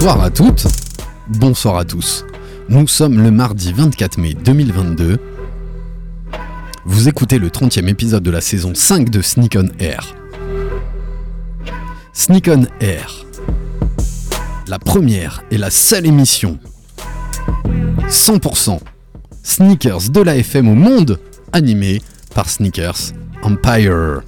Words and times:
Bonsoir 0.00 0.22
à 0.22 0.30
toutes, 0.30 0.66
bonsoir 1.26 1.76
à 1.76 1.84
tous. 1.84 2.24
Nous 2.68 2.86
sommes 2.86 3.20
le 3.20 3.32
mardi 3.32 3.72
24 3.72 4.18
mai 4.18 4.32
2022. 4.32 5.18
Vous 6.84 7.08
écoutez 7.08 7.40
le 7.40 7.48
30e 7.48 7.88
épisode 7.88 8.22
de 8.22 8.30
la 8.30 8.40
saison 8.40 8.76
5 8.76 9.10
de 9.10 9.20
Sneak 9.20 9.58
on 9.58 9.66
Air. 9.80 10.14
Sneak 12.12 12.48
on 12.48 12.66
Air. 12.78 13.26
La 14.68 14.78
première 14.78 15.42
et 15.50 15.58
la 15.58 15.68
seule 15.68 16.06
émission 16.06 16.60
100% 18.08 18.78
sneakers 19.42 20.10
de 20.10 20.20
la 20.20 20.36
FM 20.36 20.68
au 20.68 20.76
monde 20.76 21.18
animée 21.52 22.02
par 22.36 22.48
Sneakers 22.48 23.14
Empire. 23.42 24.22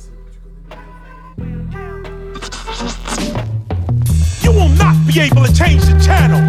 Be 5.12 5.20
able 5.20 5.44
to 5.44 5.52
change 5.52 5.82
the 5.82 5.98
channel. 5.98 6.40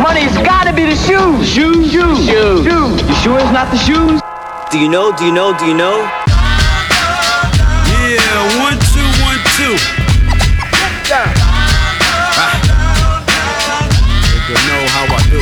Money's 0.00 0.36
gotta 0.46 0.72
be 0.72 0.84
the 0.84 0.94
shoes. 0.94 1.48
Shoes, 1.48 1.90
shoes, 1.90 2.24
shoes. 2.24 2.64
shoes. 2.64 3.02
You 3.02 3.14
sure 3.16 3.40
it's 3.40 3.50
not 3.50 3.70
the 3.72 3.78
shoes? 3.78 4.20
Do 4.70 4.78
you 4.78 4.88
know? 4.88 5.10
Do 5.16 5.24
you 5.26 5.32
know? 5.32 5.56
Do 5.58 5.66
you 5.66 5.74
know? 5.74 6.06
Yeah, 7.98 8.62
one, 8.62 8.78
two, 8.94 9.08
one, 9.26 9.40
two. 9.58 9.74
Nigga 14.46 14.62
know 14.70 14.82
how 14.94 15.04
I 15.10 15.22
do. 15.30 15.40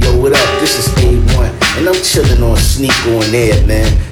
Yo, 0.00 0.16
what 0.18 0.32
up? 0.32 0.60
This 0.60 0.78
is 0.78 0.88
A1, 0.94 1.78
and 1.78 1.88
I'm 1.88 2.02
chilling 2.02 2.42
on 2.42 2.56
Sneak 2.56 3.06
on 3.06 3.34
Air, 3.34 3.66
man. 3.66 4.11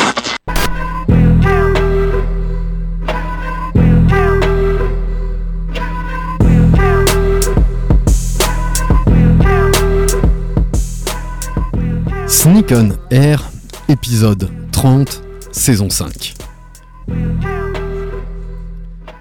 Sneak 12.41 12.71
on 12.71 12.97
Air, 13.11 13.51
épisode 13.87 14.49
30, 14.71 15.21
saison 15.51 15.91
5. 15.91 16.33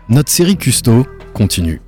Notre 0.09 0.31
série 0.31 0.57
Custo 0.57 1.07
continue. 1.35 1.83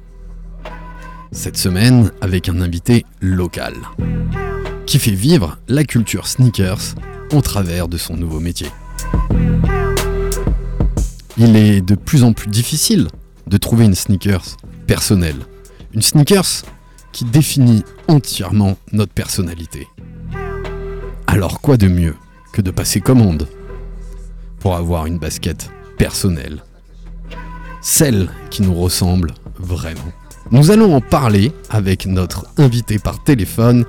Cette 1.31 1.57
semaine 1.57 2.11
avec 2.21 2.51
un 2.51 2.61
invité 2.61 3.07
local 3.23 3.73
qui 4.85 4.99
fait 4.99 5.13
vivre 5.13 5.57
la 5.69 5.85
culture 5.85 6.27
sneakers 6.27 6.97
au 7.33 7.41
travers 7.41 7.89
de 7.89 7.97
son 7.97 8.15
nouveau 8.15 8.39
métier. 8.39 8.69
Il 11.39 11.57
est 11.57 11.81
de 11.81 11.95
plus 11.95 12.25
en 12.25 12.35
plus 12.35 12.49
difficile 12.49 13.09
de 13.47 13.57
trouver 13.57 13.87
une 13.87 13.95
sneakers 13.95 14.59
personnelle. 14.87 15.47
Une 15.95 16.03
sneakers 16.03 16.67
qui 17.11 17.25
définit 17.25 17.85
entièrement 18.07 18.77
notre 18.93 19.15
personnalité. 19.15 19.89
Alors 21.33 21.63
quoi 21.63 21.79
de 21.79 21.89
mieux 21.89 22.15
que 22.53 22.61
de 22.61 22.71
passer 22.71 23.01
commande 23.01 23.49
pour 24.61 24.77
avoir 24.77 25.07
une 25.07 25.19
basket 25.19 25.71
personnelle 25.97 26.63
Celle 27.81 28.29
qui 28.51 28.61
nous 28.61 28.75
ressemble 28.75 29.33
vraiment. 29.59 30.13
Nous 30.51 30.71
allons 30.71 30.95
en 30.95 31.01
parler 31.01 31.51
avec 31.71 32.05
notre 32.05 32.45
invité 32.59 32.99
par 32.99 33.25
téléphone, 33.25 33.87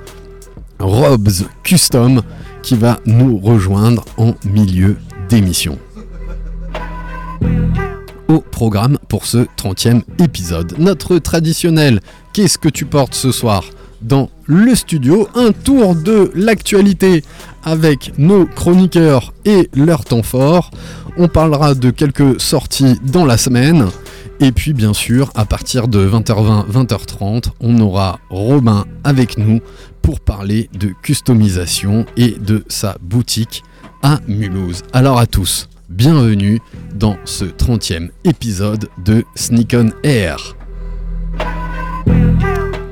Robs 0.80 1.44
Custom, 1.64 2.22
qui 2.62 2.78
va 2.78 3.02
nous 3.06 3.38
rejoindre 3.38 4.06
en 4.16 4.36
milieu 4.46 4.96
d'émission. 5.28 5.78
Au 8.30 8.40
programme 8.40 8.98
pour 9.10 9.26
ce 9.26 9.40
30e 9.58 10.04
épisode, 10.24 10.76
notre 10.78 11.18
traditionnel 11.18 12.00
Qu'est-ce 12.32 12.58
que 12.58 12.70
tu 12.70 12.86
portes 12.86 13.16
ce 13.16 13.34
soir? 13.34 13.66
Dans 14.04 14.30
le 14.46 14.76
studio, 14.76 15.28
un 15.36 15.52
tour 15.52 15.96
de 15.96 16.32
l'actualité 16.36 17.24
avec 17.64 18.14
nos 18.18 18.46
chroniqueurs 18.46 19.34
et 19.46 19.70
leur 19.74 20.04
temps 20.04 20.24
fort. 20.24 20.72
On 21.18 21.28
parlera 21.28 21.74
de 21.76 21.90
quelques 21.90 22.40
sorties 22.40 23.00
dans 23.04 23.26
la 23.26 23.38
semaine. 23.38 23.88
Et 24.40 24.52
puis 24.52 24.74
bien 24.74 24.94
sûr, 24.94 25.32
à 25.36 25.46
partir 25.46 25.88
de 25.88 26.06
20h20, 26.06 26.70
20h30, 26.70 27.46
on 27.62 27.80
aura 27.80 28.20
Robin 28.30 28.86
avec 29.04 29.38
nous 29.38 29.62
pour 30.02 30.20
parler 30.20 30.70
de 30.78 30.92
customisation 31.02 32.06
et 32.18 32.32
de 32.32 32.64
sa 32.68 32.98
boutique 33.02 33.64
à 34.02 34.20
Mulhouse. 34.28 34.82
Alors 34.92 35.18
à 35.18 35.28
tous, 35.28 35.70
bienvenue 35.90 36.60
dans 36.96 37.16
ce 37.24 37.46
30e 37.46 38.10
épisode 38.26 38.90
de 39.06 39.24
Sneak 39.36 39.76
on 39.78 39.92
Air. 40.04 40.56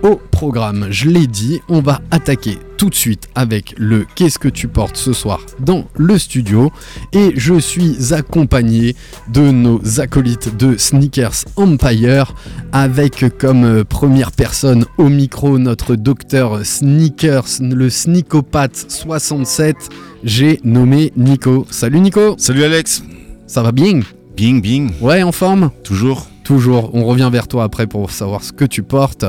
Au 0.03 0.19
programme, 0.31 0.88
je 0.89 1.09
l'ai 1.09 1.28
dit, 1.28 1.62
on 1.69 1.79
va 1.79 2.01
attaquer 2.09 2.57
tout 2.78 2.89
de 2.89 2.95
suite 2.95 3.29
avec 3.35 3.75
le 3.78 4.07
Qu'est-ce 4.16 4.39
que 4.39 4.47
tu 4.47 4.67
portes 4.67 4.97
ce 4.97 5.13
soir 5.13 5.39
dans 5.59 5.85
le 5.95 6.17
studio 6.17 6.72
et 7.13 7.34
je 7.35 7.59
suis 7.59 8.12
accompagné 8.12 8.95
de 9.31 9.51
nos 9.51 10.00
acolytes 10.00 10.57
de 10.57 10.75
Sneakers 10.75 11.45
Empire 11.56 12.34
avec 12.72 13.25
comme 13.38 13.63
euh, 13.63 13.84
première 13.84 14.31
personne 14.31 14.85
au 14.97 15.07
micro 15.07 15.59
notre 15.59 15.95
docteur 15.95 16.66
Sneakers, 16.66 17.62
le 17.62 17.91
Sneakopathe 17.91 18.85
67. 18.89 19.75
J'ai 20.23 20.59
nommé 20.63 21.13
Nico. 21.16 21.68
Salut 21.69 22.00
Nico, 22.00 22.33
Salut 22.39 22.63
Alex. 22.63 23.03
ça 23.45 23.62
va 23.62 23.72
bien? 23.72 24.00
Bing, 24.35 24.62
bing. 24.63 24.89
Ouais, 25.00 25.22
en 25.22 25.31
forme? 25.31 25.69
Toujours. 25.83 26.31
Toujours, 26.44 26.94
on 26.94 27.06
revient 27.06 27.29
vers 27.31 27.47
toi 27.47 27.63
après 27.63 27.88
pour 27.88 28.12
savoir 28.12 28.44
ce 28.44 28.52
que 28.52 28.66
tu 28.66 28.84
portes. 28.84 29.25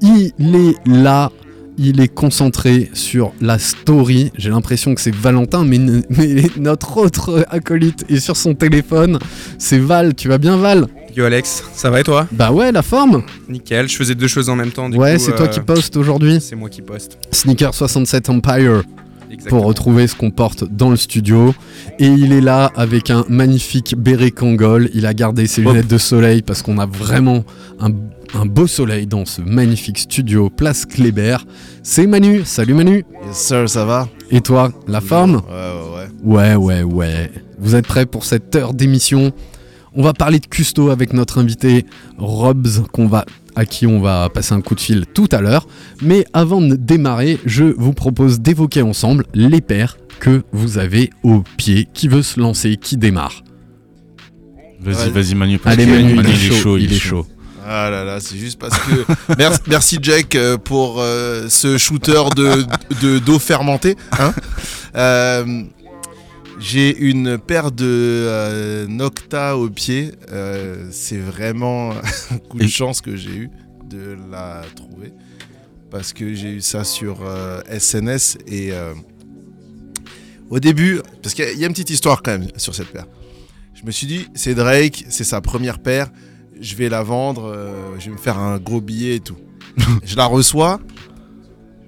Il 0.00 0.32
est 0.54 0.76
là, 0.86 1.30
il 1.78 2.00
est 2.00 2.08
concentré 2.08 2.90
sur 2.94 3.32
la 3.40 3.58
story. 3.58 4.30
J'ai 4.36 4.50
l'impression 4.50 4.94
que 4.94 5.00
c'est 5.00 5.14
Valentin, 5.14 5.64
mais, 5.64 5.78
notre 6.56 6.98
autre 6.98 7.46
acolyte 7.50 8.04
est 8.08 8.20
sur 8.20 8.36
son 8.36 8.54
téléphone. 8.54 9.18
C'est 9.58 9.78
Val, 9.78 10.14
tu 10.14 10.28
vas 10.28 10.38
bien 10.38 10.56
Val? 10.56 10.86
Yo 11.16 11.24
Alex, 11.24 11.64
ça 11.74 11.90
va 11.90 12.00
et 12.00 12.04
toi? 12.04 12.26
Bah 12.32 12.52
ouais, 12.52 12.72
la 12.72 12.82
forme 12.82 13.22
Nickel, 13.48 13.88
je 13.88 13.96
faisais 13.96 14.14
deux 14.14 14.28
choses 14.28 14.48
en 14.48 14.56
même 14.56 14.70
temps. 14.70 14.88
Du 14.88 14.96
Ouais, 14.96 15.18
c'est 15.18 15.32
toi 15.32 15.46
euh, 15.46 15.48
qui 15.48 15.60
postes 15.60 15.96
aujourd'hui. 15.96 16.40
C'est 16.40 16.56
moi 16.56 16.70
qui 16.70 16.80
poste. 16.80 17.18
Sneaker 17.30 17.74
67 17.74 18.30
Empire 18.30 18.82
Exactement. 19.32 19.60
pour 19.60 19.66
retrouver 19.68 20.06
ce 20.06 20.14
qu'on 20.14 20.30
porte 20.30 20.64
dans 20.64 20.90
le 20.90 20.96
studio. 20.96 21.54
Et 21.98 22.06
il 22.06 22.32
est 22.32 22.40
là 22.40 22.70
avec 22.76 23.10
un 23.10 23.24
magnifique 23.28 23.94
béret 23.96 24.30
Kangol. 24.30 24.90
Il 24.94 25.06
a 25.06 25.14
gardé 25.14 25.46
ses 25.46 25.62
lunettes 25.62 25.88
de 25.88 25.98
soleil 25.98 26.42
parce 26.42 26.62
qu'on 26.62 26.78
a 26.78 26.86
vraiment 26.86 27.44
un, 27.80 27.88
un 28.38 28.46
beau 28.46 28.66
soleil 28.66 29.06
dans 29.06 29.24
ce 29.24 29.40
magnifique 29.40 29.98
studio 29.98 30.50
Place 30.50 30.84
Kléber. 30.86 31.38
C'est 31.82 32.06
Manu. 32.06 32.42
Salut 32.44 32.74
Manu. 32.74 33.04
Yes 33.26 33.36
sir, 33.36 33.68
ça 33.68 33.84
va 33.84 34.08
Et 34.30 34.40
toi, 34.40 34.70
la 34.86 35.00
forme 35.00 35.36
Ouais, 35.48 35.52
ouais, 36.24 36.54
ouais. 36.54 36.54
Ouais, 36.54 36.54
ouais, 36.54 36.82
ouais. 36.82 37.30
Vous 37.58 37.74
êtes 37.74 37.86
prêts 37.86 38.06
pour 38.06 38.24
cette 38.24 38.54
heure 38.54 38.74
d'émission? 38.74 39.32
On 39.94 40.02
va 40.02 40.14
parler 40.14 40.38
de 40.38 40.46
custo 40.46 40.88
avec 40.90 41.12
notre 41.12 41.38
invité 41.38 41.84
Robs, 42.16 42.86
qu'on 42.92 43.06
va, 43.06 43.26
à 43.56 43.64
qui 43.66 43.86
on 43.86 44.00
va 44.00 44.28
passer 44.28 44.52
un 44.54 44.60
coup 44.60 44.74
de 44.74 44.80
fil 44.80 45.06
tout 45.06 45.28
à 45.32 45.40
l'heure. 45.40 45.66
Mais 46.02 46.24
avant 46.32 46.60
de 46.60 46.74
démarrer, 46.76 47.38
je 47.44 47.64
vous 47.64 47.92
propose 47.92 48.40
d'évoquer 48.40 48.82
ensemble 48.82 49.24
les 49.34 49.60
paires 49.60 49.96
que 50.20 50.42
vous 50.52 50.78
avez 50.78 51.10
au 51.22 51.42
pied. 51.56 51.88
Qui 51.92 52.08
veut 52.08 52.22
se 52.22 52.38
lancer 52.40 52.76
Qui 52.76 52.96
démarre 52.96 53.42
Vas-y, 54.80 55.10
vas-y 55.10 55.34
Manu. 55.34 55.58
parce 55.58 55.74
Allez 55.74 55.86
que 55.86 55.90
Manu, 55.90 56.16
il, 56.28 56.30
est 56.52 56.54
chaud, 56.60 56.76
il 56.76 56.92
est 56.92 56.98
chaud. 56.98 57.26
Ah 57.64 57.88
là 57.90 58.02
là, 58.04 58.18
c'est 58.18 58.36
juste 58.36 58.58
parce 58.58 58.76
que. 58.78 59.04
merci, 59.38 59.60
merci 59.68 59.98
Jack 60.02 60.34
euh, 60.34 60.56
pour 60.58 60.96
euh, 61.00 61.46
ce 61.48 61.78
shooter 61.78 62.22
de 62.36 62.64
de- 63.00 63.18
d'eau 63.20 63.38
fermentée. 63.38 63.96
Hein 64.18 64.34
Euh, 64.96 65.62
J'ai 66.62 66.96
une 66.96 67.38
paire 67.38 67.72
de 67.72 67.84
euh, 67.84 68.86
Nocta 68.86 69.56
au 69.56 69.68
pied. 69.68 70.12
Euh, 70.30 70.86
c'est 70.92 71.18
vraiment 71.18 71.90
un 72.30 72.38
coup 72.38 72.58
de 72.58 72.64
Et- 72.64 72.68
chance 72.68 73.00
que 73.00 73.16
j'ai 73.16 73.34
eu 73.34 73.50
de 73.90 74.16
la 74.30 74.62
trouver. 74.76 75.12
Parce 75.90 76.12
que 76.12 76.34
j'ai 76.34 76.50
eu 76.52 76.60
ça 76.60 76.84
sur 76.84 77.18
euh, 77.26 77.60
SNS 77.68 78.38
et 78.46 78.72
euh, 78.72 78.94
au 80.50 80.60
début, 80.60 81.00
parce 81.22 81.34
qu'il 81.34 81.44
y 81.58 81.64
a- 81.64 81.66
une 81.66 81.72
petite 81.72 81.90
histoire 81.90 82.22
quand 82.22 82.38
même 82.38 82.48
sur 82.56 82.74
cette 82.74 82.88
paire. 82.88 83.06
Je 83.74 83.84
me 83.84 83.90
suis 83.90 84.06
dit, 84.06 84.28
c'est 84.34 84.54
Drake, 84.54 85.04
c'est 85.08 85.24
sa 85.24 85.40
première 85.40 85.80
paire, 85.80 86.08
je 86.60 86.76
vais 86.76 86.88
la 86.88 87.02
vendre, 87.02 87.52
je 87.98 88.06
vais 88.06 88.12
me 88.12 88.16
faire 88.20 88.38
un 88.38 88.58
gros 88.58 88.80
billet 88.80 89.16
et 89.16 89.20
tout. 89.20 89.36
je 90.04 90.14
la 90.16 90.26
reçois, 90.26 90.78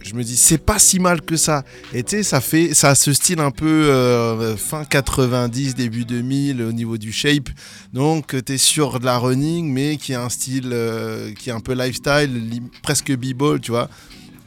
je 0.05 0.15
me 0.15 0.23
dis, 0.23 0.37
c'est 0.37 0.59
pas 0.59 0.79
si 0.79 0.99
mal 1.01 1.23
que 1.23 1.37
ça. 1.37 1.65
Et 1.95 2.03
tu 2.03 2.17
sais, 2.19 2.23
ça 2.23 2.41
fait, 2.41 2.75
ça 2.75 2.91
a 2.91 2.95
ce 2.95 3.13
style 3.15 3.41
un 3.41 3.51
peu 3.51 3.67
euh, 3.67 4.55
fin 4.57 4.85
90, 4.85 5.75
début 5.75 6.05
2000 6.05 6.63
au 6.63 6.73
niveau 6.73 6.99
du 6.99 7.11
shape. 7.11 7.49
Donc, 7.93 8.35
tu 8.45 8.53
es 8.53 8.59
sur 8.59 9.01
de 9.01 9.07
la 9.07 9.17
running, 9.19 9.73
mais 9.73 9.97
qui 9.97 10.13
a 10.15 10.23
un 10.23 10.29
style 10.29 10.71
euh, 10.73 11.33
qui 11.33 11.49
est 11.49 11.53
un 11.53 11.61
peu 11.61 11.73
lifestyle, 11.73 12.31
li- 12.51 12.63
presque 12.83 13.11
b-ball, 13.17 13.61
tu 13.61 13.71
vois. 13.71 13.89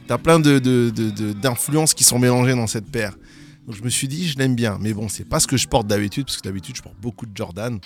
T'as 0.06 0.16
plein 0.18 0.38
de, 0.40 0.58
de- 0.58 0.90
de- 0.94 1.10
de- 1.10 1.32
d'influences 1.32 1.92
qui 1.92 2.04
sont 2.04 2.18
mélangées 2.18 2.54
dans 2.54 2.66
cette 2.68 2.90
paire. 2.90 3.12
Donc, 3.68 3.76
je 3.76 3.82
me 3.84 3.90
suis 3.90 4.08
dit, 4.08 4.26
je 4.26 4.38
l'aime 4.38 4.54
bien. 4.54 4.78
Mais 4.80 4.94
bon, 4.94 5.08
c'est 5.08 5.24
pas 5.28 5.38
ce 5.40 5.46
que 5.46 5.56
je 5.58 5.68
porte 5.68 5.86
d'habitude, 5.86 6.24
parce 6.24 6.38
que 6.38 6.42
d'habitude, 6.42 6.74
je 6.76 6.80
porte 6.82 6.96
beaucoup 7.02 7.26
de 7.26 7.32
Jordan. 7.36 7.78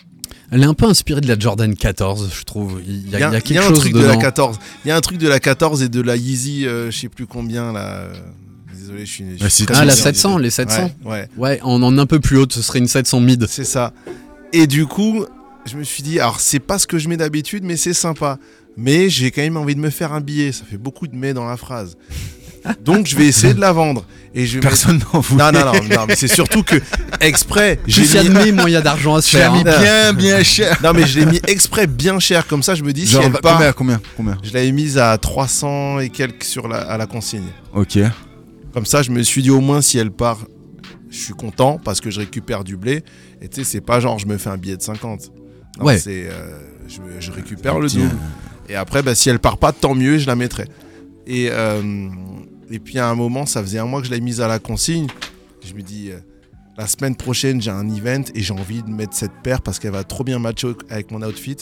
Elle 0.53 0.63
est 0.63 0.67
un 0.67 0.75
peu 0.75 0.87
inspirée 0.87 1.21
de 1.21 1.27
la 1.29 1.37
Jordan 1.39 1.75
14, 1.75 2.31
je 2.33 2.45
trouve. 2.45 2.81
Il 2.87 3.11
y 3.11 3.17
a, 3.17 3.19
il 3.19 3.21
y 3.21 3.25
a 3.25 3.29
Il 3.31 3.33
y 3.35 3.37
a 3.37 3.41
quelque 3.41 3.59
un 3.59 3.69
chose 3.69 3.81
truc 3.81 3.93
dedans. 3.93 4.05
de 4.05 4.09
la 4.09 4.17
14. 4.17 4.59
Il 4.85 4.89
y 4.89 4.91
a 4.93 4.97
un 4.97 5.01
truc 5.01 5.19
de 5.19 5.29
la 5.29 5.41
14 5.41 5.83
et 5.83 5.89
de 5.89 6.01
la 6.01 6.17
Yeezy, 6.17 6.67
euh, 6.67 6.91
je 6.93 6.99
sais 6.99 7.09
plus 7.09 7.27
combien 7.27 7.73
là. 7.73 8.09
Désolé, 8.73 9.05
je 9.07 9.11
suis. 9.13 9.25
je 9.41 9.47
suis 9.49 9.65
Ah, 9.71 9.73
la 9.73 9.79
mauvais 9.87 9.93
en 9.93 9.97
700, 10.05 10.29
détail. 10.31 10.43
les 10.45 10.51
700. 10.51 10.83
Ouais, 11.05 11.11
ouais, 11.11 11.29
Ouais, 11.37 11.61
en 11.63 11.83
en 11.83 11.99
un 11.99 12.07
peu 12.07 12.21
plus 12.21 12.39
haute, 12.39 12.53
ce 12.53 12.63
serait 12.63 12.79
une 12.79 12.87
700 12.89 13.21
mid. 13.21 13.47
c'est 13.49 13.65
ça. 13.65 13.93
Et 14.53 14.67
du 14.69 14.87
coup, 14.87 15.27
je 15.67 15.77
me 15.77 15.83
suis 15.85 16.03
dit, 16.05 16.21
alors 16.21 16.39
c'est 16.41 16.61
pas 16.61 16.79
ce 16.79 16.87
que 16.87 16.99
je 16.99 17.09
mets 17.09 17.17
d'habitude, 17.17 17.65
mais 17.65 17.77
c'est 17.77 17.93
sympa. 17.95 18.39
Mais 18.77 19.11
j'ai 19.11 19.31
quand 19.33 19.43
même 19.43 19.57
envie 19.57 19.75
de 19.75 19.81
me 19.81 19.91
faire 19.91 20.13
un 20.13 20.21
billet. 20.21 20.53
Ça 20.53 20.65
fait 20.65 20.79
beaucoup 20.79 21.07
de 21.09 21.15
mais 21.17 21.35
dans 21.35 21.45
la 21.45 21.57
phrase. 21.57 21.97
Donc 22.85 23.07
je 23.07 23.17
vais 23.17 23.27
essayer 23.27 23.55
de 23.55 23.61
la 23.61 23.73
vendre. 23.73 24.05
Et 24.35 24.47
je 24.47 24.53
vais 24.53 24.57
mettre- 24.59 24.69
Personne 24.69 25.03
n'en 25.13 25.21
voulait. 25.21 25.45
Non, 25.45 25.53
non, 25.53 25.67
non, 25.67 25.73
non, 25.95 26.05
mais 26.09 26.17
c'est 26.17 26.29
surtout 26.29 26.63
que 26.63 26.77
exprès, 27.21 27.79
j'ai 27.87 28.03
mis. 28.29 28.71
y 28.73 28.77
a 28.77 28.81
d'argent 28.81 29.15
à 29.17 29.21
se 29.23 29.31
Je 29.31 29.37
l'ai 29.37 29.43
faire. 29.43 29.53
mis 29.53 29.61
hein. 29.67 29.81
bien, 29.81 30.13
bien 30.15 30.43
cher. 30.43 30.79
Non, 30.83 30.93
mais 30.95 31.07
je 31.07 31.21
l'ai 31.21 31.27
mis 31.27 31.41
exprès 31.49 31.87
bien 31.87 32.19
cher. 32.19 32.47
Comme 32.47 32.63
ça, 32.63 32.75
je 32.75 32.83
me 32.83 32.93
dis, 32.93 33.07
si 33.07 33.17
elle 33.17 33.33
part. 33.33 33.55
combien, 33.57 33.73
combien, 33.73 34.01
combien? 34.17 34.39
Je 34.43 34.53
l'avais 34.55 34.73
mise 34.73 34.97
à 34.97 35.17
300 35.19 35.99
et 36.01 36.09
quelques 36.09 36.45
sur 36.45 36.67
la, 36.69 36.79
à 36.79 36.97
la 36.97 37.07
consigne. 37.07 37.45
Ok. 37.75 37.99
Comme 38.73 38.87
ça, 38.87 39.03
je 39.03 39.11
me 39.11 39.23
suis 39.23 39.43
dit 39.43 39.51
au 39.51 39.61
moins 39.61 39.83
si 39.83 39.99
elle 39.99 40.11
part, 40.11 40.39
je 41.11 41.19
suis 41.19 41.35
content 41.35 41.79
parce 41.85 42.01
que 42.01 42.11
je 42.11 42.21
récupère 42.21 42.65
du 42.65 42.79
blé. 42.79 43.03
Et 43.43 43.49
tu 43.49 43.63
sais, 43.63 43.71
c'est 43.71 43.81
pas 43.83 44.01
genre 44.01 44.19
je 44.19 44.27
me 44.27 44.39
fais 44.39 44.49
un 44.49 44.57
billet 44.57 44.77
de 44.79 44.83
50. 44.83 45.31
Non, 45.79 45.85
Ouais. 45.85 45.99
C'est, 45.99 46.27
euh, 46.31 46.59
je, 46.89 47.01
je 47.21 47.31
récupère 47.33 47.79
le 47.79 47.89
double. 47.89 48.11
Et 48.71 48.77
après, 48.77 49.03
bah, 49.03 49.15
si 49.15 49.29
elle 49.29 49.41
part 49.41 49.59
pas, 49.59 49.73
tant 49.73 49.95
mieux, 49.95 50.17
je 50.17 50.27
la 50.27 50.37
mettrai. 50.37 50.65
Et, 51.27 51.49
euh, 51.51 51.83
et 52.71 52.79
puis 52.79 52.99
à 52.99 53.09
un 53.09 53.15
moment, 53.15 53.47
ça 53.47 53.63
faisait 53.63 53.79
un 53.79 53.85
mois 53.87 54.01
que 54.01 54.07
je 54.07 54.13
l'ai 54.13 54.21
mise 54.21 54.41
à 54.41 54.49
la 54.49 54.59
consigne. 54.59 55.07
Je 55.67 55.75
me 55.75 55.83
dis, 55.83 56.11
euh, 56.11 56.19
la 56.79 56.87
semaine 56.87 57.15
prochaine, 57.17 57.61
j'ai 57.61 57.71
un 57.71 57.89
event 57.89 58.25
et 58.35 58.41
j'ai 58.43 58.53
envie 58.55 58.83
de 58.83 58.89
mettre 58.91 59.15
cette 59.15 59.33
paire 59.43 59.61
parce 59.61 59.79
qu'elle 59.79 59.93
va 59.93 60.05
trop 60.05 60.25
bien 60.25 60.39
matcher 60.39 60.69
avec 60.91 61.11
mon 61.11 61.23
outfit. 61.23 61.59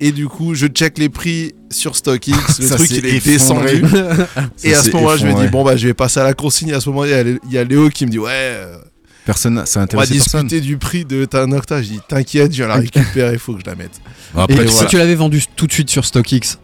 Et 0.00 0.10
du 0.12 0.26
coup, 0.28 0.54
je 0.54 0.66
check 0.66 0.98
les 0.98 1.08
prix 1.08 1.54
sur 1.70 1.94
StockX. 1.96 2.32
Le 2.60 2.66
Ça 2.66 2.76
truc, 2.76 2.90
il 2.90 3.06
est 3.06 3.26
effondré. 3.26 3.80
descendu. 3.80 4.22
Et 4.64 4.74
à 4.74 4.82
ce 4.82 4.90
moment-là, 4.90 5.16
je 5.16 5.26
me 5.26 5.34
dis, 5.40 5.48
bon, 5.48 5.64
bah, 5.64 5.76
je 5.76 5.86
vais 5.86 5.94
passer 5.94 6.20
à 6.20 6.24
la 6.24 6.34
consigne. 6.34 6.68
Et 6.70 6.74
à 6.74 6.80
ce 6.80 6.88
moment-là, 6.90 7.20
il 7.22 7.28
y 7.28 7.30
a- 7.32 7.38
il 7.46 7.52
y, 7.52 7.58
a 7.58 7.64
Léo 7.64 7.88
qui 7.90 8.04
me 8.06 8.10
dit, 8.10 8.18
ouais, 8.18 8.30
euh, 8.32 8.76
Personne, 9.24 9.62
ça 9.64 9.80
on 9.80 9.96
va 9.96 10.06
personne. 10.06 10.46
discuter 10.46 10.60
du 10.60 10.76
prix 10.78 11.04
de 11.06 11.24
ta 11.24 11.46
Nocta. 11.46 11.80
Je 11.80 11.88
dis, 11.88 12.00
t'inquiète, 12.08 12.52
je 12.52 12.56
viens 12.58 12.66
la 12.68 12.74
récupérer, 12.80 13.32
il 13.34 13.38
faut 13.38 13.54
que 13.54 13.60
je 13.60 13.66
la 13.66 13.74
mette. 13.76 14.00
Après, 14.36 14.64
Et 14.64 14.68
si 14.68 14.84
tu 14.86 14.98
l'avais 14.98 15.14
vendu 15.14 15.42
tout 15.56 15.66
de 15.66 15.72
suite 15.72 15.88
sur 15.88 16.04
StockX, 16.04 16.58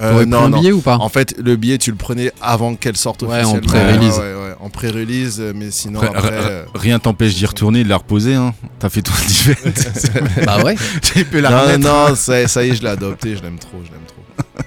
Euh, 0.00 0.12
t'aurais 0.12 0.26
pris 0.26 0.34
un 0.36 0.50
billet 0.50 0.72
ou 0.72 0.80
pas? 0.80 0.96
En 0.98 1.08
fait, 1.08 1.34
le 1.38 1.56
billet, 1.56 1.76
tu 1.78 1.90
le 1.90 1.96
prenais 1.96 2.32
avant 2.40 2.76
qu'elle 2.76 2.96
sorte 2.96 3.22
Ouais, 3.22 3.42
en 3.44 3.58
pré-release. 3.58 4.18
Ouais, 4.18 4.34
ouais, 4.34 4.34
ouais, 4.34 4.54
en 4.60 4.68
pré-release, 4.70 5.40
mais 5.56 5.70
sinon, 5.72 6.00
après, 6.00 6.16
après. 6.18 6.30
r- 6.30 6.42
euh, 6.48 6.64
rien 6.74 6.98
t'empêche 7.00 7.34
d'y 7.34 7.46
retourner, 7.46 7.82
de 7.82 7.88
la 7.88 7.96
reposer. 7.96 8.34
Hein. 8.34 8.54
T'as 8.78 8.90
fait 8.90 9.02
tout 9.02 9.12
le. 9.12 10.44
Bah 10.46 10.62
ouais. 10.62 10.76
tu 11.02 11.24
peux 11.24 11.40
la 11.40 11.50
Non, 11.50 11.60
remettre. 11.62 11.78
non, 11.80 12.14
ça, 12.14 12.46
ça 12.46 12.64
y 12.64 12.70
est, 12.70 12.74
je 12.76 12.82
l'ai 12.82 12.88
adopté, 12.90 13.36
je 13.36 13.42
l'aime 13.42 13.58
trop, 13.58 13.78
je 13.84 13.90
l'aime 13.90 14.04
trop. 14.06 14.64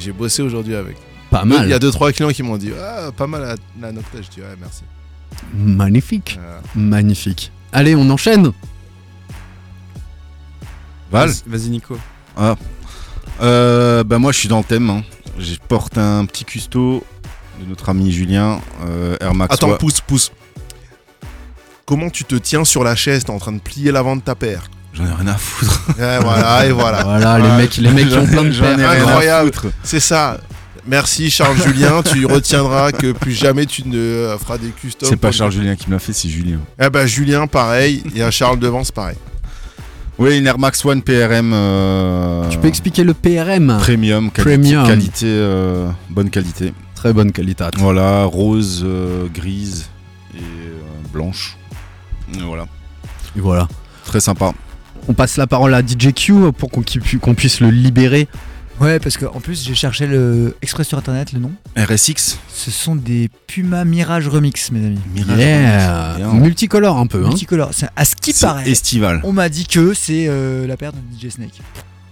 J'ai 0.00 0.12
bossé 0.12 0.42
aujourd'hui 0.42 0.74
avec. 0.74 0.96
Pas 1.30 1.42
Il 1.44 1.50
y 1.52 1.54
mal. 1.54 1.72
a 1.72 1.78
deux, 1.80 1.90
trois 1.90 2.12
clients 2.12 2.30
qui 2.30 2.42
m'ont 2.44 2.56
dit, 2.56 2.70
ah, 2.80 3.10
pas 3.16 3.26
mal 3.26 3.42
la, 3.42 3.54
la 3.88 3.92
Nocta. 3.92 4.18
Je 4.22 4.28
dis, 4.28 4.40
ouais, 4.40 4.56
merci. 4.60 4.82
Magnifique. 5.52 6.38
Magnifique. 6.76 7.50
Allez, 7.72 7.94
on 7.96 8.08
enchaîne. 8.10 8.52
Val? 11.10 11.28
Vas- 11.28 11.42
Vas-y, 11.46 11.70
Nico. 11.70 11.96
Euh, 13.42 14.04
bah 14.04 14.18
moi 14.18 14.32
je 14.32 14.38
suis 14.38 14.48
dans 14.48 14.58
le 14.58 14.64
thème. 14.64 14.90
hein. 14.90 15.02
Je 15.38 15.54
porte 15.68 15.98
un 15.98 16.24
petit 16.26 16.44
custo 16.44 17.04
de 17.60 17.68
notre 17.68 17.88
ami 17.88 18.12
Julien, 18.12 18.60
euh, 18.86 19.16
Air 19.20 19.34
Max. 19.34 19.54
Attends, 19.54 19.76
pousse, 19.76 20.00
pousse. 20.00 20.30
Comment 21.86 22.08
tu 22.10 22.24
te 22.24 22.34
tiens 22.36 22.64
sur 22.64 22.84
la 22.84 22.94
chaise? 22.96 23.24
T'es 23.24 23.30
en 23.30 23.38
train 23.38 23.52
de 23.52 23.60
plier 23.60 23.92
l'avant 23.92 24.16
de 24.16 24.22
ta 24.22 24.34
paire. 24.34 24.62
J'en 24.94 25.04
ai 25.06 25.12
rien 25.12 25.26
à 25.26 25.36
foutre. 25.36 25.82
Ouais, 25.98 26.18
voilà, 26.22 26.66
et 26.66 26.72
voilà. 26.72 27.02
Voilà, 27.02 27.38
les 27.38 27.48
Ouais. 27.48 27.56
mecs, 27.58 27.76
les 27.76 27.90
mecs 27.90 28.08
qui 28.08 28.14
ont 28.16 28.26
plein 28.26 28.44
de 28.44 28.52
J'en 28.52 28.64
ai 28.72 28.76
paires. 28.76 28.90
rien 28.90 29.00
à 29.00 29.08
Incroyable. 29.08 29.52
foutre. 29.52 29.66
C'est 29.82 30.00
ça. 30.00 30.38
Merci 30.86 31.30
Charles 31.30 31.56
Julien, 31.62 32.02
tu 32.02 32.26
retiendras 32.26 32.92
que 32.92 33.12
plus 33.12 33.32
jamais 33.32 33.64
tu 33.64 33.88
ne 33.88 34.36
feras 34.38 34.58
des 34.58 34.68
customs. 34.68 35.08
C'est 35.08 35.16
pas 35.16 35.32
Charles 35.32 35.52
Julien 35.52 35.76
qui 35.76 35.88
me 35.88 35.94
l'a 35.94 35.98
fait, 35.98 36.12
c'est 36.12 36.28
Julien. 36.28 36.58
Eh 36.80 36.90
ben 36.90 37.06
Julien, 37.06 37.46
pareil. 37.46 38.02
Il 38.06 38.18
y 38.18 38.22
a 38.22 38.30
Charles 38.30 38.58
devant, 38.58 38.84
c'est 38.84 38.94
pareil. 38.94 39.16
Oui, 40.18 40.38
une 40.38 40.46
Air 40.46 40.58
Max 40.58 40.84
One 40.84 41.02
PRM. 41.02 41.52
euh, 41.52 42.48
Tu 42.48 42.58
peux 42.58 42.68
expliquer 42.68 43.02
le 43.04 43.14
PRM 43.14 43.78
Premium, 43.80 44.30
quali- 44.30 44.44
Premium. 44.58 44.86
qualité, 44.86 45.26
euh, 45.26 45.88
bonne 46.10 46.30
qualité. 46.30 46.72
Très 46.94 47.12
bonne 47.12 47.32
qualité. 47.32 47.64
Voilà, 47.78 48.24
rose, 48.24 48.82
euh, 48.86 49.26
grise 49.32 49.88
et 50.34 50.38
euh, 50.38 50.78
blanche. 51.12 51.56
Et 52.34 52.42
voilà, 52.42 52.66
Et 53.36 53.40
voilà. 53.40 53.68
très 54.04 54.20
sympa. 54.20 54.52
On 55.08 55.12
passe 55.14 55.36
la 55.36 55.46
parole 55.46 55.74
à 55.74 55.82
DJ 55.82 56.12
Q 56.14 56.52
pour 56.56 56.70
qu'on 56.70 57.34
puisse 57.34 57.60
le 57.60 57.70
libérer. 57.70 58.28
Ouais, 58.80 58.98
parce 58.98 59.16
qu'en 59.16 59.40
plus, 59.40 59.64
j'ai 59.64 59.74
cherché 59.74 60.06
le 60.06 60.56
exprès 60.60 60.82
sur 60.84 60.98
internet 60.98 61.32
le 61.32 61.38
nom. 61.38 61.52
RSX 61.76 62.38
Ce 62.52 62.70
sont 62.70 62.96
des 62.96 63.30
Puma 63.46 63.84
Mirage 63.84 64.26
Remix, 64.28 64.72
mes 64.72 64.84
amis. 64.84 64.98
Mirage. 65.14 65.38
Yeah. 65.38 66.14
Bien. 66.16 66.32
Multicolore 66.34 66.98
un 66.98 67.06
peu. 67.06 67.24
Hein. 67.24 67.28
Multicolore. 67.28 67.70
C'est- 67.72 67.88
À 67.94 68.04
ce 68.04 68.16
qui 68.16 68.32
paraît, 68.32 68.68
estival. 68.68 69.20
on 69.22 69.32
m'a 69.32 69.48
dit 69.48 69.66
que 69.66 69.94
c'est 69.94 70.26
euh, 70.28 70.66
la 70.66 70.76
paire 70.76 70.92
de 70.92 70.98
DJ 71.16 71.30
Snake. 71.30 71.52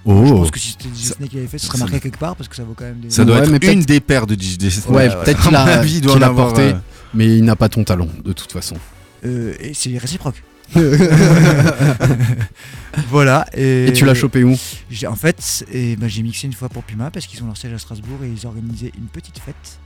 Je 0.07 0.11
Oh. 0.11 0.23
pense 0.25 0.51
que 0.51 0.59
si 0.59 0.71
c'était 0.71 0.89
DJ 0.95 1.05
Ça- 1.09 1.15
Snake 1.15 1.31
qui 1.31 1.39
avait 1.39 1.47
fait, 1.47 1.59
ce 1.59 1.67
serait 1.67 1.79
marqué 1.79 2.01
quelque 2.01 2.19
part 2.19 2.37
parce 2.37 2.49
que 2.49 2.57
ça 2.57 2.63
vaut 2.65 2.75
quand 2.77 2.85
même 2.85 3.01
des. 3.01 3.11
Ça 3.11 3.25
doit 3.25 3.41
Ouais, 3.41 3.55
être 3.55 3.69
une 3.73 3.83
des 3.83 4.01
paires 4.01 4.27
de 4.27 4.35
DJ. 4.35 4.59
Ouais, 4.89 4.95
ouais, 4.95 5.09
peut-être 5.25 5.41
qu'il 5.43 5.51
mon 5.51 5.57
a, 5.57 5.63
avis, 5.63 5.97
il 5.97 6.01
doit 6.01 6.15
qu'il 6.15 6.23
en 6.25 6.27
a 6.27 6.31
avoir, 6.31 6.49
porté, 6.49 6.63
euh, 6.63 6.75
mais 7.15 7.27
il 7.39 7.45
n'a 7.45 7.57
pas 7.57 7.69
ton 7.69 7.83
talent 7.85 8.09
de 8.25 8.33
toute 8.33 8.51
façon. 8.53 8.77
Euh, 9.25 9.55
et 9.61 9.73
c'est 9.75 9.97
réciproque. 9.99 10.43
voilà. 13.09 13.47
Et, 13.55 13.87
Et 13.89 13.93
tu 13.93 14.05
l'as 14.05 14.15
chopé 14.15 14.45
où 14.45 14.57
J'ai- 14.91 15.07
En 15.07 15.17
fait, 15.17 15.65
et 15.73 15.97
ben, 15.97 16.09
j'ai 16.09 16.23
mixé 16.23 16.47
une 16.47 16.53
fois 16.53 16.69
pour 16.69 16.83
Puma 16.85 17.11
parce 17.11 17.27
qu'ils 17.27 17.43
ont 17.43 17.47
leur 17.47 17.57
siège 17.57 17.73
à 17.73 17.79
Strasbourg 17.79 18.19
et 18.25 18.29
ils 18.29 18.47
organisaient 18.47 18.93
une 18.97 19.07
petite 19.07 19.39
fête. 19.39 19.79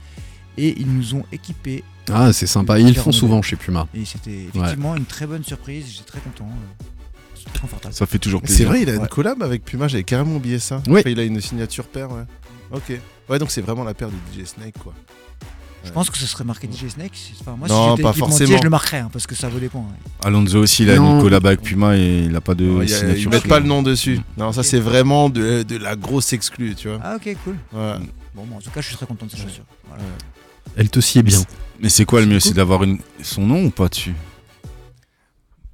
Et 0.57 0.75
ils 0.79 0.87
nous 0.91 1.15
ont 1.15 1.23
équipés. 1.31 1.83
Ah, 2.11 2.33
c'est 2.33 2.47
sympa. 2.47 2.79
Ils 2.79 2.87
le 2.87 2.93
font 2.93 3.11
souvent 3.11 3.41
chez 3.41 3.55
Puma. 3.55 3.87
Et 3.93 4.05
c'était 4.05 4.45
effectivement 4.53 4.95
une 4.95 5.05
très 5.05 5.27
bonne 5.27 5.43
surprise. 5.43 5.85
J'étais 5.91 6.05
très 6.11 6.19
content. 6.19 6.49
euh, 6.49 7.43
très 7.53 7.59
confortable. 7.59 7.93
Ça 7.93 8.05
fait 8.05 8.19
toujours 8.19 8.41
C'est 8.41 8.47
plaisir. 8.47 8.67
vrai, 8.69 8.81
il 8.81 8.89
a 8.89 8.95
une 8.95 9.01
Ouais. 9.03 9.07
collab 9.07 9.41
avec 9.43 9.63
Puma, 9.63 9.87
j'avais 9.87 10.03
carrément 10.03 10.35
oublié 10.35 10.59
ça. 10.59 10.81
Oui. 10.87 10.99
Enfin, 10.99 11.09
il 11.11 11.19
a 11.19 11.23
une 11.23 11.39
signature 11.39 11.85
paire, 11.85 12.11
ouais. 12.11 12.23
Ok. 12.71 12.99
Ouais, 13.29 13.39
donc 13.39 13.51
c'est 13.51 13.61
vraiment 13.61 13.83
la 13.85 13.93
paire 13.93 14.09
de 14.09 14.15
DJ 14.41 14.45
Snake, 14.45 14.77
quoi. 14.79 14.93
Je 15.83 15.91
pense 15.91 16.09
que 16.09 16.17
ce 16.17 16.25
serait 16.25 16.43
marqué 16.43 16.67
DJ 16.67 16.89
Snake. 16.89 17.13
Enfin, 17.39 17.55
moi, 17.57 17.67
Non, 17.69 17.83
si 17.85 17.89
j'étais 17.91 18.03
pas 18.03 18.09
équipementier, 18.09 18.37
forcément. 18.39 18.57
je 18.57 18.63
le 18.63 18.69
marquerais 18.69 18.97
hein, 18.99 19.09
parce 19.13 19.25
que 19.25 19.35
ça 19.35 19.47
vaut 19.47 19.59
des 19.59 19.69
points. 19.69 19.81
ouais. 19.81 20.27
Alonso 20.27 20.59
aussi, 20.59 20.83
il 20.83 20.89
a 20.89 20.97
Non. 20.97 21.15
une 21.17 21.21
collab 21.21 21.45
avec 21.45 21.61
Puma 21.61 21.95
et 21.97 22.23
il 22.25 22.35
a 22.35 22.41
pas 22.41 22.55
de 22.55 22.65
y 22.65 22.81
a- 22.83 22.87
signature. 22.99 23.21
ils 23.21 23.29
mettent 23.29 23.47
pas 23.47 23.59
le 23.59 23.67
nom 23.67 23.81
dessus. 23.83 24.19
Non, 24.37 24.51
ça 24.51 24.63
c'est 24.63 24.79
vraiment 24.79 25.29
de, 25.29 25.63
de 25.63 25.77
la 25.77 25.95
grosse 25.95 26.33
exclue, 26.33 26.75
tu 26.75 26.89
vois. 26.89 26.99
Ah, 27.03 27.15
ok, 27.15 27.35
cool. 27.43 27.55
Ouais. 27.73 27.93
Bon, 28.35 28.43
bon, 28.45 28.57
en 28.57 28.59
tout 28.61 28.69
cas, 28.69 28.81
je 28.81 28.87
suis 28.87 28.95
très 28.97 29.05
content 29.05 29.25
de 29.27 29.31
ces 29.31 29.37
chaussures. 29.37 29.63
Voilà. 29.87 30.03
Elle 30.75 30.89
te 30.89 30.99
sied 30.99 31.23
bien. 31.23 31.41
Mais 31.79 31.89
c'est 31.89 32.05
quoi 32.05 32.19
le 32.19 32.25
mieux 32.27 32.39
C'est 32.39 32.49
C'est 32.49 32.55
d'avoir 32.55 32.83
une... 32.83 32.97
son 33.23 33.45
nom 33.45 33.63
ou 33.65 33.69
pas 33.69 33.87
dessus? 33.87 34.13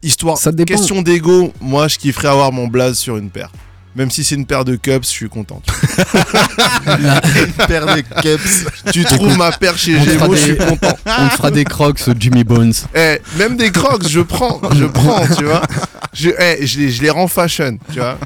Histoire, 0.02 0.38
Ça 0.38 0.52
dépend. 0.52 0.74
question 0.74 1.02
d'ego, 1.02 1.54
moi 1.62 1.88
je 1.88 1.98
kifferais 1.98 2.28
avoir 2.28 2.52
mon 2.52 2.68
blaze 2.68 2.98
sur 3.00 3.18
une 3.18 3.30
paire. 3.30 3.52
Même 3.96 4.10
si 4.10 4.24
c'est 4.24 4.36
une 4.36 4.46
paire 4.46 4.66
de 4.66 4.76
cups, 4.76 5.04
je 5.04 5.08
suis 5.10 5.30
content. 5.30 5.62
Une 6.88 7.66
paire 7.68 7.86
de 7.86 8.02
caps. 8.22 8.66
tu 8.92 9.04
trouves 9.04 9.38
ma 9.38 9.52
paire 9.52 9.78
chez 9.78 9.96
on 9.98 10.04
fera 10.04 10.12
Gémeaux, 10.14 10.34
des- 10.34 10.40
je 10.40 10.46
suis 10.46 10.58
content. 10.58 10.98
On 11.06 11.28
te 11.28 11.34
fera 11.34 11.52
des 11.52 11.64
crocs, 11.64 12.00
Jimmy 12.20 12.44
Bones. 12.44 12.74
Eh, 12.96 13.20
même 13.38 13.56
des 13.56 13.72
crocs, 13.72 14.08
je 14.08 14.22
prends, 14.22 14.60
je 14.76 14.86
prends, 14.86 15.26
tu 15.38 15.46
vois. 15.46 15.62
Je, 16.14 16.30
eh, 16.30 16.66
je, 16.66 16.80
les, 16.80 16.92
je 16.92 17.02
les 17.04 17.10
rends 17.10 17.28
fashion, 17.28 17.78
tu 17.92 18.00
vois. 18.00 18.18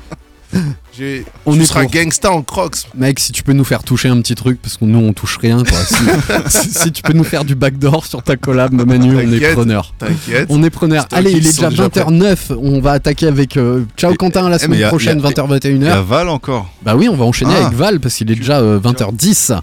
J'ai- 0.98 1.25
On 1.46 1.54
tu 1.54 1.62
est 1.62 1.66
seras 1.66 1.84
pour. 1.84 1.92
gangsta 1.92 2.32
en 2.32 2.42
crocs. 2.42 2.77
Mec, 2.96 3.20
si 3.20 3.32
tu 3.32 3.44
peux 3.44 3.54
nous 3.54 3.63
faire 3.63 3.84
toucher 3.84 4.10
un 4.10 4.20
petit 4.22 4.34
truc, 4.36 4.60
parce 4.62 4.77
que 4.77 4.86
nous 4.86 5.00
on 5.00 5.13
touche 5.13 5.38
rien, 5.38 5.63
quoi. 5.63 5.77
Si, 5.80 5.96
si- 6.48 6.74
si 6.74 6.92
tu 6.92 7.01
peux 7.04 7.13
nous 7.13 7.24
faire 7.24 7.46
du 7.46 7.56
backdoor 7.56 8.06
sur 8.06 8.24
ta 8.24 8.36
collab, 8.36 8.74
Manu, 8.74 9.16
on 9.16 9.32
est 9.32 9.54
preneur. 9.54 9.94
T'inquiète. 10.00 10.48
On 10.50 10.63
est 10.63 10.70
preneur. 10.70 11.06
Allez, 11.12 11.32
il 11.32 11.38
est 11.46 11.51
déjà 11.56 11.70
déjà 11.70 11.88
20h09. 11.88 12.54
On 12.60 12.80
va 12.82 12.94
attaquer 12.94 13.27
avec. 13.27 13.58
euh, 13.58 13.84
Ciao 13.98 14.13
Et- 14.13 14.18
Quentin, 14.18 14.50
la 14.50 14.56
eh, 14.56 14.60
semaine 14.60 14.84
a- 14.84 14.88
prochaine, 14.88 15.20
y 15.20 15.25
a- 15.25 15.30
20h21h. 15.30 15.75
Il 15.75 15.84
y 15.84 15.88
a 15.89 16.01
Val 16.01 16.30
encore. 16.30 16.72
Bah 16.84 16.96
oui, 16.96 17.08
on 17.10 17.16
va 17.16 17.25
enchaîner 17.25 17.54
Ah. 17.56 17.66
avec 17.68 17.77
Val 17.77 18.00
parce 18.00 18.16
qu'il 18.16 18.32
est 18.32 18.36
déjà 18.36 18.60
euh, 18.60 18.80
20h10. 18.80 19.54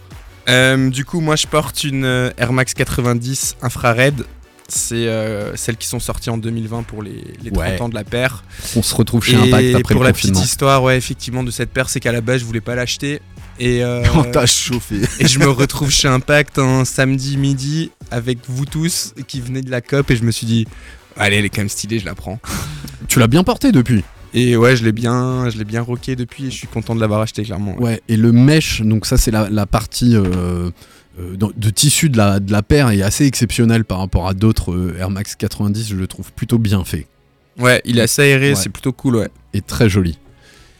Euh, 0.49 0.91
du 0.91 1.05
coup, 1.05 1.21
moi, 1.21 1.37
je 1.37 1.47
porte 1.47 1.85
une 1.85 2.05
euh, 2.05 2.31
Air 2.39 2.53
Max 2.53 2.75
90 2.75 3.57
infrared. 3.63 4.25
C'est 4.69 5.07
euh, 5.09 5.55
celles 5.57 5.77
qui 5.77 5.87
sont 5.87 6.01
sorties 6.01 6.31
en 6.31 6.39
2020 6.39 6.85
pour 6.85 7.03
les, 7.03 7.23
les 7.43 7.51
30 7.51 7.59
Ouais. 7.59 7.81
ans 7.83 7.89
de 7.91 7.95
la 7.95 8.05
paire. 8.05 8.45
On 8.77 8.83
se 8.83 8.95
retrouve 8.95 9.23
chez 9.25 9.33
Et 9.35 9.37
Impact 9.37 9.75
après 9.75 9.95
pour 9.95 10.03
le 10.03 10.09
la 10.09 10.13
confinement. 10.13 10.39
petite 10.41 10.51
histoire, 10.51 10.83
ouais, 10.83 10.97
effectivement, 10.97 11.43
de 11.45 11.51
cette 11.51 11.71
paire, 11.71 11.89
c'est 11.91 12.01
qu'à 12.01 12.13
la 12.13 12.21
base, 12.23 12.41
je 12.41 12.47
voulais 12.47 12.61
pas 12.63 12.75
l'acheter. 12.75 13.21
Et, 13.59 13.85
euh, 13.85 14.03
On 14.15 14.25
t'a 14.25 14.47
chauffé. 14.47 15.01
et 15.21 15.29
je 15.29 15.39
me 15.39 15.49
retrouve 15.49 15.91
chez 15.91 16.09
Impact 16.09 16.59
un 16.59 16.85
samedi 16.85 17.37
midi 17.37 17.91
avec 18.11 18.39
vous 18.49 18.65
tous 18.65 19.13
qui 19.29 19.41
venez 19.41 19.61
de 19.63 19.71
la 19.71 19.81
COP 19.83 20.11
et 20.11 20.17
je 20.17 20.25
me 20.25 20.31
suis 20.31 20.47
dit, 20.47 20.67
allez, 21.17 21.37
elle 21.37 21.45
est 21.45 21.51
quand 21.51 21.61
même 21.61 21.69
stylée, 21.69 21.99
je 21.99 22.07
la 22.07 22.15
prends. 22.15 22.41
Tu 23.09 23.19
l'as 23.21 23.27
bien 23.29 23.45
porté 23.45 23.71
depuis. 23.71 24.03
Et 24.33 24.57
ouais, 24.57 24.75
je 24.77 24.83
l'ai 24.83 24.91
bien, 24.93 25.49
je 25.51 25.59
l'ai 25.59 25.65
bien 25.65 25.83
rocké 25.83 26.17
depuis 26.17 26.47
et 26.47 26.51
je 26.51 26.57
suis 26.57 26.67
content 26.67 26.97
de 26.97 27.01
l'avoir 27.01 27.21
acheté 27.21 27.45
clairement. 27.45 27.77
Ouais, 27.81 28.01
et 28.09 28.17
le 28.17 28.33
mesh, 28.33 28.81
donc 28.81 29.07
ça 29.07 29.17
c'est 29.19 29.31
la, 29.31 29.49
la 29.51 29.67
partie 29.67 30.17
euh, 30.17 30.71
euh, 31.21 31.37
de 31.57 31.71
tissu 31.71 32.09
de 32.09 32.17
la, 32.17 32.41
de 32.41 32.51
la 32.53 32.63
paire 32.63 32.91
est 32.91 33.03
assez 33.03 33.25
exceptionnelle 33.27 33.85
par 33.85 33.99
rapport 33.99 34.27
à 34.29 34.35
d'autres 34.35 34.73
euh, 34.73 34.97
Air 34.99 35.11
Max 35.11 35.35
90, 35.37 35.89
je 35.91 35.95
le 35.97 36.07
trouve 36.07 36.33
plutôt 36.33 36.59
bien 36.59 36.85
fait 36.85 37.07
Ouais, 37.59 37.81
il 37.85 37.99
est 37.99 38.03
assez 38.03 38.23
aéré, 38.23 38.51
Ouais. 38.51 38.55
c'est 38.57 38.69
plutôt 38.71 38.93
cool, 38.93 39.17
ouais. 39.17 39.29
et 39.53 39.61
très 39.61 39.89
joli. 39.89 40.19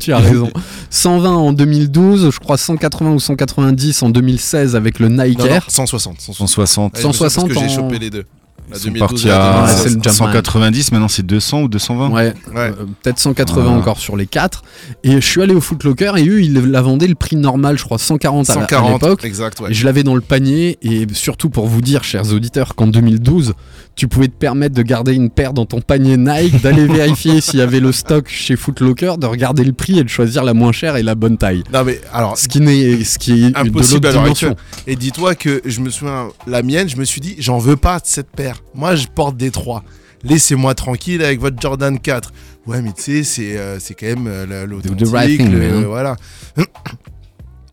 tu 0.00 0.12
as 0.12 0.18
raison. 0.18 0.50
120 0.90 1.30
en 1.30 1.52
2012, 1.52 2.30
je 2.32 2.38
crois 2.38 2.56
180 2.56 3.12
ou 3.12 3.20
190 3.20 4.02
en 4.02 4.08
2016 4.10 4.76
avec 4.76 4.98
le 4.98 5.08
Nike 5.08 5.38
Non, 5.38 5.44
non, 5.44 5.50
Air. 5.50 5.66
160. 5.68 6.20
160. 6.20 6.96
160. 6.96 6.96
Ouais, 6.96 7.02
je 7.02 7.06
me 7.08 7.12
souviens 7.12 7.28
160 7.28 7.48
parce 7.48 7.60
que 7.64 7.68
j'ai 7.68 7.78
en- 7.78 7.82
chopé 7.82 7.98
les 7.98 8.10
deux. 8.10 8.24
Ils 8.72 8.76
sont 8.76 8.84
2012 8.84 9.08
partis 9.08 9.30
à 9.30 9.62
Ouais, 9.64 9.68
c'est 9.76 9.84
le 9.88 9.90
Jumpman. 9.94 10.12
190, 10.12 10.92
maintenant 10.92 11.08
c'est 11.08 11.26
200 11.26 11.62
ou 11.62 11.68
220 11.68 12.10
Ouais, 12.10 12.32
Ouais. 12.54 12.56
euh, 12.56 12.72
peut-être 13.02 13.18
180 13.18 13.72
Ah. 13.74 13.78
encore 13.78 13.98
sur 13.98 14.16
les 14.16 14.26
4. 14.26 14.62
Et 15.02 15.20
je 15.20 15.26
suis 15.26 15.42
allé 15.42 15.54
au 15.54 15.60
Footlocker 15.60 16.12
et 16.18 16.28
eux, 16.28 16.40
ils 16.40 16.54
la 16.70 16.80
vendaient 16.80 17.08
le 17.08 17.16
prix 17.16 17.34
normal, 17.34 17.76
je 17.78 17.84
crois 17.84 17.98
140 17.98 18.48
à 18.48 18.54
la- 18.54 18.60
à 18.60 18.62
140, 18.62 19.02
l'époque. 19.02 19.24
exact, 19.24 19.58
ouais. 19.60 19.72
Et 19.72 19.74
je 19.74 19.84
l'avais 19.84 20.04
dans 20.04 20.14
le 20.14 20.20
panier, 20.20 20.78
et 20.82 21.04
surtout 21.12 21.50
pour 21.50 21.66
vous 21.66 21.80
dire, 21.80 22.04
chers 22.04 22.32
auditeurs, 22.32 22.76
qu'en 22.76 22.86
2012, 22.86 23.54
tu 24.00 24.08
pouvais 24.08 24.28
te 24.28 24.32
permettre 24.32 24.74
de 24.74 24.80
garder 24.80 25.12
une 25.12 25.28
paire 25.28 25.52
dans 25.52 25.66
ton 25.66 25.82
panier 25.82 26.16
Nike, 26.16 26.62
d'aller 26.62 26.86
vérifier 26.90 27.42
s'il 27.42 27.58
y 27.58 27.62
avait 27.62 27.80
le 27.80 27.92
stock 27.92 28.28
chez 28.30 28.56
Footlocker, 28.56 29.16
de 29.18 29.26
regarder 29.26 29.62
le 29.62 29.74
prix 29.74 29.98
et 29.98 30.02
de 30.04 30.08
choisir 30.08 30.42
la 30.42 30.54
moins 30.54 30.72
chère 30.72 30.96
et 30.96 31.02
la 31.02 31.14
bonne 31.14 31.36
taille. 31.36 31.62
Non, 31.70 31.84
mais 31.84 32.00
alors, 32.10 32.38
Ce 32.38 32.48
qui, 32.48 32.60
n'est, 32.62 33.04
ce 33.04 33.18
qui 33.18 33.44
est 33.44 33.56
impossible 33.58 34.00
de 34.00 34.10
dimension. 34.10 34.56
Et 34.86 34.96
dis-toi 34.96 35.34
que 35.34 35.60
je 35.66 35.80
me 35.80 35.90
souviens, 35.90 36.28
la 36.46 36.62
mienne, 36.62 36.88
je 36.88 36.96
me 36.96 37.04
suis 37.04 37.20
dit, 37.20 37.36
j'en 37.40 37.58
veux 37.58 37.76
pas 37.76 37.98
de 37.98 38.06
cette 38.06 38.30
paire. 38.30 38.62
Moi, 38.74 38.94
je 38.96 39.06
porte 39.06 39.36
des 39.36 39.50
trois. 39.50 39.84
Laissez-moi 40.24 40.74
tranquille 40.74 41.22
avec 41.22 41.38
votre 41.38 41.60
Jordan 41.60 41.98
4. 41.98 42.32
Ouais, 42.66 42.80
mais 42.80 42.92
tu 42.94 43.02
sais, 43.02 43.22
c'est 43.22 43.58
euh, 43.58 43.78
c'est 43.80 43.92
quand 43.92 44.06
même 44.06 44.26
euh, 44.28 44.46
la- 44.46 44.64
l'authentique. 44.64 44.96
The 45.06 45.12
right 45.12 45.40
le- 45.42 45.58
man. 45.58 45.84
voilà. 45.84 46.16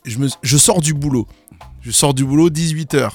Je, 0.06 0.20
me, 0.20 0.28
je 0.42 0.58
sors 0.58 0.80
du 0.82 0.94
boulot. 0.94 1.28
Je 1.82 1.92
sors 1.92 2.14
du 2.14 2.24
boulot 2.24 2.50
18h. 2.50 3.10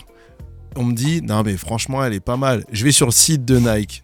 On 0.77 0.85
me 0.85 0.93
dit, 0.95 1.21
non, 1.23 1.43
mais 1.43 1.57
franchement, 1.57 2.05
elle 2.05 2.15
est 2.15 2.21
pas 2.21 2.37
mal. 2.37 2.65
Je 2.73 2.85
vais 2.85 2.93
sur 2.93 3.07
le 3.07 3.13
site 3.13 3.45
de 3.45 3.59
Nike 3.59 4.03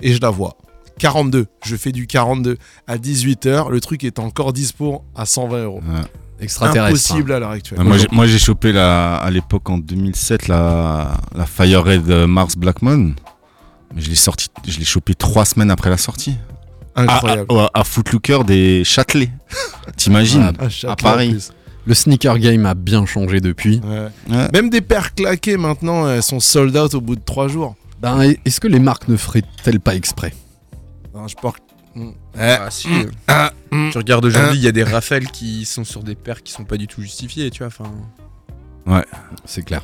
et 0.00 0.12
je 0.12 0.20
la 0.20 0.30
vois. 0.30 0.56
42. 0.98 1.46
Je 1.64 1.76
fais 1.76 1.90
du 1.92 2.06
42 2.06 2.58
à 2.86 2.96
18h. 2.98 3.70
Le 3.70 3.80
truc 3.80 4.04
est 4.04 4.18
encore 4.18 4.52
dispo 4.52 5.02
à 5.16 5.24
120 5.26 5.64
euros. 5.64 5.80
Ouais. 5.86 6.00
Extraterrestre. 6.40 7.12
Impossible 7.12 7.32
à 7.32 7.38
l'heure 7.38 7.50
actuelle. 7.50 7.78
Ah, 7.80 7.84
moi, 8.12 8.26
j'ai- 8.26 8.38
chopé 8.38 8.72
la, 8.72 9.16
à 9.16 9.30
l'époque 9.30 9.70
en 9.70 9.78
2007 9.78 10.48
la, 10.48 11.16
la 11.34 11.46
Fire 11.46 11.84
Red 11.84 12.08
Mars 12.26 12.56
Blackmon. 12.56 13.14
Mais 13.94 14.00
je 14.02 14.08
l'ai 14.10 14.16
sorti, 14.16 14.48
je 14.66 14.78
l'ai 14.78 14.84
chopé 14.84 15.14
trois 15.14 15.44
semaines 15.44 15.70
après 15.70 15.90
la 15.90 15.96
sortie. 15.98 16.36
Incroyable. 16.96 17.46
À, 17.50 17.64
à, 17.74 17.80
à 17.80 17.84
Footlooker 17.84 18.40
des 18.44 18.84
Châtelet. 18.84 19.30
T'imagines? 19.96 20.52
Ah, 20.58 20.90
à 20.90 20.96
Paris. 20.96 21.38
Le 21.86 21.94
sneaker 21.94 22.38
game 22.38 22.64
a 22.66 22.74
bien 22.74 23.04
changé 23.06 23.40
depuis. 23.40 23.80
Ouais. 23.84 24.08
Ouais. 24.30 24.48
Même 24.52 24.70
des 24.70 24.80
paires 24.80 25.14
claquées 25.14 25.56
maintenant, 25.56 26.08
elles 26.08 26.22
sont 26.22 26.40
sold 26.40 26.76
out 26.76 26.94
au 26.94 27.00
bout 27.00 27.16
de 27.16 27.22
3 27.24 27.48
jours. 27.48 27.74
Ben, 28.00 28.34
est-ce 28.44 28.60
que 28.60 28.68
les 28.68 28.78
marques 28.80 29.08
ne 29.08 29.16
feraient-elles 29.16 29.80
pas 29.80 29.94
exprès? 29.94 30.32
Non, 31.14 31.26
je 31.28 31.36
porte. 31.36 31.62
Mm. 31.94 32.08
Eh, 32.36 32.38
Ah, 32.40 32.68
si. 32.70 32.88
ah, 33.28 33.52
mm. 33.70 33.90
Tu 33.90 33.98
regardes 33.98 34.24
aujourd'hui, 34.24 34.58
il 34.58 34.62
y 34.64 34.68
a 34.68 34.72
des 34.72 34.82
rafales 34.84 35.26
qui 35.30 35.64
sont 35.64 35.84
sur 35.84 36.02
des 36.02 36.14
paires 36.14 36.42
qui 36.42 36.52
sont 36.52 36.64
pas 36.64 36.76
du 36.76 36.86
tout 36.86 37.02
justifiées, 37.02 37.50
tu 37.50 37.58
vois. 37.64 37.68
Enfin, 38.86 39.02
C'est 39.44 39.62
clair. 39.64 39.82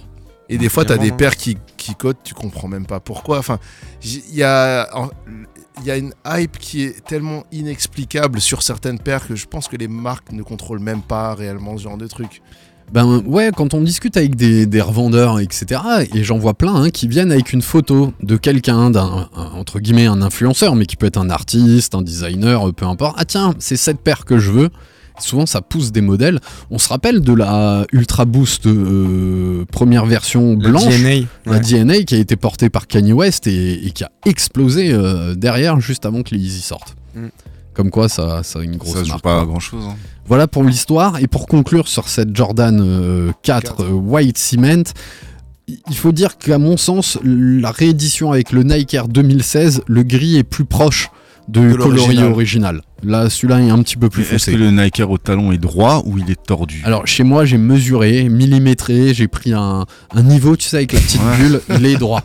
Et 0.49 0.57
des 0.57 0.69
fois, 0.71 0.85
t'as 0.85 0.97
des 0.97 1.13
paires 1.13 1.37
qui, 1.37 1.59
qui 1.77 1.95
cotent, 1.95 2.23
tu 2.25 2.33
comprends 2.35 2.69
même 2.69 2.87
pas 2.87 3.01
pourquoi. 3.01 3.39
Enfin, 3.39 3.59
il 4.03 4.35
y 4.35 4.43
a, 4.43 4.89
en- 4.97 5.11
il 5.81 5.87
y 5.87 5.91
a 5.91 5.97
une 5.97 6.13
hype 6.27 6.59
qui 6.59 6.83
est 6.83 7.05
tellement 7.05 7.45
inexplicable 7.53 8.41
sur 8.41 8.63
certaines 8.63 8.99
paires 8.99 9.27
que 9.27 9.37
je 9.37 9.47
pense 9.47 9.69
que 9.69 9.77
les 9.77 9.89
marques 9.89 10.33
ne 10.33 10.43
contrôlent 10.43 10.81
même 10.81 11.03
pas 11.03 11.35
réellement 11.35 11.77
ce 11.77 11.83
genre 11.85 11.99
de 11.99 12.07
truc. 12.07 12.43
Ben 12.93 13.23
ouais, 13.27 13.51
quand 13.55 13.75
on 13.75 13.83
discute 13.83 14.17
avec 14.17 14.35
des, 14.35 14.81
revendeurs, 14.81 15.41
etc., 15.41 15.81
et 16.15 16.25
j'en 16.25 16.39
vois 16.39 16.55
plein 16.55 16.75
hein, 16.75 16.91
qui 16.91 17.07
viennent 17.07 17.31
avec 17.31 17.53
une 17.53 17.61
photo 17.61 18.15
de 18.23 18.37
quelqu'un, 18.37 18.91
d'un 18.91 19.29
un- 19.37 19.51
entre 19.53 19.79
guillemets 19.79 20.07
un 20.07 20.23
influenceur, 20.23 20.75
mais 20.75 20.87
qui 20.87 20.97
peut 20.97 21.07
être 21.07 21.19
un 21.19 21.29
artiste, 21.29 21.95
un 21.95 22.01
designer, 22.01 22.73
peu 22.73 22.87
importe. 22.87 23.17
Ah 23.19 23.27
tiens, 23.27 23.55
c'est 23.59 23.77
cette 23.77 24.01
paire 24.01 24.25
que 24.25 24.39
je 24.39 24.51
veux. 24.51 24.71
Souvent, 25.21 25.47
ça 25.47 25.61
pousse 25.61 25.93
des 25.93 26.01
modèles. 26.01 26.41
On 26.71 26.79
se 26.79 26.89
rappelle 26.89 27.21
de 27.21 27.33
la 27.33 27.85
Ultra 27.93 28.25
Boost 28.25 28.67
euh, 28.67 29.65
première 29.73 30.07
version 30.07 30.55
blanche, 30.55 30.85
DNA. 31.01 31.27
la 31.47 31.53
ouais. 31.53 31.61
DNA 31.61 32.03
qui 32.03 32.15
a 32.15 32.19
été 32.19 32.37
portée 32.37 32.71
par 32.71 32.87
Kanye 32.87 33.13
West 33.13 33.47
et, 33.47 33.87
et 33.87 33.91
qui 33.91 34.05
a 34.05 34.11
explosé 34.27 34.93
euh, 34.93 35.35
derrière 35.35 35.81
juste 35.81 36.07
avant 36.07 36.23
que 36.23 36.35
les 36.35 36.41
Yeezy 36.41 36.61
sortent. 36.63 36.97
Mm. 37.15 37.27
Comme 37.75 37.91
quoi, 37.91 38.09
ça, 38.09 38.43
ça 38.43 38.59
a 38.59 38.63
une 38.63 38.77
grosse 38.77 38.95
Ça 38.95 39.05
joue 39.05 39.11
marque, 39.11 39.23
pas 39.23 39.37
quoi. 39.37 39.47
grand 39.47 39.61
chose. 39.61 39.85
Voilà 40.27 40.49
pour 40.49 40.65
l'histoire. 40.65 41.21
Et 41.21 41.29
pour 41.29 41.47
conclure 41.47 41.87
sur 41.89 42.09
cette 42.09 42.35
Jordan 42.35 42.81
euh, 42.83 43.31
4 43.43 43.63
Quatre. 43.77 43.83
euh, 43.85 43.91
White 43.93 44.37
Cement, 44.37 44.83
il 45.69 45.97
faut 45.97 46.13
dire 46.13 46.39
qu'à 46.39 46.59
mon 46.59 46.77
sens, 46.77 47.19
la 47.23 47.71
réédition 47.71 48.33
avec 48.33 48.53
le 48.53 48.63
Nike 48.65 48.95
Air 48.95 49.07
2016, 49.09 49.83
le 49.87 50.03
gris 50.03 50.37
est 50.39 50.43
plus 50.45 50.65
proche 50.65 51.11
de, 51.49 51.73
coloris 51.73 52.23
original. 52.23 52.83
Là, 53.03 53.31
celui-là 53.31 53.61
est 53.63 53.71
un 53.71 53.83
petit 53.83 53.97
peu 53.97 54.09
plus 54.09 54.23
Est-ce 54.23 54.31
foncé. 54.33 54.53
que 54.53 54.57
le 54.57 54.71
Nike 54.71 55.03
au 55.09 55.19
talon 55.19 55.53
est 55.53 55.59
droit 55.59 56.03
ou 56.05 56.19
il 56.19 56.31
est 56.31 56.43
tordu? 56.43 56.83
Alors 56.85 57.07
chez 57.07 57.25
moi, 57.25 57.45
j'ai 57.45 57.59
mesuré, 57.59 58.29
millimétré, 58.29 59.15
j'ai 59.15 59.29
pris 59.29 59.53
un, 59.53 59.87
un 60.15 60.23
niveau, 60.23 60.57
tu 60.57 60.69
sais, 60.69 60.77
avec 60.79 60.93
la 60.93 61.01
petite 61.01 61.21
bulle, 61.39 61.61
il 61.79 61.87
est 61.87 61.97
droit. 61.97 62.23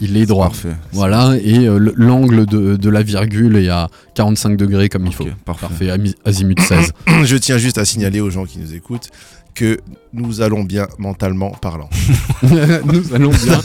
Il 0.00 0.16
est 0.16 0.26
droit. 0.26 0.46
Parfait. 0.46 0.76
Voilà, 0.92 1.34
et 1.42 1.66
euh, 1.66 1.76
le- 1.78 1.92
l'angle 1.96 2.46
de, 2.46 2.76
de 2.76 2.88
la 2.90 3.02
virgule 3.02 3.56
est 3.56 3.68
à 3.68 3.88
45 4.14 4.56
degrés 4.56 4.88
comme 4.88 5.06
il 5.06 5.12
faut. 5.12 5.26
Parfait. 5.44 5.66
Parfait, 5.66 5.90
azimut 6.24 6.60
16. 6.60 6.92
Je 7.24 7.36
tiens 7.36 7.58
juste 7.58 7.78
à 7.78 7.84
signaler 7.84 8.20
aux 8.20 8.30
gens 8.30 8.44
qui 8.44 8.60
nous 8.60 8.74
écoutent 8.74 9.08
que 9.54 9.78
nous 10.12 10.40
allons 10.40 10.62
bien 10.62 10.86
mentalement 10.98 11.50
parlant. 11.50 11.90
Nous 12.42 13.14
allons 13.14 13.30
bien 13.30 13.60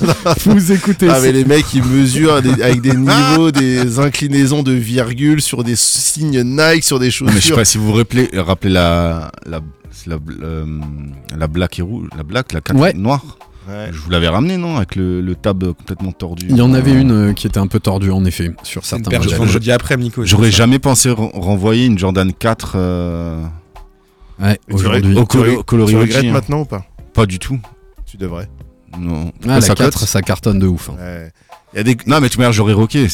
vous 0.45 0.71
écouter. 0.71 1.07
Ah, 1.09 1.19
mais 1.21 1.31
les 1.31 1.45
mecs, 1.45 1.71
ils 1.73 1.83
mesurent 1.83 2.41
des- 2.41 2.61
avec 2.63 2.81
des 2.81 2.95
niveaux, 2.95 3.51
des 3.51 3.99
inclinaisons 3.99 4.63
de 4.63 4.71
virgule 4.71 5.41
sur 5.41 5.63
des 5.63 5.75
signes 5.75 6.41
Nike, 6.43 6.83
sur 6.83 6.99
des 6.99 7.11
chaussures. 7.11 7.33
mais 7.35 7.39
je 7.41 7.47
sais 7.47 7.53
pas 7.53 7.65
si 7.65 7.77
vous 7.77 7.85
vous 7.85 7.93
rappelez, 7.93 8.29
rappelez 8.33 8.71
la, 8.71 9.31
la, 9.45 9.59
euh, 10.41 10.65
la 11.37 11.47
black 11.47 11.79
et 11.79 11.81
rouge, 11.83 12.07
la 12.17 12.23
black, 12.23 12.53
la 12.53 12.61
4 12.61 12.77
Ouais. 12.79 12.93
noire. 12.93 13.37
Ouais. 13.69 13.89
Je 13.93 13.97
vous 13.99 14.09
l'avais 14.09 14.27
ramené, 14.27 14.57
non 14.57 14.75
Avec 14.75 14.95
le, 14.97 15.21
le 15.21 15.35
tab 15.35 15.63
complètement 15.63 16.11
tordu. 16.11 16.47
Il 16.49 16.57
y 16.57 16.61
en 16.61 16.73
avait 16.73 16.91
Euh, 16.91 16.99
une 17.01 17.11
euh, 17.29 17.33
qui 17.33 17.47
était 17.47 17.59
un 17.59 17.67
peu 17.67 17.79
tordue 17.79 18.11
en 18.11 18.25
effet 18.25 18.51
sur 18.63 18.81
une 18.81 18.85
certains 18.85 19.17
modèles. 19.19 19.37
vendredi 19.37 19.71
après, 19.71 19.95
Nico. 19.95 20.25
J'aurais 20.25 20.51
ça. 20.51 20.57
jamais 20.57 20.79
pensé 20.79 21.09
re- 21.09 21.31
renvoyer 21.39 21.85
une 21.85 21.97
Jordan 21.97 22.33
4 22.33 22.73
euh, 22.75 23.41
Ouais, 24.43 24.59
Tu 24.67 24.73
aujourd'hui. 24.75 25.01
regrettes- 25.15 25.17
au 25.17 25.63
colo- 25.63 25.87
tu 25.87 25.95
hein. 26.27 26.31
maintenant 26.31 26.61
ou 26.61 26.65
pas? 26.65 26.85
Pas 27.13 27.25
du 27.25 27.39
tout. 27.39 27.59
Tu 28.05 28.17
devrais. 28.17 28.47
Non. 28.99 29.31
Ah, 29.43 29.55
la 29.55 29.61
ça 29.61 29.73
4, 29.73 29.97
cote 29.99 30.07
ça 30.07 30.21
cartonne 30.21 30.59
de 30.59 30.67
ouf. 30.67 30.89
hein. 30.89 30.95
Ouais. 30.99 31.31
Il 31.73 31.77
y 31.77 31.79
a 31.79 31.83
des... 31.83 31.97
Non, 32.05 32.19
mais 32.21 32.29
tu 32.29 32.37
m'as 32.39 32.51
j'aurais 32.51 32.73
rocké. 32.73 33.07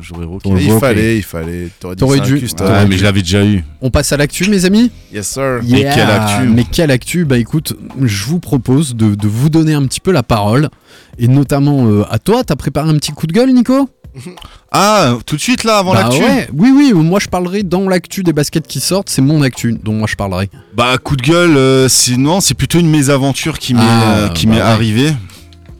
J'aurais 0.00 0.24
rocké. 0.24 0.48
Ouais, 0.50 0.62
il 0.64 0.78
fallait, 0.78 1.16
il 1.18 1.22
fallait. 1.22 1.68
T'aurais, 1.80 2.20
dû. 2.20 2.38
custom. 2.38 2.66
Ouais, 2.66 2.86
mais 2.86 2.96
je 2.96 3.04
l'avais 3.04 3.20
déjà 3.22 3.44
eu. 3.44 3.64
On 3.80 3.90
passe 3.90 4.12
à 4.12 4.16
l'actu, 4.16 4.48
mes 4.50 4.64
amis? 4.64 4.90
Yes, 5.12 5.28
sir. 5.28 5.60
Mais 5.64 5.82
quelle 5.82 6.10
actu 6.10 6.48
Mais 6.48 6.64
quelle 6.64 6.90
actu 6.90 7.24
Bah 7.24 7.38
écoute, 7.38 7.74
je 8.02 8.24
vous 8.24 8.40
propose 8.40 8.94
de, 8.94 9.14
de 9.14 9.28
vous 9.28 9.48
donner 9.48 9.74
un 9.74 9.84
petit 9.86 10.00
peu 10.00 10.12
la 10.12 10.22
parole. 10.22 10.68
Et 11.18 11.28
notamment 11.28 11.86
euh, 11.86 12.04
à 12.10 12.18
toi, 12.18 12.44
t'as 12.44 12.56
préparé 12.56 12.90
un 12.90 12.94
petit 12.94 13.12
coup 13.12 13.26
de 13.26 13.32
gueule, 13.32 13.52
Nico? 13.52 13.88
Ah, 14.72 15.16
tout 15.26 15.36
de 15.36 15.40
suite 15.40 15.64
là, 15.64 15.78
avant 15.78 15.92
Bah 15.94 16.02
l'actu 16.04 16.22
ouais, 16.22 16.48
oui, 16.52 16.72
oui, 16.74 16.92
moi 16.92 17.18
je 17.20 17.28
parlerai 17.28 17.62
dans 17.62 17.88
l'actu 17.88 18.22
des 18.22 18.32
baskets 18.32 18.66
qui 18.66 18.80
sortent, 18.80 19.08
c'est 19.10 19.22
mon 19.22 19.42
actu 19.42 19.72
dont 19.82 19.92
moi 19.94 20.06
je 20.10 20.16
parlerai. 20.16 20.50
Bah, 20.74 20.96
coup 20.98 21.16
de 21.16 21.22
gueule, 21.22 21.56
euh, 21.56 21.88
c'est 21.88 22.16
non, 22.16 22.40
c'est 22.40 22.54
plutôt 22.54 22.78
une 22.78 22.90
mésaventure 22.90 23.58
qui 23.58 23.74
m'est 23.74 23.80
Ah, 23.82 24.16
euh, 24.18 24.28
qui 24.30 24.46
bah 24.46 24.52
m'est 24.52 24.58
ouais. 24.58 24.62
arrivée. 24.66 25.12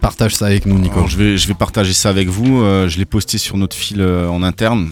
Partage 0.00 0.34
ça 0.36 0.46
avec 0.46 0.66
nous, 0.66 0.78
Nico. 0.78 0.94
Alors, 0.96 1.08
je 1.08 1.16
vais 1.16 1.36
je 1.36 1.48
vais 1.48 1.54
partager 1.54 1.92
ça 1.92 2.10
avec 2.10 2.28
vous. 2.28 2.60
euh, 2.62 2.88
je 2.88 2.98
l'ai 2.98 3.04
posté 3.06 3.38
sur 3.38 3.56
notre 3.56 3.74
fil 3.76 4.00
euh, 4.00 4.28
en 4.28 4.42
interne. 4.42 4.88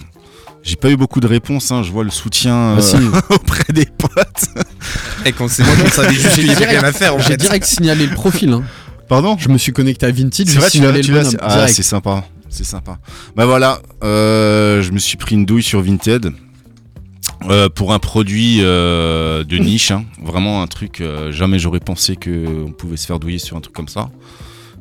J'ai 0.63 0.77
pas 0.77 0.91
eu 0.91 0.97
beaucoup 0.97 1.21
de 1.21 1.27
réponses. 1.27 1.71
hein, 1.71 1.83
Je 1.83 1.93
vois 1.93 2.05
le 2.05 2.11
soutien 2.11 2.55
euh, 2.57 2.77
Ah, 2.79 2.83
si. 2.83 2.97
auprès 3.31 3.73
des 3.73 3.85
potes. 3.87 4.49
Et 5.27 5.33
qu'on 5.33 5.47
s'est 5.49 5.63
on 5.85 5.89
savait 5.91 6.15
juste 6.15 6.35
qu'il 6.35 6.47
y 6.47 6.51
avait 6.51 6.65
rien 6.67 6.83
à 6.83 6.93
faire 6.93 7.15
en 7.15 7.19
J'ai 7.19 7.25
fait. 7.33 7.37
direct 7.37 7.67
signalé 7.67 8.07
le 8.07 8.15
profil. 8.15 8.53
hein. 8.55 8.63
Pardon? 9.09 9.37
Je 9.39 9.51
me 9.51 9.59
suis 9.59 9.73
connecté 9.73 10.07
à 10.07 10.09
C'est 10.09 10.17
j'ai 10.49 10.59
vrai, 10.59 10.65
tu 10.71 10.79
signalé 10.79 11.01
tu 11.03 11.11
le 11.13 11.19
bonhomme. 11.19 11.31
c'est- 11.33 11.39
ah, 11.43 11.55
direct. 11.57 11.75
c'est 11.75 11.83
sympa, 11.83 12.25
c'est 12.55 12.65
sympa. 12.65 12.99
Bah 13.35 13.47
voilà, 13.47 13.81
euh, 14.05 14.81
je 14.81 14.93
me 14.93 14.99
suis 14.99 15.17
pris 15.17 15.35
une 15.35 15.45
douille 15.45 15.63
sur 15.63 15.83
Vinted 15.83 16.33
euh, 17.51 17.69
pour 17.69 17.93
un 17.93 17.99
produit 17.99 18.59
euh, 18.61 19.43
de 19.43 19.59
niche, 19.59 19.91
hein. 19.91 20.05
vraiment 20.23 20.63
un 20.63 20.67
truc. 20.67 21.03
jamais 21.31 21.59
j'aurais 21.59 21.81
pensé 21.81 22.17
que 22.17 22.65
on 22.67 22.73
pouvait 22.73 22.97
se 22.97 23.07
faire 23.07 23.19
douiller 23.19 23.39
sur 23.39 23.57
un 23.57 23.61
truc 23.61 23.75
comme 23.75 23.89
ça. 23.89 24.09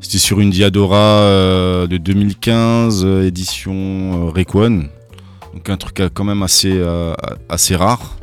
C'était 0.02 0.20
sur 0.20 0.40
une 0.40 0.52
Diadora 0.52 1.88
de 1.88 1.98
2015, 1.98 3.04
euh, 3.06 3.28
édition 3.28 4.30
Rayquan, 4.32 4.84
donc 5.54 5.70
un 5.70 5.78
truc 5.78 6.02
quand 6.14 6.24
même 6.24 6.44
assez 6.44 6.80
assez 7.50 7.76
rare. 7.76 8.18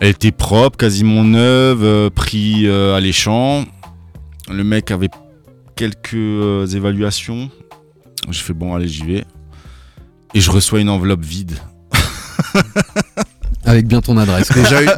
Elle 0.00 0.10
était 0.10 0.30
propre, 0.30 0.76
quasiment 0.76 1.24
neuve, 1.24 2.10
prix 2.10 2.68
alléchant. 2.68 3.64
Le 4.48 4.62
mec 4.62 4.92
avait 4.92 5.10
quelques 5.74 6.74
évaluations. 6.74 7.50
J'ai 8.30 8.42
fait 8.42 8.52
bon, 8.54 8.74
allez, 8.74 8.88
j'y 8.88 9.04
vais. 9.04 9.24
Et 10.34 10.40
je 10.40 10.50
reçois 10.50 10.80
une 10.80 10.88
enveloppe 10.90 11.24
vide. 11.24 11.58
Avec 13.64 13.86
bien 13.86 14.00
ton 14.00 14.16
adresse. 14.16 14.48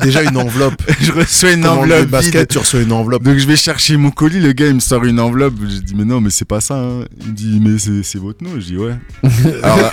Déjà, 0.02 0.22
une 0.22 0.36
enveloppe. 0.36 0.80
je 1.00 1.10
reçois 1.10 1.52
une 1.52 1.66
enveloppe 1.66 2.06
basket, 2.08 2.34
vide. 2.42 2.48
tu 2.48 2.58
reçois 2.58 2.80
une 2.82 2.92
enveloppe. 2.92 3.22
Donc 3.24 3.36
je 3.38 3.46
vais 3.46 3.56
chercher 3.56 3.96
mon 3.96 4.10
colis, 4.12 4.38
le 4.38 4.52
gars 4.52 4.68
il 4.68 4.74
me 4.74 4.80
sort 4.80 5.04
une 5.04 5.18
enveloppe. 5.18 5.54
Je 5.60 5.78
dis 5.78 5.94
mais 5.96 6.04
non 6.04 6.20
mais 6.20 6.30
c'est 6.30 6.44
pas 6.44 6.60
ça. 6.60 6.76
hein. 6.76 7.04
Il 7.20 7.26
me 7.28 7.32
dit 7.32 7.60
mais 7.60 7.78
c'est, 8.04 8.18
votre 8.18 8.44
nom. 8.44 8.50
Je 8.56 8.66
dis 8.66 8.76
ouais. 8.76 8.94
Alors 9.64 9.76
là, 9.78 9.90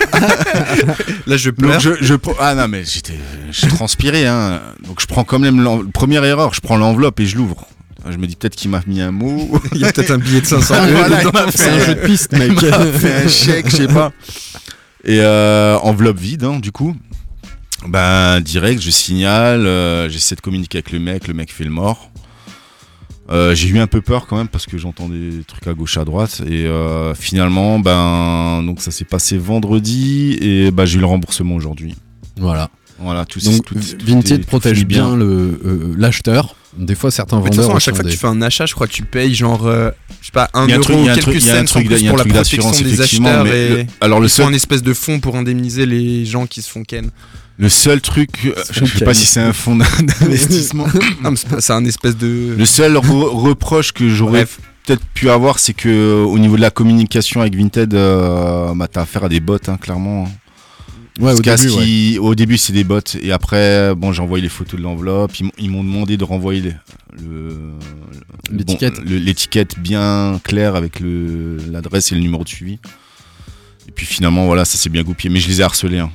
Là, 1.26 1.36
je 1.36 1.50
donc 1.50 1.58
pleure. 1.58 1.80
je, 1.80 2.14
ah 2.38 2.54
non 2.54 2.68
mais 2.68 2.84
j'étais 2.84 3.18
je 3.50 3.66
transpirais 3.66 4.26
hein. 4.26 4.60
Donc 4.86 5.00
je 5.00 5.06
prends 5.06 5.24
quand 5.24 5.38
même 5.40 5.90
première 5.92 6.24
erreur, 6.24 6.54
je 6.54 6.60
prends 6.60 6.76
l'enveloppe 6.76 7.18
et 7.18 7.26
je 7.26 7.36
l'ouvre. 7.36 7.66
Je 8.10 8.16
me 8.16 8.26
dis 8.26 8.36
peut-être 8.36 8.56
qu'il 8.56 8.70
m'a 8.70 8.80
mis 8.86 9.00
un 9.00 9.10
mot. 9.10 9.60
Il 9.72 9.80
y 9.80 9.84
a 9.84 9.92
peut-être 9.92 10.10
un 10.10 10.18
billet 10.18 10.40
de 10.40 10.46
500 10.46 10.74
Ah, 10.76 10.88
euros 10.88 11.02
voilà, 11.06 11.50
c'est 11.50 11.70
un 11.70 11.78
jeu 11.78 11.94
de 11.94 12.06
piste, 12.06 12.32
mec. 12.32 12.52
Il 12.62 12.70
m'a 12.70 12.86
fait 12.86 13.24
un 13.24 13.28
chèque, 13.28 13.68
je 13.70 13.76
sais 13.76 13.88
pas. 13.88 14.12
Et 15.04 15.20
euh, 15.20 15.78
enveloppe 15.78 16.18
vide, 16.18 16.44
hein, 16.44 16.58
du 16.58 16.72
coup. 16.72 16.96
Ben, 17.86 18.40
direct, 18.40 18.82
je 18.82 18.90
signale, 18.90 19.66
euh, 19.66 20.08
j'essaie 20.08 20.34
de 20.34 20.40
communiquer 20.40 20.78
avec 20.78 20.90
le 20.90 20.98
mec, 20.98 21.28
le 21.28 21.34
mec 21.34 21.52
fait 21.52 21.64
le 21.64 21.70
mort. 21.70 22.10
Euh, 23.30 23.54
j'ai 23.54 23.68
eu 23.68 23.78
un 23.78 23.86
peu 23.86 24.00
peur 24.00 24.26
quand 24.26 24.36
même 24.36 24.48
parce 24.48 24.64
que 24.66 24.78
j'entends 24.78 25.08
des 25.08 25.44
trucs 25.46 25.66
à 25.66 25.74
gauche 25.74 25.98
à 25.98 26.04
droite 26.06 26.40
et 26.46 26.64
euh, 26.64 27.14
finalement 27.14 27.78
ben 27.78 28.62
donc 28.62 28.80
ça 28.80 28.90
s'est 28.90 29.04
passé 29.04 29.36
vendredi 29.36 30.38
et 30.40 30.70
ben, 30.70 30.86
j'ai 30.86 30.96
eu 30.96 31.00
le 31.00 31.06
remboursement 31.06 31.54
aujourd'hui. 31.54 31.94
Voilà. 32.38 32.70
Voilà 33.00 33.24
tout 33.24 33.38
Donc 33.40 33.64
tout- 33.64 33.74
tout 33.74 34.06
Vinted 34.06 34.44
protège 34.46 34.84
bien 34.84 35.14
le, 35.16 35.24
euh, 35.64 35.94
l'acheteur. 35.96 36.54
Des 36.76 36.94
fois, 36.94 37.10
certains 37.10 37.36
Mais 37.36 37.42
De 37.44 37.46
toute 37.48 37.56
vendeurs. 37.56 37.66
façon, 37.70 37.76
à 37.76 37.80
chaque 37.80 37.94
fois 37.96 38.04
que 38.04 38.10
tu 38.10 38.16
fais 38.18 38.26
un 38.26 38.42
achat, 38.42 38.66
je 38.66 38.74
crois 38.74 38.86
que 38.86 38.92
tu 38.92 39.02
payes 39.02 39.34
genre, 39.34 39.66
euh, 39.66 39.90
je 40.20 40.26
sais 40.26 40.32
pas, 40.32 40.50
1 40.54 40.66
Il 40.66 40.70
y 40.70 40.72
a 40.72 40.74
un 40.74 40.78
euro 40.78 40.84
truc- 40.84 40.96
il 41.00 41.04
y 41.04 41.08
a 41.08 41.12
un 41.12 41.14
quelques 41.14 41.22
truc- 41.30 41.42
il 41.42 41.46
y 41.46 41.50
a 41.50 41.52
un 41.52 41.56
cents 41.56 41.60
en 41.62 41.64
truc 41.64 41.86
plus 41.86 41.96
il 41.96 42.02
y 42.04 42.06
a 42.06 42.08
un 42.08 42.10
pour 42.10 42.18
la 42.18 42.22
truc 42.24 42.34
protection 42.34 42.70
d'assurance, 42.70 42.82
des 42.96 43.00
acheteurs 43.00 43.44
mais 43.44 43.50
et 43.50 43.68
le- 43.70 43.86
alors 44.00 44.20
le 44.20 44.28
seul 44.28 44.46
un 44.46 44.52
espèce 44.52 44.82
de 44.82 44.92
fonds 44.94 45.18
pour 45.20 45.36
indemniser 45.36 45.86
les 45.86 46.24
gens 46.26 46.46
qui 46.46 46.60
se 46.62 46.70
font 46.70 46.82
ken. 46.84 47.10
le 47.56 47.68
seul 47.68 48.00
truc 48.00 48.30
euh, 48.44 48.52
je 48.70 48.84
sais 48.84 49.04
pas 49.04 49.14
si 49.14 49.26
c'est 49.26 49.40
un 49.40 49.52
fonds 49.52 49.76
d'investissement 50.20 50.86
Non, 51.22 51.30
mais 51.32 51.36
c'est 51.60 51.72
un 51.72 51.84
espèce 51.84 52.16
de. 52.16 52.54
Le 52.56 52.64
seul 52.66 52.94
re- 52.96 53.28
reproche 53.30 53.92
que 53.92 54.08
j'aurais 54.08 54.46
peut-être 54.86 55.04
pu 55.14 55.30
avoir, 55.30 55.58
c'est 55.58 55.72
que 55.74 55.88
euh, 55.88 56.24
au 56.24 56.38
niveau 56.38 56.56
de 56.56 56.60
la 56.62 56.70
communication 56.70 57.40
avec 57.40 57.56
Vinted, 57.56 57.92
euh, 57.94 58.72
bah, 58.74 58.86
t'as 58.92 59.02
affaire 59.02 59.24
à 59.24 59.28
des 59.28 59.40
bots, 59.40 59.56
hein, 59.66 59.76
clairement. 59.80 60.28
Ouais, 61.18 61.32
au 61.32 61.40
début, 61.40 61.50
ouais. 61.50 61.84
qu'ils- 61.84 62.20
au 62.20 62.34
début, 62.34 62.58
c'est 62.58 62.72
des 62.72 62.84
bots. 62.84 63.00
Et 63.20 63.32
après, 63.32 63.94
bon, 63.94 64.12
j'ai 64.12 64.22
envoyé 64.22 64.42
les 64.42 64.48
photos 64.48 64.78
de 64.78 64.84
l'enveloppe. 64.84 65.32
Ils, 65.58 65.70
m'ont- 65.70 65.82
demandé 65.84 66.16
de 66.16 66.24
renvoyer 66.24 66.60
les- 66.60 66.74
le- 67.20 67.48
le- 68.50 68.56
L'étiquette. 68.58 68.94
bon, 68.96 69.02
le- 69.04 69.18
L'étiquette 69.18 69.78
bien 69.78 70.40
claire 70.44 70.76
avec 70.76 71.00
le- 71.00 71.58
l'adresse 71.70 72.12
et 72.12 72.14
le 72.14 72.20
numéro 72.20 72.44
de 72.44 72.48
suivi. 72.48 72.78
Et 73.88 73.90
puis 73.90 74.06
finalement, 74.06 74.46
voilà, 74.46 74.64
ça 74.64 74.76
s'est 74.78 74.90
bien 74.90 75.02
goupillé. 75.02 75.28
Mais 75.32 75.40
je 75.40 75.48
les 75.48 75.60
ai 75.60 75.64
harcelés. 75.64 75.98
hein. 75.98 76.10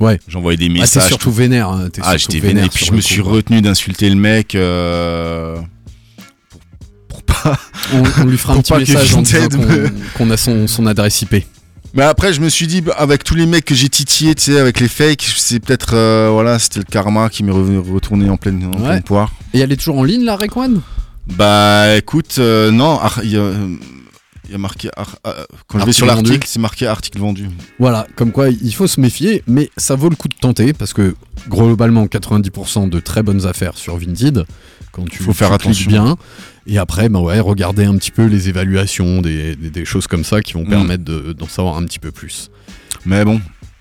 Ouais. 0.00 0.18
J'ai 0.28 0.36
envoyé 0.36 0.56
des 0.56 0.64
Ah, 0.66 0.68
t'es 0.74 0.80
messages. 0.80 1.06
surtout 1.08 1.30
vénère. 1.30 1.68
hein, 1.68 1.88
t'es 1.90 2.02
Ah, 2.04 2.16
j'étais 2.16 2.40
vénère. 2.40 2.64
Et 2.64 2.68
puis 2.68 2.84
je 2.84 2.92
me 2.92 3.00
suis 3.00 3.20
retenu 3.20 3.62
d'insulter 3.62 4.08
le 4.10 4.16
mec. 4.16 4.54
euh, 4.56 5.56
pour, 6.48 6.60
pour 7.08 7.22
pas. 7.22 7.58
On, 7.92 8.02
on 8.22 8.26
lui 8.26 8.36
fera 8.38 8.54
un 8.56 8.60
petit 8.60 8.72
message 8.74 9.14
en 9.14 9.22
disant 9.22 9.48
qu'on, 10.16 10.30
a 10.30 10.36
son, 10.36 10.66
son 10.66 10.86
adresse 10.86 11.22
IP. 11.22 11.44
Mais 11.94 12.02
après, 12.02 12.32
je 12.32 12.40
me 12.40 12.48
suis 12.48 12.66
dit, 12.66 12.82
avec 12.96 13.22
tous 13.22 13.34
les 13.36 13.46
mecs 13.46 13.64
que 13.64 13.74
j'ai 13.74 13.88
titillés, 13.88 14.34
tu 14.34 14.42
sais, 14.42 14.58
avec 14.58 14.80
les 14.80 14.88
fakes, 14.88 15.26
c'est 15.36 15.60
peut-être. 15.60 15.94
euh, 15.94 16.28
voilà, 16.32 16.58
c'était 16.58 16.80
le 16.80 16.84
karma 16.90 17.28
qui 17.28 17.44
m'est 17.44 17.52
revenu- 17.52 17.78
retourné 17.78 18.28
en 18.28 18.36
pleine, 18.36 18.64
en 18.66 18.78
Ouais. 18.80 18.88
pleine 18.88 19.02
poire. 19.02 19.32
Et 19.52 19.60
elle 19.60 19.70
est 19.70 19.76
toujours 19.76 19.98
en 19.98 20.04
ligne, 20.04 20.24
la 20.24 20.36
Rayquan 20.36 20.74
Bah 21.36 21.96
écoute, 21.96 22.36
euh, 22.38 22.70
non, 22.72 22.98
il 23.22 23.30
y, 23.30 23.36
a, 23.36 23.52
il 24.46 24.50
y 24.50 24.54
a 24.54 24.58
marqué. 24.58 24.90
ar- 24.96 25.16
euh, 25.26 25.44
quand 25.68 25.78
je 25.78 25.86
vais 25.86 25.92
sur 25.92 26.04
l'article, 26.06 26.46
c'est 26.46 26.58
marqué 26.58 26.86
article 26.86 27.18
vendu. 27.20 27.48
Voilà, 27.78 28.06
comme 28.16 28.32
quoi 28.32 28.48
il 28.50 28.74
faut 28.74 28.86
se 28.88 29.00
méfier, 29.00 29.42
mais 29.46 29.70
ça 29.76 29.94
vaut 29.94 30.10
le 30.10 30.16
coup 30.16 30.28
de 30.28 30.34
tenter 30.34 30.72
parce 30.72 30.92
que 30.92 31.14
globalement 31.48 32.06
90% 32.06 32.88
de 32.88 32.98
très 33.00 33.22
bonnes 33.22 33.46
affaires 33.46 33.76
sur 33.78 33.96
Vinted 33.98 34.44
quand 34.92 35.08
tu 35.08 35.22
Faut 35.22 35.32
faire 35.32 35.52
attention. 35.52 35.88
bien. 35.90 36.16
Et 36.66 36.78
après, 36.78 37.08
ben 37.08 37.20
ouais, 37.20 37.40
regardez 37.40 37.84
un 37.84 37.96
petit 37.96 38.10
peu 38.10 38.24
les 38.26 38.48
évaluations, 38.48 39.20
des, 39.20 39.54
des- 39.56 39.70
des 39.70 39.84
choses 39.84 40.06
comme 40.06 40.24
ça 40.24 40.40
qui 40.40 40.54
vont 40.54 40.64
Mm. 40.64 40.68
permettre 40.70 41.04
de- 41.04 41.32
d'en 41.32 41.46
savoir 41.48 41.76
un 41.76 41.84
petit 41.84 41.98
peu 41.98 42.10
plus. 42.10 42.50
Mais 43.04 43.24
bon, 43.24 43.40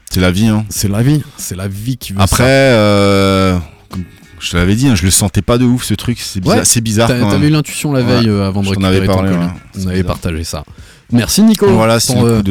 c'est 0.09 0.19
la 0.19 0.31
vie. 0.31 0.47
Hein. 0.47 0.65
C'est 0.69 0.89
la 0.89 1.01
vie, 1.01 1.21
c'est 1.37 1.55
la 1.55 1.67
vie 1.69 1.97
qui 1.97 2.11
veut 2.13 2.19
Après, 2.21 2.43
ça. 2.43 2.49
euh, 2.49 3.57
comme 3.89 4.03
je 4.39 4.51
te 4.51 4.57
l'avais 4.57 4.75
dit, 4.75 4.87
hein, 4.89 4.95
je 4.95 5.05
le 5.05 5.11
sentais 5.11 5.41
pas 5.41 5.57
de 5.57 5.63
ouf 5.65 5.83
ce 5.85 5.93
truc. 5.93 6.19
C'est 6.19 6.41
bizarre, 6.41 6.57
Ouais, 6.57 6.65
c'est 6.65 6.81
bizarre 6.81 7.07
T'avais 7.07 7.47
eu 7.47 7.51
l'intuition 7.51 7.93
la 7.93 8.01
veille 8.01 8.27
euh, 8.29 8.45
avant 8.47 8.61
de 8.61 8.67
récupérer 8.69 8.97
avais 8.97 9.07
ton 9.07 9.13
parlé, 9.13 9.31
colis. 9.31 9.43
ouais. 9.43 9.83
On 9.85 9.87
avait 9.87 10.03
partagé 10.03 10.43
ça. 10.43 10.63
Merci 11.11 11.43
Nico 11.43 11.67
Voilà, 11.69 11.99
c'est 11.99 12.17
euh, 12.17 12.41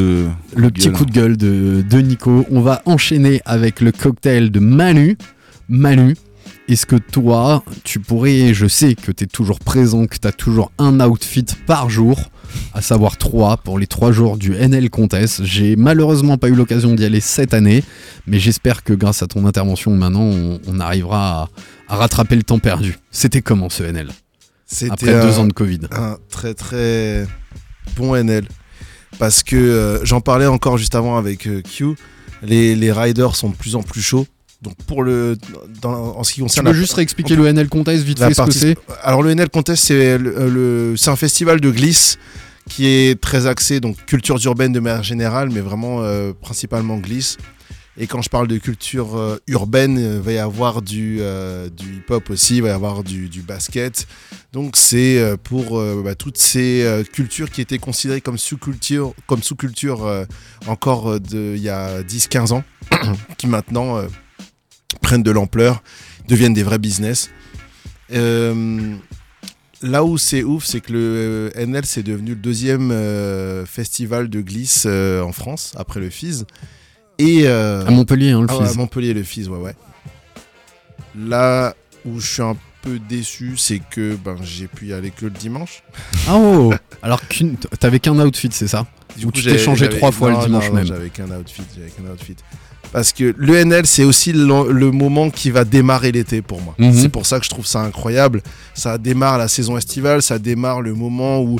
le 0.54 0.70
de 0.70 0.70
petit 0.70 0.86
gueule. 0.88 0.92
coup 0.96 1.04
de 1.04 1.10
gueule 1.12 1.36
de, 1.36 1.82
de 1.88 1.98
Nico. 1.98 2.46
On 2.50 2.60
va 2.60 2.80
enchaîner 2.86 3.42
avec 3.44 3.80
le 3.80 3.90
cocktail 3.92 4.50
de 4.50 4.60
Manu. 4.60 5.18
Manu, 5.68 6.16
est-ce 6.68 6.86
que 6.86 6.96
toi, 6.96 7.62
tu 7.84 8.00
pourrais, 8.00 8.54
je 8.54 8.66
sais 8.66 8.94
que 8.94 9.12
tu 9.12 9.24
es 9.24 9.26
toujours 9.26 9.58
présent, 9.60 10.06
que 10.06 10.16
tu 10.16 10.26
as 10.28 10.32
toujours 10.32 10.72
un 10.78 11.00
outfit 11.00 11.44
par 11.66 11.90
jour, 11.90 12.30
à 12.72 12.80
savoir 12.82 13.16
trois 13.18 13.56
pour 13.58 13.78
les 13.78 13.86
trois 13.86 14.12
jours 14.12 14.36
du 14.38 14.54
NL 14.54 14.88
Contest. 14.90 15.44
J'ai 15.44 15.76
malheureusement 15.76 16.38
pas 16.38 16.48
eu 16.48 16.54
l'occasion 16.54 16.94
d'y 16.94 17.04
aller 17.04 17.20
cette 17.20 17.52
année, 17.54 17.82
mais 18.26 18.38
j'espère 18.38 18.82
que 18.84 18.92
grâce 18.92 19.22
à 19.22 19.26
ton 19.26 19.44
intervention 19.46 19.94
maintenant, 19.96 20.22
on, 20.22 20.60
on 20.66 20.80
arrivera 20.80 21.48
à, 21.88 21.94
à 21.94 21.96
rattraper 21.96 22.36
le 22.36 22.42
temps 22.42 22.58
perdu. 22.58 22.96
C'était 23.10 23.42
comment 23.42 23.68
ce 23.68 23.82
NL 23.82 24.10
C'était 24.66 24.92
Après 24.92 25.14
un- 25.14 25.26
deux 25.26 25.38
ans 25.38 25.46
de 25.46 25.52
Covid. 25.52 25.80
un 25.90 26.16
très 26.30 26.54
très 26.54 27.26
bon 27.96 28.14
NL. 28.14 28.46
Parce 29.18 29.42
que 29.42 29.56
euh, 29.56 30.04
j'en 30.04 30.20
parlais 30.22 30.46
encore 30.46 30.78
juste 30.78 30.94
avant 30.94 31.18
avec 31.18 31.46
euh, 31.46 31.60
Q, 31.60 31.96
les, 32.42 32.74
les 32.74 32.92
riders 32.92 33.36
sont 33.36 33.50
de 33.50 33.54
plus 33.56 33.76
en 33.76 33.82
plus 33.82 34.00
chauds. 34.00 34.26
Donc 34.62 34.74
pour 34.86 35.02
le, 35.02 35.36
dans- 35.80 36.16
en 36.16 36.22
ce 36.24 36.30
qui 36.30 36.36
Tu 36.36 36.42
concerne 36.42 36.66
peux 36.66 36.72
la- 36.72 36.78
juste 36.78 36.94
réexpliquer 36.94 37.34
le 37.36 37.46
NL 37.46 37.68
Contest 37.68 38.04
vite 38.04 38.18
fait 38.20 38.32
ce 38.32 38.42
que 38.42 38.52
c'est 38.52 38.76
Alors 39.02 39.22
le 39.22 39.30
NL 39.30 39.48
Contest, 39.50 39.84
c'est 39.84 40.18
le, 40.18 40.48
le- 40.48 40.94
c'est 40.96 41.10
un 41.10 41.16
festival 41.16 41.60
de 41.60 41.70
glisse 41.70 42.18
qui 42.70 42.86
est 42.86 43.20
très 43.20 43.46
axé 43.48 43.80
donc 43.80 43.96
cultures 44.06 44.38
urbaines 44.46 44.72
de 44.72 44.78
manière 44.80 45.02
générale, 45.02 45.50
mais 45.50 45.60
vraiment 45.60 46.02
euh, 46.02 46.32
principalement 46.32 46.96
glisse. 46.98 47.38
Et 47.98 48.06
quand 48.06 48.22
je 48.22 48.30
parle 48.30 48.46
de 48.48 48.56
culture 48.56 49.18
euh, 49.18 49.36
urbaine, 49.48 49.98
il 49.98 50.20
va 50.20 50.32
y 50.32 50.38
avoir 50.38 50.80
du, 50.80 51.18
euh, 51.20 51.68
du 51.68 51.96
hip-hop 51.96 52.30
aussi, 52.30 52.56
il 52.56 52.62
va 52.62 52.68
y 52.68 52.72
avoir 52.72 53.02
du, 53.04 53.28
du 53.28 53.42
basket. 53.42 54.06
Donc 54.54 54.76
c'est 54.76 55.18
euh, 55.18 55.36
pour 55.36 55.78
euh, 55.78 56.00
bah, 56.02 56.14
toutes 56.14 56.38
ces 56.38 56.84
euh, 56.84 57.02
cultures 57.02 57.50
qui 57.50 57.60
étaient 57.60 57.76
considérées 57.78 58.22
comme 58.22 58.38
sous-culture, 58.38 59.12
comme 59.26 59.42
sous-culture 59.42 60.06
euh, 60.06 60.24
encore 60.68 61.10
euh, 61.10 61.18
de, 61.18 61.52
il 61.56 61.62
y 61.62 61.68
a 61.68 62.00
10-15 62.02 62.52
ans, 62.54 62.64
qui 63.36 63.46
maintenant 63.48 63.98
euh, 63.98 64.06
prennent 65.00 65.22
de 65.22 65.30
l'ampleur, 65.30 65.82
deviennent 66.28 66.54
des 66.54 66.62
vrais 66.62 66.78
business. 66.78 67.30
Euh, 68.12 68.94
là 69.82 70.04
où 70.04 70.18
c'est 70.18 70.42
ouf, 70.42 70.64
c'est 70.64 70.80
que 70.80 70.92
le 70.92 71.50
euh, 71.56 71.66
NL 71.66 71.84
c'est 71.86 72.02
devenu 72.02 72.30
le 72.30 72.36
deuxième 72.36 72.90
euh, 72.90 73.64
festival 73.66 74.28
de 74.28 74.40
glisse 74.40 74.86
en 74.86 75.32
France 75.32 75.72
après 75.76 76.00
le 76.00 76.10
FIS. 76.10 76.44
Et 77.18 77.46
À 77.46 77.90
Montpellier, 77.90 78.30
hein, 78.30 78.40
le 78.42 78.48
ah 78.50 78.64
FIS. 78.64 78.72
à 78.72 78.74
Montpellier 78.74 79.14
le 79.14 79.22
FIS, 79.22 79.48
ouais 79.48 79.58
ouais. 79.58 79.74
Là 81.16 81.74
où 82.04 82.18
je 82.20 82.26
suis 82.32 82.42
un 82.42 82.56
peu 82.82 82.98
déçu, 82.98 83.56
c'est 83.56 83.80
que 83.90 84.16
ben 84.16 84.36
j'ai 84.42 84.66
pu 84.66 84.88
y 84.88 84.92
aller 84.92 85.10
que 85.10 85.26
le 85.26 85.30
dimanche. 85.30 85.82
Ah 86.26 86.34
oh 86.36 86.72
Alors 87.02 87.20
t'avais 87.78 88.00
qu'un 88.00 88.18
outfit, 88.18 88.48
c'est 88.50 88.66
ça 88.66 88.86
Du 89.16 89.24
Ou 89.24 89.30
coup, 89.30 89.38
tu 89.38 89.44
t'es 89.44 89.58
changé 89.58 89.88
trois 89.88 90.10
fois 90.10 90.30
le 90.30 90.44
dimanche 90.44 90.68
non, 90.68 90.74
même. 90.74 90.86
J'avais 90.86 91.10
qu'un 91.10 91.30
outfit, 91.30 91.62
j'avais 91.76 91.90
qu'un 91.90 92.10
outfit. 92.10 92.36
Parce 92.90 93.12
que 93.12 93.34
le 93.38 93.54
NL, 93.64 93.86
c'est 93.86 94.04
aussi 94.04 94.32
le, 94.32 94.70
le 94.72 94.90
moment 94.90 95.30
qui 95.30 95.50
va 95.50 95.64
démarrer 95.64 96.12
l'été 96.12 96.42
pour 96.42 96.60
moi. 96.60 96.74
Mhm. 96.78 96.92
C'est 96.92 97.08
pour 97.08 97.24
ça 97.26 97.38
que 97.38 97.44
je 97.44 97.50
trouve 97.50 97.66
ça 97.66 97.80
incroyable. 97.82 98.42
Ça 98.74 98.98
démarre 98.98 99.38
la 99.38 99.48
saison 99.48 99.76
estivale, 99.78 100.20
ça 100.22 100.38
démarre 100.38 100.82
le 100.82 100.92
moment 100.94 101.40
où 101.42 101.58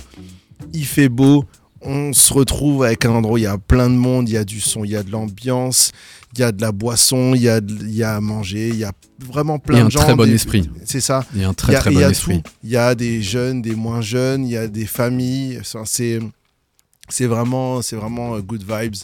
il 0.74 0.84
fait 0.84 1.08
beau, 1.08 1.44
on 1.80 2.12
se 2.12 2.32
retrouve 2.32 2.84
avec 2.84 3.04
un 3.06 3.10
endroit 3.10 3.34
où 3.34 3.38
il 3.38 3.44
y 3.44 3.46
a 3.46 3.58
plein 3.58 3.88
de 3.90 3.94
monde, 3.94 4.28
il 4.28 4.32
y 4.32 4.36
a 4.36 4.44
du 4.44 4.60
son, 4.60 4.84
il 4.84 4.90
y 4.92 4.96
a 4.96 5.02
de 5.02 5.10
l'ambiance, 5.10 5.90
il 6.34 6.40
y 6.40 6.42
a 6.44 6.52
de 6.52 6.60
la 6.60 6.70
boisson, 6.70 7.32
il 7.34 7.42
y 7.42 7.48
a, 7.48 7.60
de- 7.60 7.74
il 7.82 7.94
y 7.94 8.02
a 8.04 8.14
à 8.16 8.20
manger, 8.20 8.68
il 8.68 8.76
y 8.76 8.84
a 8.84 8.92
vraiment 9.26 9.58
plein 9.58 9.82
un 9.82 9.84
de 9.86 9.90
gens. 9.90 10.00
très 10.00 10.14
bon 10.14 10.24
des- 10.24 10.34
esprit. 10.34 10.70
C'est 10.84 11.00
ça. 11.00 11.24
Il 11.34 11.40
y 11.40 11.44
a 11.44 11.48
un 11.48 11.52
Il 11.52 11.56
très 11.56 11.72
y 11.72 11.76
a, 11.76 11.80
très 11.80 11.90
il 11.90 11.94
y 11.94 12.00
bon 12.00 12.06
a 12.06 12.10
esprit. 12.10 12.42
Il 12.62 12.70
y 12.70 12.76
a 12.76 12.94
des 12.94 13.20
jeunes, 13.22 13.62
des 13.62 13.74
moins 13.74 14.00
jeunes, 14.00 14.44
il 14.44 14.52
y 14.52 14.56
a 14.56 14.68
des 14.68 14.86
familles. 14.86 15.60
C'est 15.84 16.20
c'est 17.08 17.26
vraiment, 17.26 17.82
c'est 17.82 17.96
vraiment 17.96 18.36
euh, 18.36 18.40
good 18.40 18.62
vibes. 18.66 18.94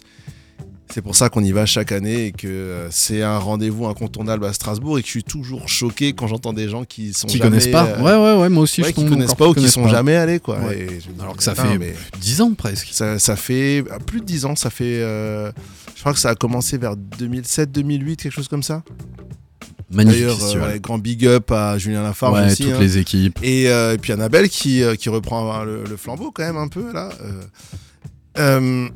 C'est 0.93 1.03
pour 1.03 1.15
ça 1.15 1.29
qu'on 1.29 1.45
y 1.45 1.53
va 1.53 1.67
chaque 1.67 1.93
année 1.93 2.27
et 2.27 2.33
que 2.33 2.47
euh, 2.49 2.91
c'est 2.91 3.23
un 3.23 3.39
rendez-vous 3.39 3.87
incontournable 3.87 4.45
à 4.47 4.53
Strasbourg 4.53 4.99
et 4.99 5.03
que 5.03 5.07
je 5.07 5.13
suis 5.13 5.25
toujours 5.25 5.69
choqué 5.69 6.15
quand 6.15 6.27
j'entends 6.29 6.53
des 6.53 6.69
gens 6.69 6.85
qui 6.85 7.13
sont 7.13 7.27
Qui 7.27 7.39
jamais, 7.39 7.51
connaissent 7.51 7.69
pas 7.69 7.85
euh, 7.87 8.03
Ouais, 8.03 8.17
ouais, 8.35 8.41
ouais, 8.43 8.49
moi 8.49 8.63
aussi 8.63 8.81
ouais, 8.83 8.89
je 8.89 8.95
qui 8.95 9.07
connaissent 9.07 9.35
pas 9.35 9.49
ou 9.49 9.55
qui 9.55 9.69
sont 9.69 9.83
pas. 9.83 9.89
jamais 9.91 10.17
allés 10.17 10.41
quoi. 10.41 10.59
Ouais. 10.61 10.87
Et 10.91 11.21
Alors 11.23 11.37
que 11.37 11.43
ça 11.43 11.53
putain, 11.53 11.69
fait 11.73 11.79
mais 11.79 11.95
10 12.21 12.41
ans 12.41 12.55
presque. 12.55 12.89
ça, 12.93 13.19
ça 13.19 13.37
fait 13.37 13.85
ah, 13.91 13.99
plus 13.99 14.21
de 14.21 14.25
10 14.25 14.45
ans. 14.47 14.57
Ça 14.57 14.71
fait, 14.71 15.01
euh, 15.03 15.53
je 15.95 16.01
crois 16.01 16.13
que 16.15 16.19
ça 16.21 16.31
a 16.31 16.35
commencé 16.35 16.79
vers 16.79 16.95
2007-2008 16.97 18.17
quelque 18.17 18.33
chose 18.33 18.49
comme 18.49 18.63
ça. 18.63 18.83
Magnifique 19.91 20.21
D'ailleurs, 20.23 20.39
euh, 20.57 20.79
grand 20.79 20.99
big 20.99 21.27
up 21.27 21.51
à 21.51 21.79
Julien 21.79 22.03
Lafarge 22.03 22.39
ouais, 22.39 22.47
aussi. 22.53 22.65
toutes 22.65 22.75
hein. 22.75 22.79
les 22.81 22.99
équipes. 22.99 23.39
Et, 23.43 23.69
euh, 23.71 23.95
et 23.95 23.99
puis 23.99 24.13
Annabelle 24.13 24.49
qui, 24.51 24.83
euh, 24.83 24.97
qui 24.97 25.09
reprend 25.09 25.51
hein, 25.53 25.65
le, 25.65 25.85
le 25.85 25.97
flambeau 25.97 26.31
quand 26.31 26.45
même 26.45 26.59
un 26.59 26.69
peu 26.69 26.93
là. 26.93 27.09
Euh, 28.39 28.89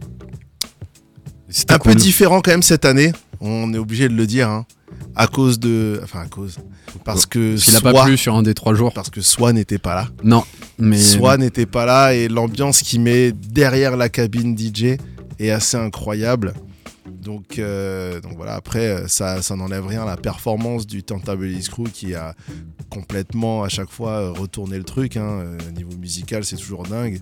C'était 1.53 1.75
un 1.75 1.79
peu 1.79 1.95
différent 1.95 2.41
quand 2.41 2.51
même 2.51 2.63
cette 2.63 2.85
année. 2.85 3.13
On 3.41 3.73
est 3.75 3.79
obligé 3.79 4.09
de 4.09 4.15
le 4.15 4.27
dire. 4.27 4.49
hein, 4.49 4.67
à 5.15 5.27
cause 5.27 5.59
de. 5.59 6.01
Enfin, 6.03 6.21
à 6.21 6.27
cause. 6.27 6.59
Parce 7.05 7.27
que 7.27 7.53
Parce 7.53 7.65
qu'il 7.65 7.77
a 7.77 7.81
pas 7.81 8.05
plu 8.05 8.17
sur 8.17 8.35
un 8.35 8.43
des 8.43 8.55
trois 8.55 8.75
jours. 8.75 8.93
Parce 8.93 9.11
que 9.11 9.21
Soi 9.21 9.53
n'était 9.53 9.79
pas 9.79 9.95
là. 9.95 10.09
Non, 10.25 10.45
mais 10.79 10.99
Soi 10.99 11.37
n'était 11.37 11.67
pas 11.67 11.85
là 11.87 12.15
et 12.15 12.29
l'ambiance 12.29 12.83
qu'il 12.83 13.01
met 13.01 13.33
derrière 13.33 13.97
la 13.97 14.09
cabine 14.09 14.57
DJ 14.57 14.97
est 15.39 15.51
assez 15.51 15.77
incroyable. 15.77 16.55
Donc, 17.07 17.59
euh, 17.59 18.21
donc 18.21 18.33
voilà, 18.37 18.55
après, 18.55 18.87
euh, 18.87 19.09
ça, 19.09 19.43
ça 19.43 19.55
n'enlève 19.55 19.87
rien 19.87 20.03
à 20.03 20.07
la 20.07 20.17
performance 20.17 20.87
du 20.89 21.05
Turntablism 21.05 21.71
Crew 21.71 21.85
qui 21.93 22.15
a 22.15 22.35
complètement 22.91 23.63
à 23.63 23.69
chaque 23.69 23.91
fois 23.91 24.31
retourné 24.31 24.77
le 24.77 24.83
truc. 24.85 25.17
Hein. 25.17 25.41
Euh, 25.45 25.59
niveau 25.71 25.97
musical, 25.97 26.45
c'est 26.45 26.57
toujours 26.57 26.83
dingue. 26.83 27.21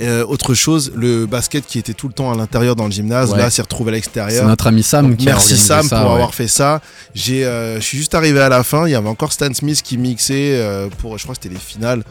Euh, 0.00 0.24
autre 0.24 0.54
chose, 0.54 0.92
le 0.96 1.26
basket 1.26 1.66
qui 1.66 1.78
était 1.78 1.92
tout 1.94 2.08
le 2.08 2.14
temps 2.14 2.32
à 2.32 2.36
l'intérieur 2.36 2.74
dans 2.76 2.86
le 2.86 2.90
gymnase, 2.90 3.32
Ouais. 3.32 3.38
là, 3.38 3.50
s'est 3.50 3.60
retrouvé 3.62 3.90
à 3.90 3.92
c'est 3.92 3.96
l'extérieur. 3.96 4.46
notre 4.46 4.66
ami 4.66 4.82
Sam 4.82 5.08
Donc, 5.10 5.18
qui 5.18 5.28
a 5.28 5.32
merci 5.32 5.52
organisé 5.52 5.68
Sam 5.68 5.86
ça, 5.86 6.00
pour 6.00 6.08
ouais. 6.10 6.14
avoir 6.14 6.34
fait 6.34 6.48
ça. 6.48 6.80
J'ai, 7.14 7.44
euh, 7.44 7.76
je 7.76 7.84
suis 7.84 7.98
juste 7.98 8.14
arrivé 8.14 8.40
à 8.40 8.48
la 8.48 8.62
fin. 8.62 8.86
Il 8.86 8.92
y 8.92 8.94
avait 8.94 9.08
encore 9.08 9.32
Stan 9.32 9.52
Smith 9.52 9.82
qui 9.82 9.98
mixait 9.98 10.54
euh, 10.60 10.88
pour, 10.98 11.18
je 11.18 11.24
crois 11.24 11.34
que 11.34 11.42
c'était 11.42 11.54
les 11.54 11.60
finales, 11.60 12.02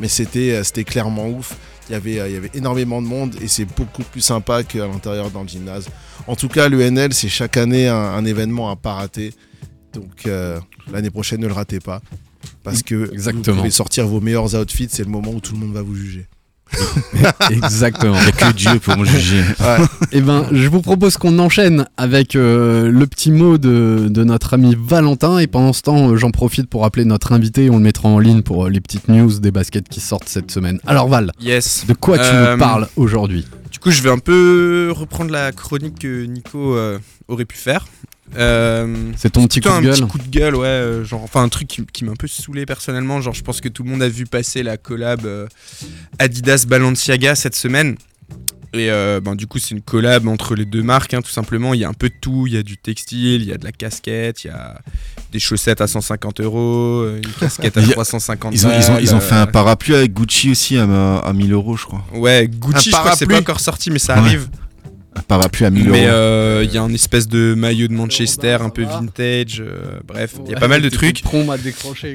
mais 0.00 0.08
c'était, 0.08 0.62
c'était 0.64 0.84
clairement 0.84 1.28
ouf. 1.28 1.54
Il 1.88 1.92
y 1.92 1.94
avait, 1.94 2.14
il 2.30 2.34
y 2.34 2.36
avait 2.36 2.50
énormément 2.54 3.00
de 3.00 3.06
monde 3.06 3.36
et 3.40 3.46
c'est 3.46 3.64
beaucoup 3.64 4.02
plus 4.02 4.20
sympa 4.20 4.64
qu'à 4.64 4.86
l'intérieur 4.88 5.30
dans 5.30 5.42
le 5.42 5.48
gymnase. 5.48 5.86
En 6.26 6.34
tout 6.34 6.48
cas, 6.48 6.68
l'UNL, 6.68 7.14
c'est 7.14 7.28
chaque 7.28 7.56
année 7.56 7.86
un, 7.86 7.94
un 7.94 8.24
événement 8.24 8.70
à 8.70 8.76
pas 8.76 8.94
rater. 8.94 9.32
Donc 9.92 10.28
l'année 10.92 11.10
prochaine, 11.10 11.40
ne 11.40 11.46
le 11.46 11.52
ratez 11.52 11.78
pas. 11.78 12.00
Parce 12.64 12.82
que 12.82 13.12
Exactement. 13.12 13.54
vous 13.54 13.60
pouvez 13.60 13.70
sortir 13.70 14.06
vos 14.08 14.20
meilleurs 14.20 14.54
outfits, 14.56 14.88
c'est 14.90 15.04
le 15.04 15.10
moment 15.10 15.30
où 15.30 15.40
tout 15.40 15.52
le 15.52 15.58
monde 15.60 15.72
va 15.72 15.82
vous 15.82 15.94
juger. 15.94 16.26
Exactement. 17.50 18.16
Il 18.16 18.22
n'y 18.22 18.28
a 18.28 18.32
que 18.32 18.52
Dieu 18.56 18.78
pour 18.80 18.96
me 18.96 19.04
juger. 19.04 19.42
Ouais. 19.60 19.84
Eh 20.12 20.20
ben, 20.20 20.46
je 20.52 20.68
vous 20.68 20.82
propose 20.82 21.16
qu'on 21.16 21.38
enchaîne 21.38 21.86
avec 21.96 22.36
euh, 22.36 22.90
le 22.90 23.06
petit 23.06 23.30
mot 23.30 23.58
de, 23.58 24.06
de 24.08 24.24
notre 24.24 24.54
ami 24.54 24.76
Valentin. 24.78 25.38
Et 25.38 25.46
pendant 25.46 25.72
ce 25.72 25.82
temps, 25.82 26.10
euh, 26.10 26.16
j'en 26.16 26.30
profite 26.30 26.68
pour 26.68 26.84
appeler 26.84 27.04
notre 27.04 27.32
invité. 27.32 27.70
On 27.70 27.76
le 27.76 27.82
mettra 27.82 28.08
en 28.08 28.18
ligne 28.18 28.42
pour 28.42 28.66
euh, 28.66 28.70
les 28.70 28.80
petites 28.80 29.08
news 29.08 29.38
des 29.38 29.50
baskets 29.50 29.88
qui 29.88 30.00
sortent 30.00 30.28
cette 30.28 30.50
semaine. 30.50 30.80
Alors 30.86 31.08
Val, 31.08 31.32
Yes. 31.40 31.84
de 31.86 31.94
quoi 31.94 32.18
tu 32.18 32.24
Euh, 32.24 32.52
nous 32.52 32.58
parles 32.58 32.88
aujourd'hui? 32.96 33.46
Du 33.72 33.78
coup, 33.78 33.90
je 33.90 34.02
vais 34.02 34.10
un 34.10 34.18
peu 34.18 34.92
reprendre 34.94 35.30
la 35.30 35.52
chronique 35.52 35.98
que 36.00 36.24
Nico 36.24 36.74
euh, 36.74 36.98
aurait 37.28 37.44
pu 37.44 37.56
faire. 37.56 37.86
Euh, 38.36 39.12
C'est 39.16 39.30
ton 39.30 39.46
petit 39.46 39.60
coup 39.60 39.68
de 39.68 39.74
un 39.74 39.80
gueule 39.82 39.92
petit 39.94 40.06
coup 40.06 40.18
de 40.18 40.28
gueule, 40.28 40.56
ouais. 40.56 40.66
euh, 40.66 41.04
genre, 41.04 41.22
enfin, 41.22 41.42
un 41.42 41.48
truc 41.48 41.68
qui, 41.68 41.84
qui 41.92 42.04
m'a 42.04 42.12
un 42.12 42.16
peu 42.16 42.26
saoulé 42.26 42.66
personnellement. 42.66 43.20
Genre, 43.20 43.34
je 43.34 43.42
pense 43.42 43.60
que 43.60 43.68
tout 43.68 43.82
le 43.84 43.90
monde 43.90 44.02
a 44.02 44.08
vu 44.08 44.24
passer 44.26 44.62
la 44.62 44.76
collab 44.76 45.24
euh, 45.26 45.46
Adidas 46.18 46.64
Balenciaga 46.68 47.34
cette 47.34 47.54
semaine. 47.56 47.96
Et 48.74 48.90
euh, 48.90 49.20
ben, 49.22 49.36
du 49.36 49.46
coup, 49.46 49.58
c'est 49.58 49.70
une 49.70 49.80
collab 49.80 50.26
entre 50.28 50.54
les 50.54 50.66
deux 50.66 50.82
marques, 50.82 51.14
hein, 51.14 51.22
tout 51.22 51.30
simplement. 51.30 51.72
Il 51.72 51.80
y 51.80 51.84
a 51.84 51.88
un 51.88 51.94
peu 51.94 52.08
de 52.10 52.14
tout. 52.20 52.46
Il 52.46 52.52
y 52.52 52.56
a 52.58 52.62
du 52.62 52.76
textile, 52.76 53.40
il 53.40 53.48
y 53.48 53.52
a 53.52 53.56
de 53.56 53.64
la 53.64 53.72
casquette, 53.72 54.44
il 54.44 54.48
y 54.48 54.50
a 54.50 54.80
des 55.32 55.38
chaussettes 55.38 55.80
à 55.80 55.86
150 55.86 56.40
euros, 56.40 57.06
une 57.16 57.22
casquette 57.40 57.76
à 57.78 57.80
Il 57.82 57.86
y 57.86 57.90
a- 57.90 57.94
350 57.94 58.52
Ils 58.54 58.66
ont, 58.66 58.70
ils 58.76 58.90
ont, 58.90 58.98
ils 58.98 59.14
ont 59.14 59.18
balles, 59.18 59.28
fait 59.28 59.34
un 59.34 59.46
parapluie 59.46 59.94
avec 59.94 60.12
Gucci 60.12 60.50
aussi 60.50 60.76
à, 60.76 60.84
à 61.18 61.32
1000 61.32 61.52
euros, 61.52 61.76
je 61.76 61.86
crois. 61.86 62.04
Ouais, 62.12 62.48
Gucci, 62.48 62.90
Un 62.90 62.92
je 62.92 62.96
crois 62.96 63.10
que 63.12 63.16
c'est 63.16 63.24
pas 63.24 63.30
parapluie. 63.30 63.36
encore 63.50 63.60
sorti, 63.60 63.90
mais 63.90 63.98
ça 64.00 64.14
Ouais. 64.14 64.18
arrive. 64.20 64.48
Un 65.16 65.22
parapluie 65.22 65.64
à 65.64 65.70
1000 65.70 65.88
Mais 65.90 66.02
euros. 66.06 66.08
euh, 66.14 66.62
il 66.64 66.72
y 66.74 66.78
a 66.78 66.82
un 66.82 66.92
espèce 66.92 67.26
de 67.28 67.54
maillot 67.54 67.88
de 67.88 67.92
Manchester 67.94 68.58
un 68.60 68.68
peu 68.68 68.82
vintage. 68.84 69.60
euh, 69.60 69.98
bref, 70.06 70.34
il 70.44 70.52
y 70.52 70.54
a 70.54 70.58
pas 70.60 70.68
mal 70.68 70.82
de 70.82 70.88
trucs. 70.90 71.22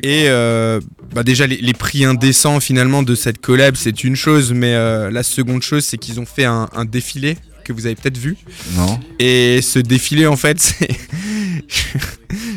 Et 0.03 0.25
euh, 0.27 0.79
bah 1.13 1.23
déjà, 1.23 1.47
les, 1.47 1.57
les 1.57 1.73
prix 1.73 2.05
indécents 2.05 2.59
finalement 2.59 3.03
de 3.03 3.15
cette 3.15 3.39
collab, 3.41 3.75
c'est 3.75 4.03
une 4.03 4.15
chose. 4.15 4.53
Mais 4.53 4.73
euh, 4.75 5.09
la 5.11 5.23
seconde 5.23 5.61
chose, 5.63 5.83
c'est 5.83 5.97
qu'ils 5.97 6.19
ont 6.19 6.25
fait 6.25 6.45
un, 6.45 6.69
un 6.73 6.85
défilé 6.85 7.37
que 7.65 7.73
vous 7.73 7.85
avez 7.85 7.95
peut-être 7.95 8.17
vu. 8.17 8.37
Non 8.75 8.99
Et 9.19 9.61
ce 9.61 9.79
défilé, 9.79 10.25
en 10.27 10.35
fait, 10.35 10.59
c'est. 10.59 10.89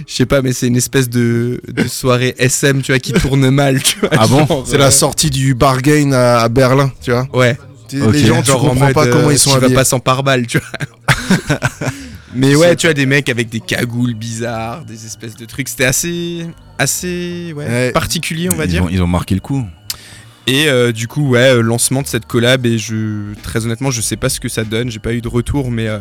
Je 0.07 0.13
sais 0.15 0.27
pas, 0.27 0.43
mais 0.43 0.53
c'est 0.53 0.67
une 0.67 0.77
espèce 0.77 1.09
de, 1.09 1.61
de 1.73 1.89
soirée 1.89 2.35
SM, 2.39 2.83
tu 2.83 2.93
vois, 2.93 2.99
qui 2.99 3.13
tourne 3.13 3.49
mal, 3.51 3.83
tu 3.83 3.99
vois. 4.01 4.11
Ah 4.13 4.27
bon 4.27 4.65
C'est 4.67 4.79
la 4.79 4.91
sortie 4.91 5.31
du 5.31 5.55
bargain 5.55 6.13
à, 6.13 6.41
à 6.41 6.49
Berlin, 6.49 6.93
tu 7.03 7.11
vois. 7.11 7.27
Ouais. 7.33 7.57
Tu-. 7.89 8.11
Les 8.11 8.25
gens, 8.27 8.41
tu 8.43 8.49
Genre 8.49 8.65
en 8.65 8.69
comprends 8.71 8.85
mode, 8.87 8.95
pas 8.95 9.07
comment 9.07 9.29
euh, 9.29 9.33
ils 9.33 9.39
sont 9.39 9.51
tu 9.51 9.59
vas 9.59 9.65
habillés. 9.65 9.75
pas 9.77 9.85
sans 9.85 10.01
pare-balles, 10.01 10.47
tu 10.47 10.59
vois. 10.59 11.59
Mais 12.35 12.57
ouais, 12.57 12.75
tu 12.75 12.87
vois, 12.87 12.95
des 12.95 13.07
mecs 13.07 13.29
avec 13.29 13.49
des 13.49 13.61
cagoules 13.61 14.15
bizarres, 14.15 14.85
des 14.85 15.07
espèces 15.07 15.37
de 15.37 15.45
trucs. 15.45 15.69
C'était 15.69 15.85
assez, 15.85 16.47
assez 16.79 17.53
ouais, 17.57 17.65
Ouais. 17.67 17.91
particulier, 17.93 18.51
on 18.51 18.57
va 18.57 18.65
ils, 18.65 18.71
dire. 18.71 18.85
ont, 18.85 18.89
ils 18.89 19.01
ont 19.01 19.07
marqué 19.07 19.35
le 19.37 19.41
coup. 19.41 19.65
Et 20.47 20.69
euh, 20.69 20.91
du 20.93 21.07
coup, 21.09 21.29
ouais, 21.31 21.55
euh, 21.55 21.61
lancement 21.63 22.03
de 22.03 22.07
cette 22.09 22.27
collab. 22.27 22.67
Et 22.67 22.77
je, 22.77 23.33
très 23.43 23.65
honnêtement, 23.65 23.91
je 23.93 24.01
sais 24.01 24.17
pas 24.17 24.29
ce 24.29 24.41
que 24.41 24.49
ça 24.49 24.65
donne. 24.65 24.91
J'ai 24.91 24.99
pas 24.99 25.15
eu 25.15 25.21
de 25.21 25.29
retour, 25.29 25.71
mais 25.71 25.87
euh, 25.89 25.99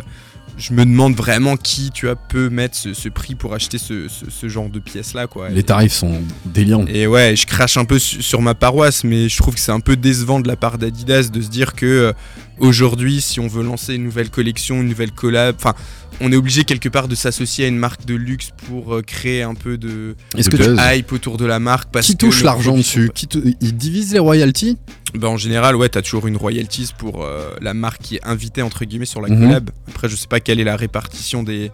je 0.58 0.74
me 0.74 0.86
demande 0.86 1.16
vraiment 1.16 1.58
qui, 1.58 1.90
tu 1.92 2.06
vois, 2.06 2.16
peut 2.16 2.50
mettre 2.50 2.76
ce, 2.76 2.94
ce 2.94 3.10
prix 3.10 3.36
pour 3.36 3.54
acheter 3.54 3.78
ce, 3.78 4.08
ce- 4.08 4.30
ce 4.30 4.48
genre 4.50 4.70
de 4.70 4.80
pièces 4.80 5.14
là, 5.14 5.28
quoi. 5.28 5.50
Les 5.50 5.62
Et- 5.62 5.64
tarifs 5.64 5.94
sont 5.94 6.22
délirants. 6.46 6.86
et 6.88 7.08
ouais, 7.08 7.36
je 7.36 7.46
crache 7.48 7.78
un 7.78 7.86
peu 7.86 8.00
su- 8.00 8.22
sur 8.22 8.42
ma 8.42 8.54
paroisse, 8.56 9.04
mais 9.04 9.30
je 9.30 9.38
trouve 9.38 9.56
que 9.56 9.60
c'est 9.60 9.72
un 9.72 9.80
peu 9.80 9.96
décevant 9.96 10.40
de 10.40 10.48
la 10.48 10.56
part 10.56 10.78
d'Adidas 10.78 11.30
de 11.32 11.42
se 11.42 11.50
dire 11.50 11.74
que 11.74 11.86
euh, 11.86 12.14
aujourd'hui, 12.60 13.22
si 13.22 13.40
on 13.40 13.48
veut 13.48 13.64
lancer 13.64 13.96
une 13.96 14.04
nouvelle 14.04 14.30
collection, 14.30 14.82
une 14.82 14.90
nouvelle 14.90 15.12
collab, 15.12 15.56
enfin, 15.58 15.74
on 16.24 16.32
est 16.32 16.36
obligé 16.36 16.64
quelque 16.64 16.90
part 16.90 17.08
de 17.08 17.14
s'associer 17.16 17.66
à 17.66 17.68
une 17.68 17.78
marque 17.78 18.06
de 18.06 18.16
luxe 18.16 18.50
pour 18.68 18.96
euh, 18.96 19.02
créer 19.02 19.44
un 19.44 19.54
peu 19.54 19.78
de, 19.78 20.16
Est-ce 20.38 20.50
de 20.50 20.58
que 20.58 20.64
tu... 20.64 20.70
buzz. 20.70 20.80
hype 20.96 21.12
autour 21.12 21.38
de 21.38 21.46
la 21.46 21.60
marque. 21.60 21.92
Parce 21.92 22.08
Qui 22.08 22.16
touche 22.16 22.44
l'argent 22.44 22.76
dessus 22.78 23.12
Qui 23.14 23.28
Ils 23.62 23.76
divisent 23.76 24.14
les 24.14 24.20
royalties 24.20 24.78
Bah, 25.14 25.28
En 25.30 25.38
général, 25.38 25.76
ouais, 25.76 25.90
t'as 25.90 26.02
toujours 26.02 26.26
une 26.28 26.38
royalties 26.38 26.90
pour 26.98 27.24
euh, 27.24 27.52
la 27.62 27.74
marque 27.74 28.02
qui 28.02 28.16
est 28.16 28.26
invitée 28.26 28.62
entre 28.62 28.86
guillemets 28.86 29.06
sur 29.06 29.22
la 29.22 29.30
Mhm. 29.30 29.40
collab. 29.48 29.70
Après, 29.90 30.10
je 30.10 30.16
sais 30.16 30.28
pas 30.28 30.40
quelle 30.40 30.60
est 30.60 30.64
la 30.64 30.76
répartition 30.78 31.44
des, 31.44 31.70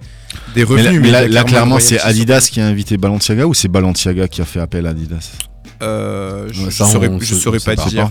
des 0.56 0.62
Mais 0.62 0.64
revenus. 0.64 0.86
là, 0.94 1.00
mais 1.00 1.12
là- 1.12 1.28
là, 1.28 1.44
clairement 1.44 1.80
c'est 1.80 2.00
Adidas 2.02 2.50
qui 2.52 2.60
a 2.60 2.66
invité 2.68 2.98
Balenciaga 2.98 3.46
ou 3.48 3.54
c'est 3.54 3.68
Balenciaga 3.70 4.28
qui 4.28 4.42
a 4.42 4.46
fait 4.46 4.60
appel 4.60 4.86
à 4.88 4.90
Adidas 4.90 5.32
Euh, 5.82 6.48
je, 6.52 6.64
Ouais, 6.66 6.72
ça, 6.72 6.86
saurais, 6.86 7.08
on 7.08 7.20
je 7.20 7.36
saurais 7.36 7.60
on 7.62 7.66
pas 7.66 7.76
te 7.76 7.82
pas. 7.84 7.90
dire. 7.90 8.10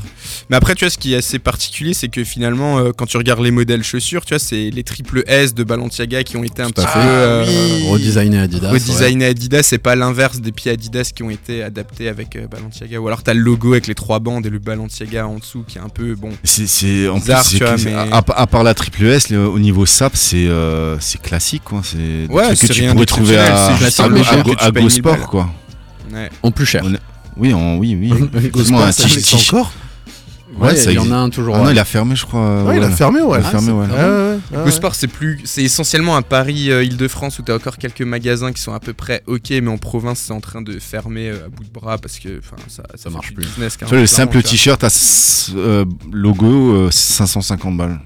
Mais 0.48 0.56
après, 0.56 0.74
tu 0.74 0.84
vois, 0.84 0.90
ce 0.90 0.96
qui 0.98 1.12
est 1.12 1.18
assez 1.18 1.38
particulier, 1.38 1.92
c'est 1.94 2.08
que 2.08 2.24
finalement, 2.24 2.78
euh, 2.78 2.92
quand 2.96 3.04
tu 3.06 3.16
regardes 3.18 3.40
les 3.40 3.50
modèles 3.50 3.82
chaussures, 3.84 4.24
tu 4.24 4.30
vois, 4.34 4.38
c'est 4.38 4.70
les 4.70 4.82
triple 4.84 5.22
S 5.26 5.54
de 5.54 5.64
Balenciaga 5.64 6.22
qui 6.24 6.36
ont 6.38 6.44
été 6.44 6.62
un 6.62 6.66
Tout 6.66 6.72
petit 6.80 6.86
peu 6.86 6.98
euh, 6.98 7.44
Redesigné 7.90 8.38
Adidas. 8.38 8.68
ouais. 8.68 8.78
redesignés 8.78 9.26
Adidas. 9.26 9.62
C'est 9.64 9.78
pas 9.78 9.94
l'inverse 9.96 10.40
des 10.40 10.52
pieds 10.52 10.72
Adidas 10.72 11.10
qui 11.14 11.22
ont 11.22 11.30
été 11.30 11.62
adaptés 11.62 12.08
avec 12.08 12.36
euh, 12.36 12.46
Balenciaga. 12.46 12.98
Ou 13.00 13.06
alors 13.06 13.22
t'as 13.22 13.34
le 13.34 13.40
logo 13.40 13.72
avec 13.72 13.86
les 13.86 13.94
trois 13.94 14.18
bandes 14.18 14.46
et 14.46 14.50
le 14.50 14.58
Balenciaga 14.58 15.26
en 15.26 15.36
dessous 15.38 15.64
qui 15.68 15.78
est 15.78 15.82
un 15.82 15.88
peu 15.90 16.14
bon. 16.14 16.30
C'est, 16.44 16.66
c'est 16.66 17.08
en 17.08 17.18
Bizarre, 17.18 17.42
plus, 17.42 17.50
c'est 17.50 17.58
tu 17.58 17.64
vois, 17.64 17.76
mais- 17.84 17.94
à, 18.12 18.22
à 18.36 18.46
part 18.46 18.62
la 18.62 18.74
triple 18.74 19.04
S, 19.06 19.28
le- 19.30 19.46
au 19.46 19.58
niveau 19.58 19.84
SAP, 19.84 20.16
c'est 20.16 20.46
euh, 20.48 20.96
c'est 21.00 21.20
classique 21.20 21.62
quoi. 21.64 21.82
C'est 21.84 22.26
Ouais, 22.32 22.48
que 22.50 22.54
c'est 22.56 22.68
tu 22.68 22.86
pourrais 22.88 23.04
trouver 23.06 23.36
à, 23.38 23.76
c'est 23.78 23.84
juste 23.84 24.00
un 24.00 24.04
à, 24.04 24.08
logo 24.08 24.22
à, 24.30 24.42
que 24.42 24.50
tu 24.50 24.64
à 24.64 24.72
payes 24.72 24.82
Go 24.84 24.88
1000 24.88 25.02
balles. 25.02 25.14
Sport 25.16 25.28
quoi. 25.30 25.50
Ouais. 26.12 26.30
En 26.42 26.50
plus 26.50 26.64
cher. 26.66 26.82
On- 26.86 26.94
Oui, 27.38 27.54
en, 27.54 27.76
oui, 27.76 27.96
oui. 27.98 28.12
Effectivement, 28.34 28.80
un 28.80 28.90
encore 29.36 29.72
Ouais, 30.58 30.76
ça 30.76 30.90
il 30.90 30.96
y 30.96 30.98
en 30.98 31.10
a 31.12 31.16
un 31.16 31.30
toujours. 31.30 31.54
Ah 31.54 31.58
non, 31.58 31.64
ouais. 31.66 31.72
il 31.72 31.78
a 31.78 31.84
fermé, 31.84 32.16
je 32.16 32.24
crois. 32.26 32.64
Ouais, 32.64 32.76
il 32.78 32.82
a 32.82 32.90
fermé, 32.90 33.20
ouais. 33.20 33.38
Il 33.40 33.46
a 33.46 33.48
fermé, 33.50 33.72
ouais. 33.72 33.86
c'est 34.50 34.64
Go 34.64 34.70
Sport, 34.70 34.94
c'est 34.94 35.06
plus, 35.06 35.40
c'est 35.44 35.62
essentiellement 35.62 36.16
un 36.16 36.22
Paris 36.22 36.70
euh, 36.70 36.82
Île-de-France 36.84 37.38
où 37.38 37.42
t'as 37.42 37.54
encore 37.54 37.76
quelques 37.78 38.02
magasins 38.02 38.52
qui 38.52 38.60
sont 38.62 38.72
à 38.72 38.80
peu 38.80 38.92
près 38.92 39.22
ok, 39.26 39.50
mais 39.50 39.68
en 39.68 39.78
province 39.78 40.20
c'est 40.26 40.32
en 40.32 40.40
train 40.40 40.62
de 40.62 40.78
fermer 40.78 41.28
euh, 41.28 41.46
à 41.46 41.48
bout 41.48 41.64
de 41.64 41.70
bras 41.70 41.98
parce 41.98 42.18
que, 42.18 42.38
enfin, 42.38 42.56
ça, 42.68 42.82
ça, 42.94 43.10
marche 43.10 43.32
plus. 43.34 43.44
Business, 43.44 43.76
Tu 43.78 43.84
vois, 43.84 43.98
le 43.98 44.06
simple 44.06 44.38
tu 44.42 44.50
t-shirt 44.50 44.82
à 44.84 44.88
euh, 45.54 45.84
logo, 46.12 46.72
euh, 46.74 46.90
c'est 46.90 47.14
550 47.14 47.76
balles. 47.76 48.00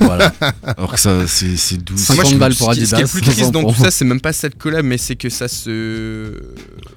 Voilà. 0.00 0.32
Alors 0.64 0.92
que 0.92 1.00
ça, 1.00 1.26
c'est 1.26 1.56
c'est 1.56 1.76
12. 1.82 1.98
50 1.98 2.16
Moi, 2.22 2.32
je- 2.32 2.36
balles 2.38 2.54
pour 2.54 2.70
qui- 2.72 2.86
Ce 2.86 2.94
qui 2.94 2.94
est 2.94 2.94
Adidas, 3.04 3.12
plus 3.12 3.22
triste 3.22 3.50
dans 3.50 3.64
tout 3.64 3.74
ça, 3.82 3.90
c'est 3.90 4.04
même 4.04 4.20
pas 4.20 4.32
cette 4.32 4.56
collab, 4.58 4.84
mais 4.84 4.98
c'est 4.98 5.16
que 5.16 5.28
ça 5.30 5.48
se, 5.48 6.32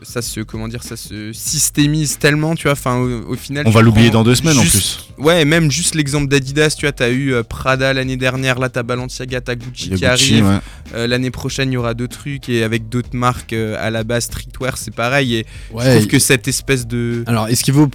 ça 0.04 0.22
se, 0.22 0.42
comment 0.42 0.68
dire, 0.68 0.84
ça 0.84 0.98
se 0.98 1.32
systémise 1.34 2.18
tellement, 2.18 2.56
tu 2.56 2.64
vois. 2.64 2.74
Enfin, 2.74 2.98
au, 2.98 3.32
au 3.34 3.36
final, 3.36 3.64
On 3.66 3.70
tu 3.70 3.76
va 3.76 3.82
l'oublier 3.82 4.10
dans 4.10 4.24
deux 4.24 4.36
semaines 4.36 4.58
en 4.58 4.62
plus. 4.62 4.99
Ouais, 5.18 5.44
même 5.46 5.70
juste 5.70 5.96
l'exemple 5.96 6.28
d'Adidas, 6.28 6.76
tu 6.78 6.86
vois, 6.86 6.94
t'as 6.94 7.10
eu 7.10 7.34
euh, 7.34 7.44
Prada 7.44 7.94
l'année 7.94 8.16
dernière, 8.18 8.58
là 8.60 8.70
t'as 8.70 8.84
Balenciaga, 8.84 9.42
t'as 9.42 9.56
Gucci 9.56 9.90
qui 9.92 10.06
arrive. 10.06 10.46
ouais. 10.46 10.58
Euh, 10.96 11.08
L'année 11.08 11.30
prochaine, 11.32 11.72
il 11.72 11.76
y 11.76 11.78
aura 11.78 11.94
d'autres 11.94 12.18
trucs 12.18 12.48
et 12.50 12.64
avec 12.64 12.90
d'autres 12.90 13.14
marques 13.16 13.54
euh, 13.54 13.76
à 13.80 13.90
la 13.92 14.04
base 14.04 14.26
streetwear, 14.26 14.78
c'est 14.78 14.94
pareil. 14.96 15.36
Et 15.36 15.46
je 15.78 15.90
trouve 15.96 16.08
que 16.08 16.20
cette 16.20 16.48
espèce 16.48 16.88
de 16.88 17.24
Alors, 17.28 17.48
est-ce 17.48 17.64
qu'il 17.64 17.74
vaut, 17.74 17.90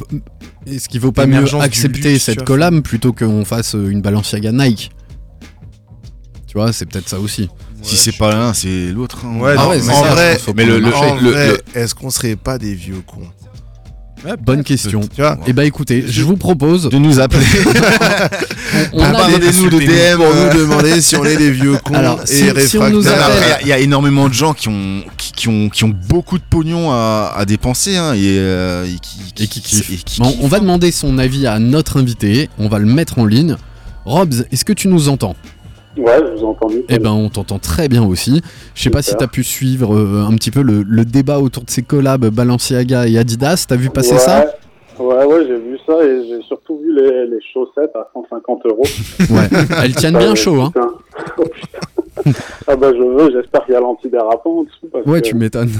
est-ce 0.67 0.88
qu'il 0.88 1.01
vaut 1.01 1.12
pas 1.12 1.27
mieux 1.27 1.45
accepter 1.61 2.12
luxe, 2.12 2.25
cette 2.25 2.45
collab 2.45 2.81
plutôt 2.83 3.12
qu'on 3.12 3.45
fasse 3.45 3.75
une 3.75 4.01
Balenciaga 4.03 4.53
Nike? 4.53 4.90
Tu 6.47 6.55
vois, 6.59 6.73
c'est 6.73 6.87
peut-être 6.87 7.09
ça 7.09 7.19
aussi. 7.19 7.49
Si 7.83 7.97
c'est 7.97 8.17
pas 8.17 8.33
l'un, 8.35 8.55
c'est 8.55 8.93
l'autre. 8.93 9.27
hein. 9.27 9.38
Ouais, 9.40 9.55
Ah 9.59 9.64
non, 9.64 9.69
ouais, 9.71 9.81
c'est 9.81 9.90
en 9.90 10.05
ça, 10.05 10.11
vrai, 10.14 10.38
mais 10.55 10.64
le- 10.64 10.79
le 10.79 10.85
le- 10.87 10.90
vrai, 10.90 11.49
le- 11.49 11.59
est-ce 11.79 11.95
qu'on 11.95 12.09
serait 12.11 12.37
pas 12.37 12.57
des 12.59 12.75
vieux 12.75 13.03
cons? 13.07 13.29
Bonne 14.43 14.63
question. 14.65 15.01
Tu 15.15 15.21
vois 15.21 15.39
Eh 15.47 15.53
ben 15.53 15.63
écoutez, 15.63 16.05
je 16.07 16.23
vous 16.23 16.37
propose. 16.37 16.89
De 16.89 16.99
nous 16.99 17.21
appeler. 17.21 17.45
On 18.93 18.99
des- 18.99 19.05
Abordez-nous 19.05 19.71
de 19.71 19.79
DM 19.79 20.17
pour 20.17 20.35
nous 20.35 20.59
demander 20.61 21.01
si 21.01 21.17
on 21.17 21.25
est 21.25 21.37
des 21.37 21.51
vieux 21.51 21.77
cons 21.83 21.95
Alors, 21.95 22.21
et 22.23 22.27
si- 22.27 22.45
on 22.51 22.55
réfractaires. 22.55 22.91
nous 22.91 23.07
appelle- 23.09 23.43
il 23.43 23.49
y 23.49 23.53
a- 23.53 23.61
il 23.63 23.69
y, 23.69 23.73
a 23.73 23.79
énormément 23.79 24.29
de 24.29 24.35
gens 24.35 24.53
qui 24.55 24.69
ont, 24.69 25.03
qui, 25.17 25.33
qui 25.33 25.49
ont, 25.49 25.69
qui 25.69 25.85
ont 25.85 25.93
beaucoup 26.09 26.39
de 26.39 26.43
pognon 26.49 26.91
à, 26.91 27.33
à 27.37 27.45
dépenser 27.45 27.97
hein, 27.97 28.15
et, 28.15 28.39
euh, 28.39 28.87
et 28.87 28.99
qui, 29.47 29.63
Et 29.91 29.95
et 29.95 29.99
Bon, 30.19 30.35
on 30.41 30.49
va 30.49 30.59
demander 30.61 30.91
son 30.91 31.19
avis 31.19 31.47
à 31.47 31.59
notre 31.59 32.01
invité. 32.01 32.49
On 32.59 32.69
va 32.69 32.79
le 32.79 32.87
mettre 32.87 33.19
en 33.19 33.27
ligne. 33.27 33.57
Robs, 34.05 34.45
est-ce 34.51 34.65
que 34.65 34.73
tu 34.73 34.89
nous 34.89 35.09
entends? 35.09 35.37
Ouais, 35.96 36.18
je 36.18 36.33
vous 36.33 36.40
ai 36.40 36.44
entendu. 36.44 36.83
Eh 36.88 36.98
ben, 36.98 37.11
on 37.12 37.28
t'entend 37.28 37.59
très 37.59 37.88
bien 37.88 38.04
aussi. 38.04 38.42
Je 38.74 38.83
sais 38.83 38.90
pas 38.90 39.02
si 39.02 39.14
t'as 39.16 39.26
pu 39.28 39.44
suivre 39.44 39.94
euh, 39.94 40.24
un 40.28 40.35
petit 40.35 40.50
peu 40.50 40.62
le, 40.62 40.83
le 40.83 41.04
débat 41.04 41.38
autour 41.38 41.64
de 41.64 41.70
ces 41.70 41.83
collabs 41.83 42.26
Balenciaga 42.26 43.07
et 43.07 43.16
Adidas. 43.18 43.66
T'as 43.68 43.76
vu 43.76 43.90
passer 43.90 44.14
ouais, 44.14 44.18
ça 44.18 44.46
Ouais, 44.98 45.24
ouais, 45.24 45.44
j'ai 45.46 45.57
vu 45.59 45.76
ça 45.87 45.94
et 46.04 46.26
j'ai 46.28 46.40
surtout 46.46 46.78
vu 46.78 46.94
les, 46.94 47.26
les 47.26 47.40
chaussettes 47.52 47.94
à 47.96 48.09
150 48.12 48.66
euros. 48.66 48.83
Ouais. 49.30 49.48
Elles 49.83 49.94
tiennent 49.94 50.16
bien 50.18 50.35
chaud, 50.35 50.61
hein. 50.62 50.72
Oh, 51.38 51.44
ah 52.68 52.76
bah 52.76 52.92
je 52.92 53.02
veux, 53.02 53.30
j'espère 53.33 53.64
qu'il 53.64 53.74
y 53.74 53.76
a 53.76 53.80
l'antidérapant 53.80 54.59
en 54.61 54.62
dessous. 54.62 54.88
Parce 54.92 55.04
Ouais, 55.07 55.20
que... 55.20 55.26
tu 55.28 55.35
m'étonnes. 55.35 55.70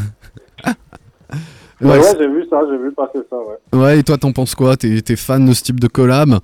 Ouais, 1.81 1.91
Ouais, 1.99 2.01
j'ai 2.19 2.29
vu 2.29 2.45
ça, 2.49 2.61
j'ai 2.71 2.77
vu 2.79 2.93
passer 2.93 3.19
ça, 3.29 3.37
ouais. 3.37 3.79
ouais, 3.81 3.99
et 3.99 4.03
toi, 4.03 4.17
t'en 4.17 4.33
penses 4.33 4.55
quoi? 4.55 4.77
T'es 4.77 5.17
fan 5.17 5.45
de 5.47 5.53
ce 5.53 5.63
type 5.63 5.81
de 5.81 5.89
collab? 5.89 6.39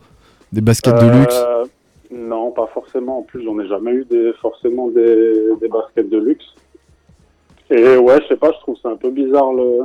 Des 0.53 0.61
baskets 0.61 0.95
de 1.01 1.09
luxe? 1.09 1.35
Euh, 1.37 1.65
Non, 2.11 2.51
pas 2.51 2.67
forcément. 2.69 3.19
En 3.19 3.23
plus, 3.23 3.43
j'en 3.45 3.59
ai 3.61 3.69
jamais 3.69 3.93
eu 3.93 4.05
des, 4.05 4.33
forcément 4.41 4.89
des, 4.89 5.55
des 5.61 5.69
baskets 5.69 6.09
de 6.09 6.19
luxe. 6.19 6.55
Et 7.71 7.97
ouais, 7.97 8.21
je 8.23 8.29
sais 8.29 8.37
pas, 8.37 8.51
je 8.53 8.59
trouve 8.59 8.77
ça 8.79 8.89
un 8.89 8.97
peu 8.97 9.11
bizarre 9.11 9.53
le, 9.53 9.85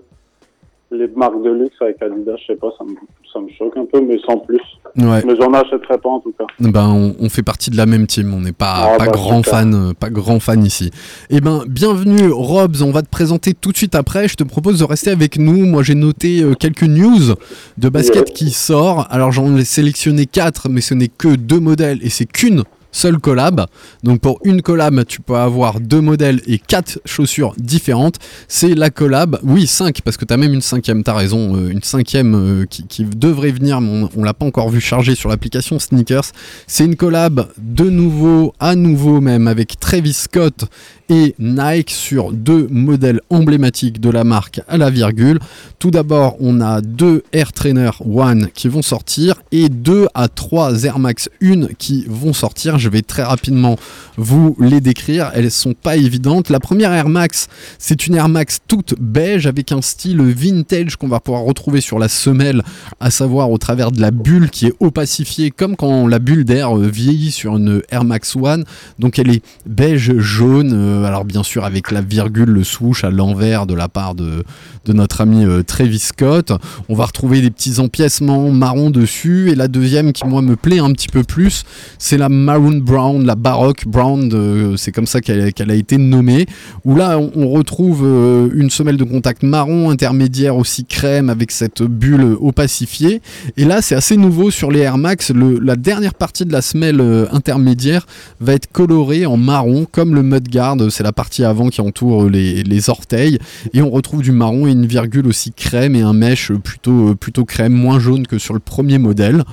les 0.91 1.07
marques 1.15 1.41
de 1.43 1.51
luxe 1.51 1.75
avec 1.81 2.01
Adidas. 2.01 2.35
Je 2.37 2.53
sais 2.53 2.59
pas, 2.59 2.69
ça 2.77 2.83
me, 2.83 2.91
ça 3.33 3.39
me 3.39 3.49
choque 3.57 3.75
un 3.77 3.85
peu, 3.85 4.01
mais 4.01 4.17
sans 4.25 4.37
plus. 4.37 4.59
Ouais. 4.97 5.21
Mais 5.25 5.35
j'en 5.35 5.51
achèterai 5.53 5.97
pas 5.97 6.09
en 6.09 6.19
tout 6.19 6.33
cas. 6.37 6.45
Ben, 6.59 6.87
on, 6.89 7.15
on 7.19 7.29
fait 7.29 7.43
partie 7.43 7.69
de 7.69 7.75
la 7.77 7.85
même 7.85 8.07
team. 8.07 8.33
On 8.33 8.39
n'est 8.41 8.51
pas, 8.53 8.93
Ah, 8.93 8.97
pas 8.97 9.05
bah, 9.07 9.11
grand 9.11 9.43
fan, 9.43 9.73
euh, 9.73 9.93
pas 9.93 10.09
grand 10.09 10.39
fan 10.39 10.63
ici. 10.63 10.91
Eh 11.29 11.41
ben, 11.41 11.63
bienvenue, 11.67 12.29
Robs. 12.31 12.77
On 12.81 12.91
va 12.91 13.01
te 13.01 13.09
présenter 13.09 13.53
tout 13.53 13.71
de 13.71 13.77
suite 13.77 13.95
après. 13.95 14.27
Je 14.27 14.35
te 14.35 14.43
propose 14.43 14.79
de 14.79 14.83
rester 14.85 15.09
avec 15.11 15.37
nous. 15.37 15.65
Moi, 15.65 15.83
j'ai 15.83 15.95
noté 15.95 16.41
euh, 16.41 16.53
quelques 16.53 16.83
news 16.83 17.33
de 17.77 17.89
basket 17.89 18.31
qui 18.31 18.51
sort. 18.51 19.07
Alors, 19.09 19.31
j'en 19.31 19.55
ai 19.57 19.65
sélectionné 19.65 20.25
quatre, 20.27 20.69
mais 20.69 20.81
ce 20.81 20.93
n'est 20.93 21.09
que 21.09 21.35
deux 21.35 21.59
modèles 21.59 21.99
et 22.03 22.09
c'est 22.09 22.25
qu'une 22.25 22.63
seule 22.95 23.17
collab. 23.19 23.65
Donc 24.03 24.21
pour 24.21 24.39
une 24.43 24.62
collab, 24.62 25.05
tu 25.05 25.21
peux 25.21 25.36
avoir 25.36 25.79
deux 25.79 26.01
modèles 26.01 26.41
et 26.47 26.58
quatre 26.58 26.99
chaussures 27.05 27.53
différentes. 27.58 28.15
C'est 28.47 28.73
la 28.73 28.89
collab, 28.89 29.39
oui 29.43 29.67
cinq, 29.67 30.01
parce 30.01 30.17
que 30.17 30.25
tu 30.25 30.34
as 30.34 30.38
même 30.38 30.53
une 30.53 30.62
cinquième, 30.62 31.03
tu 31.03 31.10
as 31.10 31.13
raison, 31.13 31.55
euh, 31.55 31.69
une 31.69 31.84
cinquième 31.84 32.36
euh, 32.36 32.65
qui, 32.65 33.03
devrait 33.03 33.51
venir, 33.51 33.81
mais 33.81 34.10
on, 34.15 34.19
on 34.19 34.23
l'a 34.23 34.34
pas 34.34 34.45
encore 34.45 34.69
vu 34.69 34.79
charger 34.79 35.15
sur 35.15 35.29
l'application 35.29 35.77
Sneakers. 35.77 36.31
C'est 36.67 36.86
une 36.86 36.95
collab 36.95 37.49
de 37.58 37.89
nouveau, 37.89 38.53
à 38.60 38.75
nouveau 38.75 39.21
même, 39.21 39.47
avec 39.47 39.79
Travis 39.79 40.13
Scott 40.13 40.65
et 41.09 41.35
Nike 41.39 41.91
sur 41.91 42.31
deux 42.31 42.67
modèles 42.69 43.21
emblématiques 43.29 43.99
de 43.99 44.09
la 44.09 44.23
marque 44.23 44.61
à 44.67 44.77
la 44.77 44.89
virgule. 44.89 45.39
Tout 45.79 45.91
d'abord, 45.91 46.35
on 46.39 46.61
a 46.61 46.81
deux 46.81 47.23
Air 47.33 47.53
Trainer 47.53 47.91
One 47.99 48.49
qui 48.53 48.67
vont 48.67 48.81
sortir 48.81 49.35
et 49.51 49.69
deux 49.69 50.07
à 50.13 50.27
trois 50.27 50.83
Air 50.83 50.99
Max 50.99 51.29
1 51.41 51.67
qui 51.77 52.05
vont 52.07 52.33
sortir. 52.33 52.79
Je 52.79 52.89
vais 52.89 53.01
très 53.01 53.23
rapidement 53.23 53.77
vous 54.17 54.55
les 54.59 54.81
décrire. 54.81 55.31
Elles 55.33 55.51
sont 55.51 55.73
pas 55.73 55.95
évidentes. 55.97 56.49
La 56.49 56.59
première 56.59 56.93
Air 56.93 57.09
Max, 57.09 57.47
c'est 57.77 58.07
une 58.07 58.15
Air 58.15 58.29
Max 58.29 58.59
toute 58.67 58.95
beige 58.99 59.47
avec 59.47 59.71
un 59.71 59.81
style 59.81 60.21
vintage 60.21 60.95
qu'on 60.95 61.07
va 61.07 61.19
pouvoir 61.19 61.43
retrouver 61.43 61.81
sur 61.81 61.99
la 61.99 62.07
semelle, 62.07 62.63
à 62.99 63.11
savoir 63.11 63.51
au 63.51 63.57
travers 63.57 63.91
de 63.91 64.01
la 64.01 64.11
bulle 64.11 64.49
qui 64.49 64.67
est 64.67 64.73
opacifiée 64.79 65.51
comme 65.51 65.75
quand 65.75 66.07
la 66.07 66.19
bulle 66.19 66.45
d'air 66.45 66.77
euh, 66.77 66.87
vieillit 66.87 67.31
sur 67.31 67.57
une 67.57 67.81
Air 67.89 68.03
Max 68.03 68.35
One. 68.35 68.63
Donc 68.99 69.19
elle 69.19 69.29
est 69.29 69.43
beige 69.65 70.17
jaune, 70.17 70.71
euh, 70.73 70.94
alors 71.03 71.25
bien 71.25 71.43
sûr 71.43 71.65
avec 71.65 71.91
la 71.91 72.01
virgule, 72.01 72.49
le 72.49 72.63
swoosh 72.63 73.03
à 73.03 73.10
l'envers 73.10 73.65
de 73.65 73.73
la 73.73 73.88
part 73.88 74.15
de, 74.15 74.43
notre 74.88 75.21
ami 75.21 75.43
euh, 75.43 75.63
Travis 75.63 75.99
Scott. 75.99 76.51
On 76.89 76.95
va 76.95 77.05
retrouver 77.05 77.41
des 77.41 77.49
petits 77.49 77.79
empiècements 77.79 78.51
marron 78.51 78.89
dessus. 78.89 79.49
Et 79.49 79.55
la 79.55 79.67
deuxième 79.67 80.13
qui 80.13 80.25
moi 80.25 80.41
me 80.41 80.55
plaît 80.55 80.79
un 80.79 80.91
petit 80.91 81.08
peu 81.08 81.23
plus, 81.23 81.63
c'est 81.97 82.17
la 82.17 82.29
Maroon 82.29 82.77
Brown, 82.77 83.25
la 83.25 83.36
Baroque 83.36 83.88
Brown, 83.88 84.75
c'est 84.77 84.91
comme 84.91 85.08
ça 85.08 85.21
qu'elle 85.21 85.71
a 85.71 85.75
été 85.75 85.97
nommée. 85.97 86.45
Où 86.84 86.95
là 86.95 87.17
on, 87.19 87.49
retrouve 87.49 88.03
euh, 88.03 88.49
une 88.53 88.69
semelle 88.69 88.97
de 88.97 89.03
contact 89.03 89.43
marron 89.43 89.89
intermédiaire 89.89 90.58
aussi 90.58 90.86
crème 90.86 91.29
avec 91.29 91.51
cette 91.51 91.81
bulle 91.81 92.36
opacifiée. 92.39 93.21
Et 93.58 93.65
là 93.65 93.81
c'est 93.81 93.95
assez 93.95 94.17
nouveau 94.17 94.51
sur 94.51 94.71
les 94.71 94.79
Air 94.79 94.97
Max. 94.97 95.31
La 95.62 95.75
dernière 95.75 96.13
partie 96.13 96.45
de 96.45 96.51
la 96.51 96.62
semelle 96.62 97.01
euh, 97.01 97.25
intermédiaire 97.31 98.05
va 98.39 98.53
être 98.53 98.71
colorée 98.71 99.25
en 99.25 99.38
marron 99.38 99.88
comme 99.91 100.15
le 100.15 100.23
mudguard. 100.23 100.75
C'est 100.89 101.03
la 101.03 101.11
partie 101.11 101.43
avant 101.43 101.69
qui 101.69 101.81
entoure 101.81 102.29
les, 102.29 102.63
les 102.63 102.89
orteils. 102.89 103.39
Et 103.73 103.81
on 103.81 103.89
retrouve 103.89 104.21
du 104.21 104.31
marron 104.31 104.67
et 104.67 104.71
une 104.71 104.85
virgule 104.85 105.27
aussi 105.27 105.51
crème 105.51 105.95
et 105.95 106.01
un 106.01 106.13
mèche 106.13 106.51
plutôt, 106.53 107.09
euh, 107.09 107.15
plutôt 107.15 107.45
crème, 107.45 107.73
moins 107.73 107.99
jaune 107.99 108.27
que 108.27 108.37
sur 108.37 108.53
le 108.53 108.59
premier 108.59 108.97
modèle. 108.97 109.43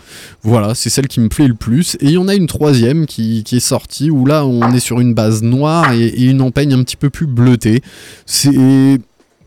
Voilà, 0.42 0.74
c'est 0.74 0.90
celle 0.90 1.08
qui 1.08 1.20
me 1.20 1.28
plaît 1.28 1.48
le 1.48 1.54
plus. 1.54 1.96
Et 2.00 2.06
il 2.06 2.12
y 2.12 2.18
en 2.18 2.28
a 2.28 2.34
une 2.34 2.46
troisième 2.46 3.06
qui, 3.06 3.44
est 3.52 3.60
sortie 3.60 4.10
où 4.10 4.24
là 4.24 4.46
on 4.46 4.72
est 4.72 4.80
sur 4.80 5.00
une 5.00 5.14
base 5.14 5.42
noire 5.42 5.92
et, 5.92 6.06
et 6.06 6.24
une 6.24 6.40
empeigne 6.40 6.72
un 6.74 6.82
petit 6.82 6.96
peu 6.96 7.10
plus 7.10 7.26
bleutée. 7.26 7.82
C'est. 8.26 8.98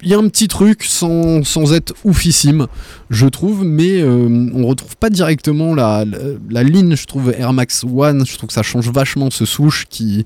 Il 0.03 0.09
y 0.09 0.13
a 0.13 0.17
un 0.17 0.27
petit 0.27 0.47
truc 0.47 0.83
sans, 0.83 1.73
être 1.73 1.93
oufissime, 2.03 2.67
je 3.09 3.27
trouve, 3.27 3.63
mais 3.63 4.01
euh, 4.01 4.49
on 4.53 4.67
retrouve 4.67 4.97
pas 4.97 5.09
directement 5.09 5.73
la, 5.73 6.05
la, 6.49 6.63
ligne, 6.63 6.95
je 6.95 7.05
trouve, 7.05 7.33
Air 7.37 7.53
Max 7.53 7.83
One. 7.83 8.25
Je 8.25 8.37
trouve 8.37 8.47
que 8.47 8.53
ça 8.53 8.63
change 8.63 8.89
vachement 8.89 9.31
ce 9.31 9.45
souche 9.45 9.85
qui, 9.89 10.25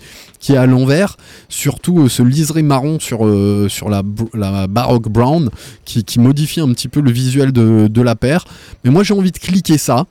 est 0.49 0.57
à 0.57 0.65
l'envers. 0.65 1.17
Surtout 1.49 2.01
euh, 2.01 2.09
ce 2.09 2.23
liseré 2.23 2.61
marron 2.61 2.99
sur, 2.99 3.25
euh, 3.25 3.67
la, 4.33 4.67
Baroque 4.67 5.09
Brown 5.09 5.49
qui, 5.85 6.19
modifie 6.19 6.61
un 6.61 6.73
petit 6.73 6.87
peu 6.87 6.99
le 6.99 7.11
visuel 7.11 7.51
de 7.51 8.01
la 8.01 8.15
paire. 8.15 8.45
Mais 8.83 8.91
moi 8.91 9.03
j'ai 9.03 9.13
envie 9.13 9.31
de 9.31 9.37
cliquer 9.37 9.77
ça. 9.77 10.05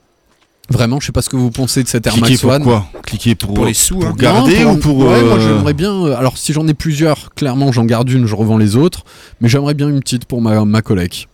Vraiment, 0.70 1.00
je 1.00 1.06
sais 1.06 1.12
pas 1.12 1.22
ce 1.22 1.30
que 1.30 1.36
vous 1.36 1.50
pensez 1.50 1.82
de 1.82 1.88
cette 1.88 2.06
Air 2.06 2.12
Cliquer 2.12 2.28
Max 2.30 2.40
pour 2.42 2.50
One. 2.50 2.62
quoi 2.62 2.86
Cliquer 3.02 3.34
pour, 3.34 3.54
Pour 3.54 3.64
les 3.64 3.72
sous, 3.74 4.02
hein. 4.02 4.08
pour 4.08 4.16
garder 4.16 4.64
Non, 4.64 4.72
ou 4.74 4.76
pour. 4.76 4.98
Ouais, 4.98 5.22
moi 5.22 5.38
euh, 5.38 5.40
j'aimerais 5.40 5.72
bien. 5.72 5.92
euh, 5.92 6.16
alors 6.16 6.36
si 6.36 6.52
j'en 6.52 6.68
ai 6.68 6.74
plusieurs, 6.74 7.32
clairement 7.34 7.72
j'en 7.72 7.84
garde 7.86 8.10
une, 8.10 8.26
je 8.26 8.34
revends 8.34 8.58
les 8.58 8.76
autres. 8.76 9.04
Mais 9.40 9.48
j'aimerais 9.48 9.72
bien 9.74 9.88
une 9.88 10.00
petite 10.00 10.26
pour 10.26 10.42
ma, 10.42 10.64
ma 10.66 10.82
collègue. 10.82 11.26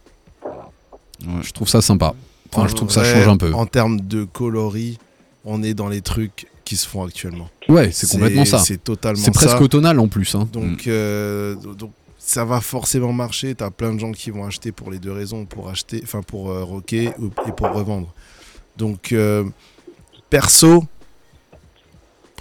Ouais. 1.27 1.33
Je 1.43 1.51
trouve 1.53 1.69
ça 1.69 1.83
sympa. 1.83 2.15
Enfin, 2.53 2.69
je 2.69 2.75
trouve 2.75 2.89
que 2.89 2.95
ça 2.95 3.03
change 3.05 3.27
un 3.27 3.37
peu. 3.37 3.53
En 3.55 3.67
termes 3.67 4.01
de 4.01 4.23
coloris, 4.25 4.99
on 5.45 5.63
est 5.65 5.75
dans 5.75 5.89
les 5.89 6.01
trucs 6.01 6.47
qui 6.65 6.77
se 6.77 6.87
font 6.87 7.05
actuellement. 7.05 7.49
Ouais, 7.69 7.91
c'est 7.93 8.09
complètement 8.09 8.45
ça. 8.45 8.59
C'est 8.61 8.83
totalement 8.83 9.21
C'est 9.23 9.33
presque 9.33 9.57
ça. 9.57 9.63
automnal 9.63 9.99
en 9.99 10.07
plus. 10.07 10.35
Hein. 10.37 10.49
Donc, 10.53 10.87
euh, 10.87 11.57
donc 11.77 11.91
ça 12.19 12.45
va 12.45 12.61
forcément 12.61 13.13
marcher. 13.13 13.55
T'as 13.57 13.71
plein 13.71 13.93
de 13.93 13.99
gens 13.99 14.13
qui 14.13 14.31
vont 14.31 14.47
acheter 14.47 14.71
pour 14.71 14.91
les 14.93 14.99
deux 15.01 15.13
raisons, 15.13 15.45
pour 15.45 15.69
acheter, 15.69 16.01
enfin 16.05 16.23
pour 16.23 16.51
euh, 16.51 16.63
rocker 16.63 17.07
et 17.49 17.53
pour 17.57 17.73
revendre. 17.73 18.15
Donc 18.77 19.13
euh, 19.13 19.45
perso, 20.31 20.85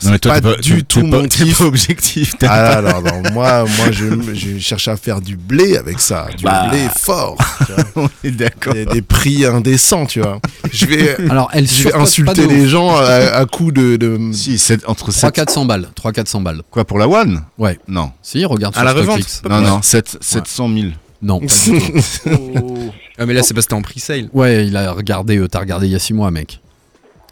Non, 0.03 0.11
mais 0.11 0.19
toi, 0.19 0.41
pas 0.41 0.55
du 0.55 0.83
tout 0.83 1.05
mon 1.05 1.27
kiff. 1.27 1.61
objectif. 1.61 2.35
Ah 2.41 2.81
non, 2.81 3.01
non, 3.01 3.21
moi, 3.31 3.63
moi 3.65 3.91
je, 3.91 4.33
je 4.33 4.57
cherche 4.57 4.87
à 4.87 4.97
faire 4.97 5.21
du 5.21 5.37
blé 5.37 5.77
avec 5.77 5.99
ça, 5.99 6.27
du 6.35 6.43
Bah. 6.43 6.67
blé 6.69 6.87
fort, 6.97 7.37
tu 7.65 7.71
vois. 7.71 7.83
On 8.23 8.27
est 8.27 8.31
d'accord. 8.31 8.73
des, 8.73 8.85
des 8.85 9.01
prix 9.03 9.45
indécents, 9.45 10.05
tu 10.07 10.19
vois. 10.21 10.39
Je 10.71 10.85
vais, 10.87 11.15
Alors, 11.29 11.49
elle 11.53 11.67
je 11.67 11.71
vais 11.71 11.79
surcote 11.81 11.93
pas 11.93 12.01
insulter 12.01 12.47
les 12.47 12.67
gens 12.67 12.95
à, 12.97 13.03
à 13.03 13.45
coups 13.45 13.73
de, 13.73 13.95
de- 13.95 14.31
Si, 14.33 14.59
entre 14.87 15.11
3 15.11 15.13
7 15.13 15.31
400 15.35 15.65
balles. 15.65 15.87
3 15.95 16.11
400 16.11 16.41
balles. 16.41 16.63
Quoi 16.71 16.83
pour 16.83 16.97
la 16.97 17.07
One? 17.07 17.43
Ouais. 17.59 17.77
Non. 17.87 18.11
Si, 18.23 18.43
regarde 18.43 18.73
À 18.75 18.79
sur 18.79 18.85
la 18.85 18.93
revente. 18.93 19.41
Non, 19.49 19.61
non, 19.61 19.81
7, 19.83 20.17
700 20.19 20.69
000. 20.73 20.87
Non, 21.21 21.39
pas 21.39 21.45
du 21.45 21.79
tout. 21.79 22.91
Ah, 23.17 23.25
mais 23.25 23.33
là, 23.33 23.43
c'est 23.43 23.53
parce 23.53 23.67
que 23.67 23.73
c'était 23.73 23.79
en 23.79 23.81
pre-sale. 23.81 24.29
Ouais, 24.33 24.65
il 24.67 24.75
a 24.75 24.91
regardé, 24.91 25.37
euh, 25.37 25.47
t'as 25.47 25.59
regardé 25.59 25.87
il 25.87 25.91
y 25.91 25.95
a 25.95 25.99
6 25.99 26.13
mois, 26.13 26.31
mec. 26.31 26.59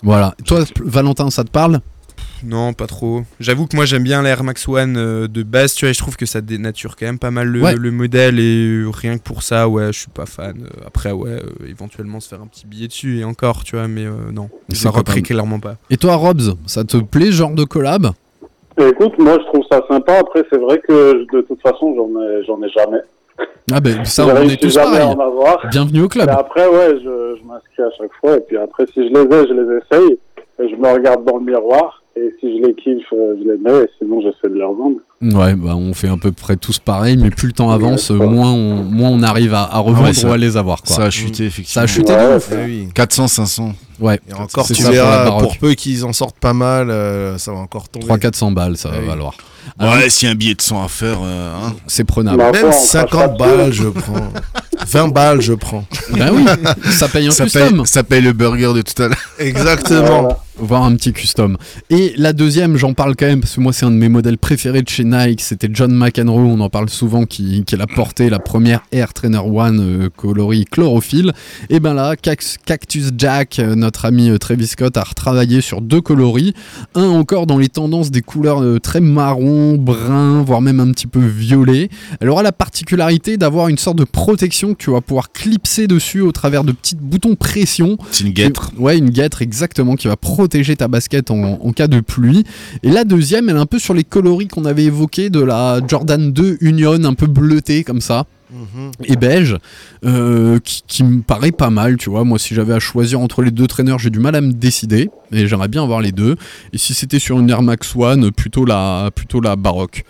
Voilà. 0.03 0.35
Toi, 0.45 0.63
Valentin, 0.83 1.29
ça 1.29 1.43
te 1.43 1.49
parle? 1.51 1.79
Non, 2.43 2.73
pas 2.73 2.87
trop. 2.87 3.21
J'avoue 3.39 3.67
que 3.67 3.75
moi 3.75 3.85
j'aime 3.85 4.01
bien 4.01 4.23
l'Air 4.23 4.43
Max 4.43 4.67
One 4.67 4.97
euh, 4.97 5.27
de 5.27 5.43
base, 5.43 5.75
tu 5.75 5.85
vois, 5.85 5.93
je 5.93 5.99
trouve 5.99 6.17
que 6.17 6.25
ça 6.25 6.41
dénature 6.41 6.95
quand 6.95 7.05
même 7.05 7.19
pas 7.19 7.29
mal 7.29 7.47
le, 7.47 7.61
Ouais. 7.61 7.75
le 7.75 7.91
modèle 7.91 8.39
et 8.39 8.67
euh, 8.67 8.89
rien 8.89 9.19
que 9.19 9.23
pour 9.23 9.43
ça, 9.43 9.69
ouais, 9.69 9.93
je 9.93 9.99
suis 9.99 10.09
pas 10.09 10.25
fan. 10.25 10.55
Euh, 10.63 10.83
Après, 10.87 11.11
ouais, 11.11 11.29
euh, 11.29 11.41
éventuellement 11.69 12.19
se 12.19 12.27
faire 12.29 12.41
un 12.41 12.47
petit 12.47 12.65
billet 12.65 12.87
dessus 12.87 13.19
et 13.19 13.23
encore, 13.25 13.63
tu 13.63 13.75
vois, 13.75 13.87
mais 13.87 14.05
euh, 14.07 14.31
non, 14.33 14.49
pas 14.83 14.89
repris 14.89 15.21
clairement 15.21 15.59
pas. 15.59 15.75
Et 15.91 15.97
toi, 15.97 16.15
Robs, 16.15 16.55
ça 16.65 16.83
te 16.83 16.97
plaît 16.97 17.27
ce 17.27 17.31
genre 17.33 17.51
de 17.53 17.63
collab? 17.63 18.07
Et 18.79 18.87
écoute, 18.87 19.13
moi 19.19 19.37
je 19.39 19.45
trouve 19.45 19.63
ça 19.71 19.81
sympa. 19.87 20.17
Après, 20.17 20.43
c'est 20.49 20.57
vrai 20.57 20.79
que 20.87 21.27
de 21.31 21.41
toute 21.41 21.61
façon, 21.61 21.93
j'en 21.95 22.21
ai, 22.23 22.43
j'en 22.47 22.59
ai 22.63 22.69
jamais. 22.69 23.01
Ah 23.73 23.79
ben 23.79 24.03
ça, 24.05 24.25
on 24.27 24.49
est 24.49 24.59
tous 24.61 24.75
pareils. 24.75 25.01
en 25.01 25.19
avoir. 25.19 25.65
Bienvenue 25.71 26.01
au 26.01 26.07
club. 26.09 26.27
Mais 26.27 26.33
après, 26.33 26.67
ouais, 26.67 26.95
je, 26.95 27.37
je 27.39 27.47
m'inscris 27.47 27.83
à 27.83 27.89
chaque 27.97 28.11
fois. 28.19 28.35
Et 28.37 28.41
puis 28.41 28.57
après, 28.57 28.85
si 28.87 28.95
je 28.95 29.13
les 29.13 29.21
ai, 29.21 29.47
je 29.47 29.53
les 29.53 29.77
essaye. 29.77 30.17
Et 30.61 30.69
je 30.69 30.75
me 30.75 30.91
regarde 30.93 31.23
dans 31.25 31.37
le 31.37 31.45
miroir. 31.45 32.03
Et 32.17 32.35
si 32.41 32.57
je 32.59 32.67
les 32.67 32.73
kiffe, 32.75 33.05
euh, 33.13 33.35
je 33.41 33.49
les 33.49 33.57
mets. 33.57 33.85
Et 33.85 33.89
sinon, 33.97 34.19
j'essaie 34.21 34.49
de 34.53 34.55
les 34.57 34.63
revendre. 34.65 34.97
Ouais, 35.21 35.55
bah 35.55 35.75
on 35.77 35.93
fait 35.93 36.09
à 36.09 36.17
peu 36.21 36.31
près 36.33 36.57
tous 36.57 36.79
pareil, 36.79 37.15
mais 37.15 37.29
plus 37.29 37.47
le 37.47 37.53
temps 37.53 37.71
avance, 37.71 38.09
Ouais, 38.09 38.25
moins 38.25 38.51
on, 38.51 38.83
moins 38.83 39.09
on 39.09 39.23
arrive 39.23 39.53
à, 39.53 39.61
à 39.71 39.77
revendre 39.79 40.07
Ouais, 40.07 40.13
ça- 40.13 40.27
ou 40.27 40.33
à 40.33 40.37
les 40.37 40.57
avoir. 40.57 40.81
Quoi. 40.83 40.95
Ça 40.95 41.03
a 41.03 41.09
chuté, 41.09 41.45
effectivement. 41.45 41.73
Ça 41.73 41.81
a 41.83 41.87
chuté 41.87 42.11
Ouais, 42.13 42.31
de 42.31 42.35
ouf. 42.37 42.51
oui. 42.65 42.89
400, 42.93 43.27
500. 43.29 43.71
Ouais, 44.01 44.19
Et 44.29 44.33
encore, 44.33 44.65
tu 44.67 44.83
verras, 44.83 45.39
pour 45.39 45.57
peu 45.57 45.73
qu'ils 45.73 46.03
en 46.03 46.11
sortent 46.11 46.39
pas 46.39 46.53
mal, 46.53 46.89
euh, 46.89 47.37
ça 47.37 47.51
va 47.53 47.59
encore 47.59 47.87
tomber. 47.87 48.07
300-400 48.07 48.51
balles, 48.53 48.75
ça 48.75 48.89
va 48.89 48.97
Ouais. 48.99 49.05
valoir. 49.05 49.35
Alors, 49.79 49.95
Ouais, 49.95 50.09
s'il 50.09 50.27
y 50.27 50.29
a 50.29 50.33
un 50.33 50.35
billet 50.35 50.55
de 50.55 50.61
100 50.61 50.83
à 50.83 50.87
faire, 50.87 51.17
euh, 51.23 51.55
hein. 51.55 51.73
c'est 51.87 52.03
prenable. 52.03 52.37
Bah, 52.37 52.51
Même 52.51 52.55
Après, 52.55 52.67
on 52.67 52.71
crache 52.71 52.87
50 52.87 53.37
pas 53.37 53.45
balles, 53.57 53.73
je 53.73 53.87
prends. 53.87 54.33
20 54.87 55.09
balles, 55.09 55.41
je 55.41 55.53
prends. 55.53 55.85
Ben 56.17 56.31
oui, 56.33 56.45
ça 56.91 57.07
paye 57.07 57.27
un 57.27 57.31
ça, 57.31 57.43
custom, 57.45 57.69
paye, 57.77 57.81
ça 57.85 58.03
paye 58.03 58.21
le 58.21 58.33
burger 58.33 58.71
de 58.73 58.81
tout 58.81 59.01
à 59.03 59.07
l'heure. 59.09 59.17
Exactement. 59.39 60.21
Voilà. 60.21 60.37
voire 60.57 60.83
un 60.83 60.95
petit 60.95 61.11
custom. 61.13 61.57
Et 61.89 62.13
la 62.17 62.33
deuxième, 62.33 62.77
j'en 62.77 62.93
parle 62.93 63.15
quand 63.15 63.25
même 63.25 63.41
parce 63.41 63.55
que 63.55 63.61
moi 63.61 63.73
c'est 63.73 63.85
un 63.85 63.91
de 63.91 63.95
mes 63.95 64.09
modèles 64.09 64.37
préférés 64.37 64.81
de 64.81 64.89
chez 64.89 65.03
Nike, 65.03 65.41
c'était 65.41 65.69
John 65.71 65.91
McEnroe, 65.93 66.39
on 66.39 66.59
en 66.59 66.69
parle 66.69 66.89
souvent, 66.89 67.25
qui, 67.25 67.63
qui 67.65 67.75
a 67.75 67.87
porté 67.87 68.29
la 68.29 68.39
première 68.39 68.81
Air 68.91 69.13
Trainer 69.13 69.39
One 69.39 69.79
euh, 69.81 70.09
coloris 70.15 70.65
chlorophylle. 70.65 71.33
Et 71.69 71.79
ben 71.79 71.93
là, 71.93 72.15
Cac- 72.15 72.57
Cactus 72.65 73.11
Jack, 73.17 73.59
euh, 73.59 73.75
notre 73.75 74.05
ami 74.05 74.29
euh, 74.29 74.37
Travis 74.37 74.67
Scott, 74.67 74.95
a 74.97 75.03
retravaillé 75.03 75.61
sur 75.61 75.81
deux 75.81 76.01
coloris. 76.01 76.53
Un 76.95 77.07
encore 77.09 77.45
dans 77.47 77.57
les 77.57 77.69
tendances 77.69 78.11
des 78.11 78.21
couleurs 78.21 78.61
euh, 78.61 78.79
très 78.79 78.99
marron, 79.01 79.75
brun, 79.77 80.43
voire 80.43 80.61
même 80.61 80.79
un 80.79 80.91
petit 80.91 81.07
peu 81.07 81.19
violet. 81.25 81.89
Elle 82.19 82.29
aura 82.29 82.43
la 82.43 82.51
particularité 82.51 83.37
d'avoir 83.37 83.67
une 83.67 83.77
sorte 83.77 83.97
de 83.97 84.03
protection 84.05 84.60
que 84.69 84.81
tu 84.83 84.91
vas 84.91 85.01
pouvoir 85.01 85.31
clipser 85.31 85.87
dessus 85.87 86.21
au 86.21 86.31
travers 86.31 86.63
de 86.63 86.71
petits 86.71 86.95
boutons 86.95 87.35
pression. 87.35 87.97
C'est 88.11 88.23
une 88.23 88.31
guêtre. 88.33 88.71
Ouais, 88.77 88.97
une 88.97 89.09
guêtre 89.09 89.41
exactement 89.41 89.95
qui 89.95 90.07
va 90.07 90.15
protéger 90.15 90.75
ta 90.75 90.87
basket 90.87 91.31
en, 91.31 91.59
en 91.61 91.71
cas 91.73 91.87
de 91.87 91.99
pluie. 91.99 92.43
Et 92.83 92.89
la 92.89 93.03
deuxième, 93.03 93.49
elle 93.49 93.55
est 93.57 93.59
un 93.59 93.65
peu 93.65 93.79
sur 93.79 93.93
les 93.93 94.03
coloris 94.03 94.47
qu'on 94.47 94.65
avait 94.65 94.85
évoqués 94.85 95.29
de 95.29 95.41
la 95.41 95.79
Jordan 95.87 96.31
2 96.31 96.57
Union, 96.61 97.03
un 97.03 97.13
peu 97.13 97.27
bleutée 97.27 97.83
comme 97.83 98.01
ça 98.01 98.25
Mhm. 98.51 98.91
et 99.05 99.15
beige, 99.15 99.55
euh, 100.05 100.59
qui, 100.59 100.83
qui 100.85 101.03
me 101.05 101.21
paraît 101.21 101.53
pas 101.53 101.69
mal, 101.69 101.95
tu 101.95 102.09
vois. 102.09 102.25
Moi, 102.25 102.37
si 102.37 102.53
j'avais 102.53 102.73
à 102.73 102.79
choisir 102.79 103.21
entre 103.21 103.41
les 103.43 103.49
deux 103.51 103.65
traîneurs, 103.65 103.97
j'ai 103.97 104.09
du 104.09 104.19
mal 104.19 104.35
à 104.35 104.41
me 104.41 104.51
décider, 104.51 105.09
et 105.31 105.47
j'aimerais 105.47 105.69
bien 105.69 105.83
avoir 105.83 106.01
les 106.01 106.11
deux. 106.11 106.35
Et 106.73 106.77
si 106.77 106.93
c'était 106.93 107.19
sur 107.19 107.39
une 107.39 107.49
Air 107.49 107.61
Max 107.61 107.95
One, 107.95 108.29
plutôt 108.31 108.65
la, 108.65 109.09
plutôt 109.15 109.39
la 109.39 109.55
baroque. 109.55 110.03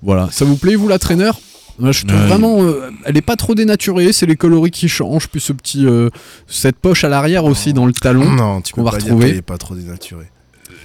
Voilà. 0.00 0.28
Ça 0.30 0.44
vous 0.44 0.54
plaît, 0.56 0.76
vous, 0.76 0.86
la 0.86 1.00
traîneur? 1.00 1.40
Moi, 1.78 1.92
je 1.92 2.04
trouve 2.06 2.20
Ouais. 2.20 2.26
vraiment, 2.26 2.62
euh, 2.62 2.90
elle 3.04 3.16
est 3.16 3.22
pas 3.22 3.36
trop 3.36 3.54
dénaturée. 3.54 4.12
C'est 4.12 4.26
les 4.26 4.36
coloris 4.36 4.70
qui 4.72 4.88
changent, 4.88 5.28
puis 5.28 5.40
ce 5.40 5.52
petit, 5.52 5.86
euh, 5.86 6.10
cette 6.48 6.76
poche 6.76 7.04
à 7.04 7.08
l'arrière 7.08 7.44
aussi 7.44 7.72
dans 7.72 7.86
le 7.86 7.92
talon. 7.92 8.30
Non, 8.30 8.60
tu 8.60 8.72
qu'on 8.72 8.82
va 8.82 8.90
pas 8.90 8.96
dire 8.98 9.06
retrouver. 9.06 9.26
qu'elle 9.28 9.36
est 9.38 9.42
pas 9.42 9.58
trop 9.58 9.74
dénaturée. 9.76 10.26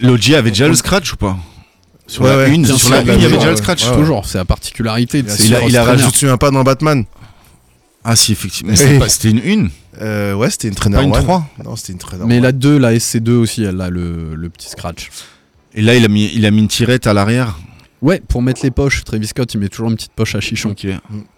L'OG 0.01 0.33
avait 0.35 0.51
déjà 0.51 0.67
le 0.67 0.75
scratch 0.75 1.13
ou 1.13 1.17
pas 1.17 1.37
Sur 2.07 2.23
Ouais, 2.23 2.29
la 2.29 2.37
ouais, 2.37 2.53
une, 2.53 2.65
sur 2.65 2.89
la 2.89 3.01
il 3.01 3.07
y 3.07 3.25
avait 3.25 3.37
déjà 3.37 3.49
le 3.51 3.55
scratch. 3.57 3.87
Ouais, 3.89 3.95
Toujours, 3.95 4.25
c'est 4.25 4.37
la 4.37 4.45
particularité 4.45 5.23
de 5.23 5.29
il 5.45 5.55
a- 5.55 5.93
il 5.95 6.11
te 6.11 6.17
souviens 6.17 6.37
pas 6.37 6.51
dans 6.51 6.63
Batman 6.63 7.05
Ah 8.03 8.15
si, 8.15 8.31
effectivement. 8.33 8.75
C'était 9.07 9.29
une 9.31 9.39
une. 9.43 9.69
euh, 10.01 10.33
Ouais, 10.33 10.49
c'était 10.49 10.67
une 10.67 10.75
traîner 10.75 10.97
Pas 10.97 11.03
une 11.03 11.15
One. 11.15 11.23
3. 11.23 11.47
Non, 11.63 11.75
c'était 11.75 11.93
une 11.93 11.99
traîner 11.99 12.23
Mais 12.27 12.37
One. 12.37 12.43
la 12.43 12.51
2, 12.51 12.77
la 12.77 12.93
SC2 12.93 13.31
aussi, 13.31 13.63
elle 13.63 13.79
a 13.81 13.89
le, 13.89 14.35
le 14.35 14.49
petit 14.49 14.69
scratch. 14.69 15.09
Et 15.73 15.81
là, 15.81 15.95
il 15.95 16.03
a 16.03 16.07
mis, 16.09 16.29
il 16.35 16.45
a 16.45 16.51
mis 16.51 16.59
une 16.59 16.67
tirette 16.67 17.07
à 17.07 17.13
l'arrière. 17.13 17.57
Ouais, 18.03 18.21
pour 18.27 18.41
mettre 18.41 18.59
les 18.63 18.69
poches, 18.71 19.03
Travis 19.03 19.27
Scott, 19.27 19.53
il 19.53 19.59
met 19.59 19.69
toujours 19.69 19.89
une 19.89 19.95
petite 19.95 20.11
poche 20.11 20.35
à 20.35 20.39
chichon. 20.41 20.71
Ok. 20.71 20.85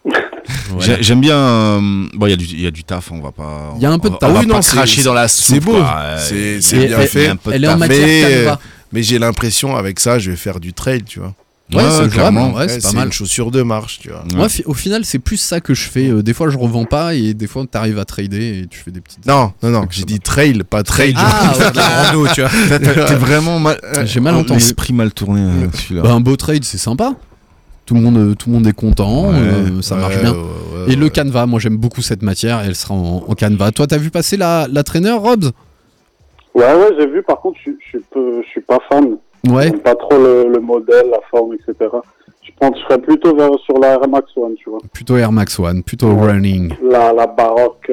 Voilà. 0.04 0.96
J'ai- 0.98 1.04
J'aime 1.04 1.22
bien. 1.22 1.38
euh, 1.38 1.80
Bon, 2.14 2.26
il 2.28 2.32
y, 2.32 2.34
a 2.34 2.36
du- 2.36 2.46
il 2.46 2.62
y 2.62 2.68
a 2.68 2.72
du 2.72 2.84
taf, 2.84 3.12
on 3.12 3.22
va 3.22 3.32
pas. 3.32 3.74
Il 3.78 3.82
y 3.82 3.86
a 3.86 3.92
un 3.92 4.00
peu 4.00 4.10
de 4.10 4.16
on- 4.16 4.18
taf. 4.18 4.30
On 4.30 4.34
va 4.34 4.40
Oui, 4.42 4.48
pas 4.48 4.54
non, 4.56 4.62
c'est- 4.62 4.76
cracher 4.76 5.04
dans 5.04 5.14
la 5.14 5.28
soupe. 5.28 5.64
beau. 5.64 5.78
C'est- 6.18 6.34
Euh, 6.36 6.58
c'est 6.62 6.88
bien 6.88 7.00
fait. 7.02 7.32
Elle 7.52 7.64
est 7.64 7.68
en 7.68 7.78
matière 7.78 8.58
Mais. 8.60 8.68
Mais 8.92 9.04
j'ai 9.04 9.20
l'impression, 9.20 9.76
avec 9.76 10.00
ça, 10.00 10.20
je 10.20 10.32
vais 10.32 10.38
faire 10.38 10.60
du 10.60 10.74
trail, 10.74 11.04
tu 11.04 11.20
vois. 11.20 11.34
Ouais, 11.74 11.82
c'est 11.90 12.10
clairement. 12.10 12.54
ouais, 12.54 12.68
c'est 12.70 12.84
pas 12.84 12.92
mal. 12.92 13.08
une 13.08 13.12
chaussure 13.12 13.50
de 13.50 13.64
marche, 13.64 13.98
tu 14.00 14.10
vois. 14.10 14.20
Ouais. 14.20 14.36
Moi, 14.36 14.48
au 14.66 14.74
final, 14.76 15.04
c'est 15.04 15.18
plus 15.18 15.38
ça 15.38 15.62
que 15.62 15.74
je 15.74 15.90
fais. 15.90 16.10
Euh, 16.10 16.22
des 16.22 16.34
fois, 16.34 16.50
je 16.50 16.58
revends 16.60 16.86
pas 16.86 17.16
et 17.16 17.34
des 17.34 17.48
fois, 17.48 17.66
t'arrives 17.70 17.98
à 17.98 18.06
trader 18.06 18.60
et 18.60 18.68
tu 18.68 18.78
fais 18.80 18.92
des 18.92 19.02
petites. 19.02 19.26
Non, 19.26 19.52
non, 19.64 19.70
non, 19.72 19.88
j'ai 19.90 20.04
dit 20.04 20.20
trail, 20.20 20.62
pas 20.64 20.84
trail. 20.84 21.16
Ah, 21.18 21.54
ouais, 21.58 21.72
De 21.72 21.78
la 21.78 22.04
rando, 22.12 22.28
tu 22.36 22.42
vois. 22.42 22.50
T'es 23.08 23.16
vraiment 23.16 23.60
mal. 23.60 23.80
J'ai 24.04 24.20
mal 24.20 24.36
oh, 24.36 24.42
entendu. 24.42 24.60
L'esprit 24.60 24.94
mal 24.94 25.12
tourné, 25.12 25.42
euh, 25.42 25.68
celui-là. 25.74 26.04
Bah, 26.04 26.12
un 26.14 26.20
beau 26.20 26.36
trade, 26.36 26.64
c'est 26.64 26.78
sympa. 26.78 27.16
Tout 27.88 27.96
le 27.96 28.02
monde, 28.02 28.18
euh, 28.18 28.36
tout 28.36 28.50
le 28.50 28.56
monde 28.56 28.68
est 28.68 28.74
content, 28.74 29.30
Ouais, 29.30 29.36
euh, 29.36 29.82
ça 29.82 29.96
marche 29.96 30.20
bien. 30.20 30.34
ouais, 30.34 30.38
ouais, 30.40 30.94
Et 30.94 30.96
le 30.96 31.06
ouais. 31.06 31.10
canevas, 31.12 31.46
moi 31.46 31.60
j'aime 31.60 31.78
beaucoup 31.78 32.02
cette 32.02 32.22
matière, 32.24 32.62
elle 32.62 32.76
sera 32.76 32.94
en, 32.96 33.24
en 33.28 33.34
canevas. 33.36 33.72
Toi, 33.72 33.86
t'as 33.88 33.98
vu 33.98 34.10
passer 34.12 34.38
la, 34.38 34.68
la 34.72 34.84
traîneur, 34.84 35.22
Robs? 35.22 35.52
Ouais, 36.56 36.64
ouais, 36.74 36.90
j'ai 36.98 37.06
vu. 37.08 37.22
Par 37.24 37.40
contre, 37.42 37.58
je 37.66 37.72
suis 38.50 38.62
pas 38.62 38.78
fan. 38.90 39.18
Ouais. 39.50 39.68
J'aime 39.70 39.80
pas 39.80 39.96
trop 39.96 40.18
le, 40.18 40.48
le 40.54 40.60
modèle, 40.60 41.06
la 41.12 41.20
forme, 41.32 41.54
etc. 41.54 41.74
Je 42.44 42.52
pense 42.60 42.72
que 42.72 42.78
je 42.78 42.84
serais 42.84 43.02
plutôt 43.02 43.36
vers, 43.36 43.50
sur 43.66 43.78
la 43.80 43.94
Air 43.94 44.08
Max 44.08 44.28
One, 44.36 44.54
tu 44.58 44.70
vois. 44.70 44.80
Plutôt 44.94 45.18
Air 45.18 45.32
Max 45.32 45.60
One, 45.60 45.84
plutôt 45.84 46.12
Ouais. 46.12 46.32
running. 46.32 46.74
La, 46.90 47.12
la 47.14 47.28
baroque. 47.28 47.92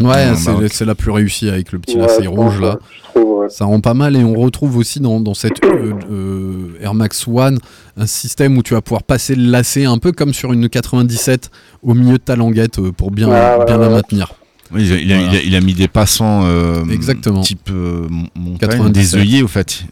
Ouais, 0.00 0.06
Ouais, 0.06 0.34
c'est 0.34 0.68
c'est 0.72 0.84
la 0.84 0.96
plus 0.96 1.12
réussie 1.12 1.48
avec 1.48 1.70
le 1.70 1.78
petit 1.78 1.94
Ouais, 1.96 2.02
lacet 2.02 2.26
rouge 2.26 2.60
là. 2.60 2.70
ouais, 2.70 2.76
Je 2.96 3.02
trouve, 3.20 3.38
ouais. 3.38 3.48
Ça 3.48 3.64
rend 3.64 3.80
pas 3.80 3.94
mal 3.94 4.16
et 4.16 4.24
on 4.24 4.34
retrouve 4.34 4.76
aussi 4.76 4.98
dans, 4.98 5.20
dans 5.20 5.34
cette 5.34 5.64
euh, 5.64 5.92
euh, 6.10 6.68
Air 6.82 6.94
Max 6.94 7.28
One 7.28 7.58
un 7.96 8.06
système 8.06 8.58
où 8.58 8.62
tu 8.64 8.74
vas 8.74 8.80
pouvoir 8.80 9.04
passer 9.04 9.36
le 9.36 9.44
lacet 9.48 9.84
un 9.84 9.98
peu 9.98 10.10
comme 10.10 10.34
sur 10.34 10.52
une 10.52 10.68
97 10.68 11.48
au 11.84 11.94
milieu 11.94 12.14
de 12.14 12.22
ta 12.24 12.34
languette 12.34 12.80
euh, 12.80 12.90
pour 12.90 13.12
bien, 13.12 13.28
Ouais, 13.28 13.58
ouais, 13.60 13.64
bien 13.66 13.78
la 13.78 13.88
maintenir. 13.88 14.32
Oui, 14.74 14.84
il, 14.84 14.92
a, 14.92 14.96
il 14.96 15.12
a- 15.12 15.16
Voilà. 15.16 15.32
il 15.32 15.36
a- 15.38 15.42
il 15.44 15.54
a 15.56 15.60
mis 15.60 15.74
des 15.74 15.86
passants. 15.88 16.42
euh, 16.44 16.84
Exactement. 16.90 17.42
Type 17.42 17.68
euh, 17.70 18.08
mon- 18.10 18.26
montagne, 18.34 18.70
97. 18.70 18.92
des 18.92 19.16
œillets, 19.16 19.42
au 19.44 19.48
fait. 19.48 19.84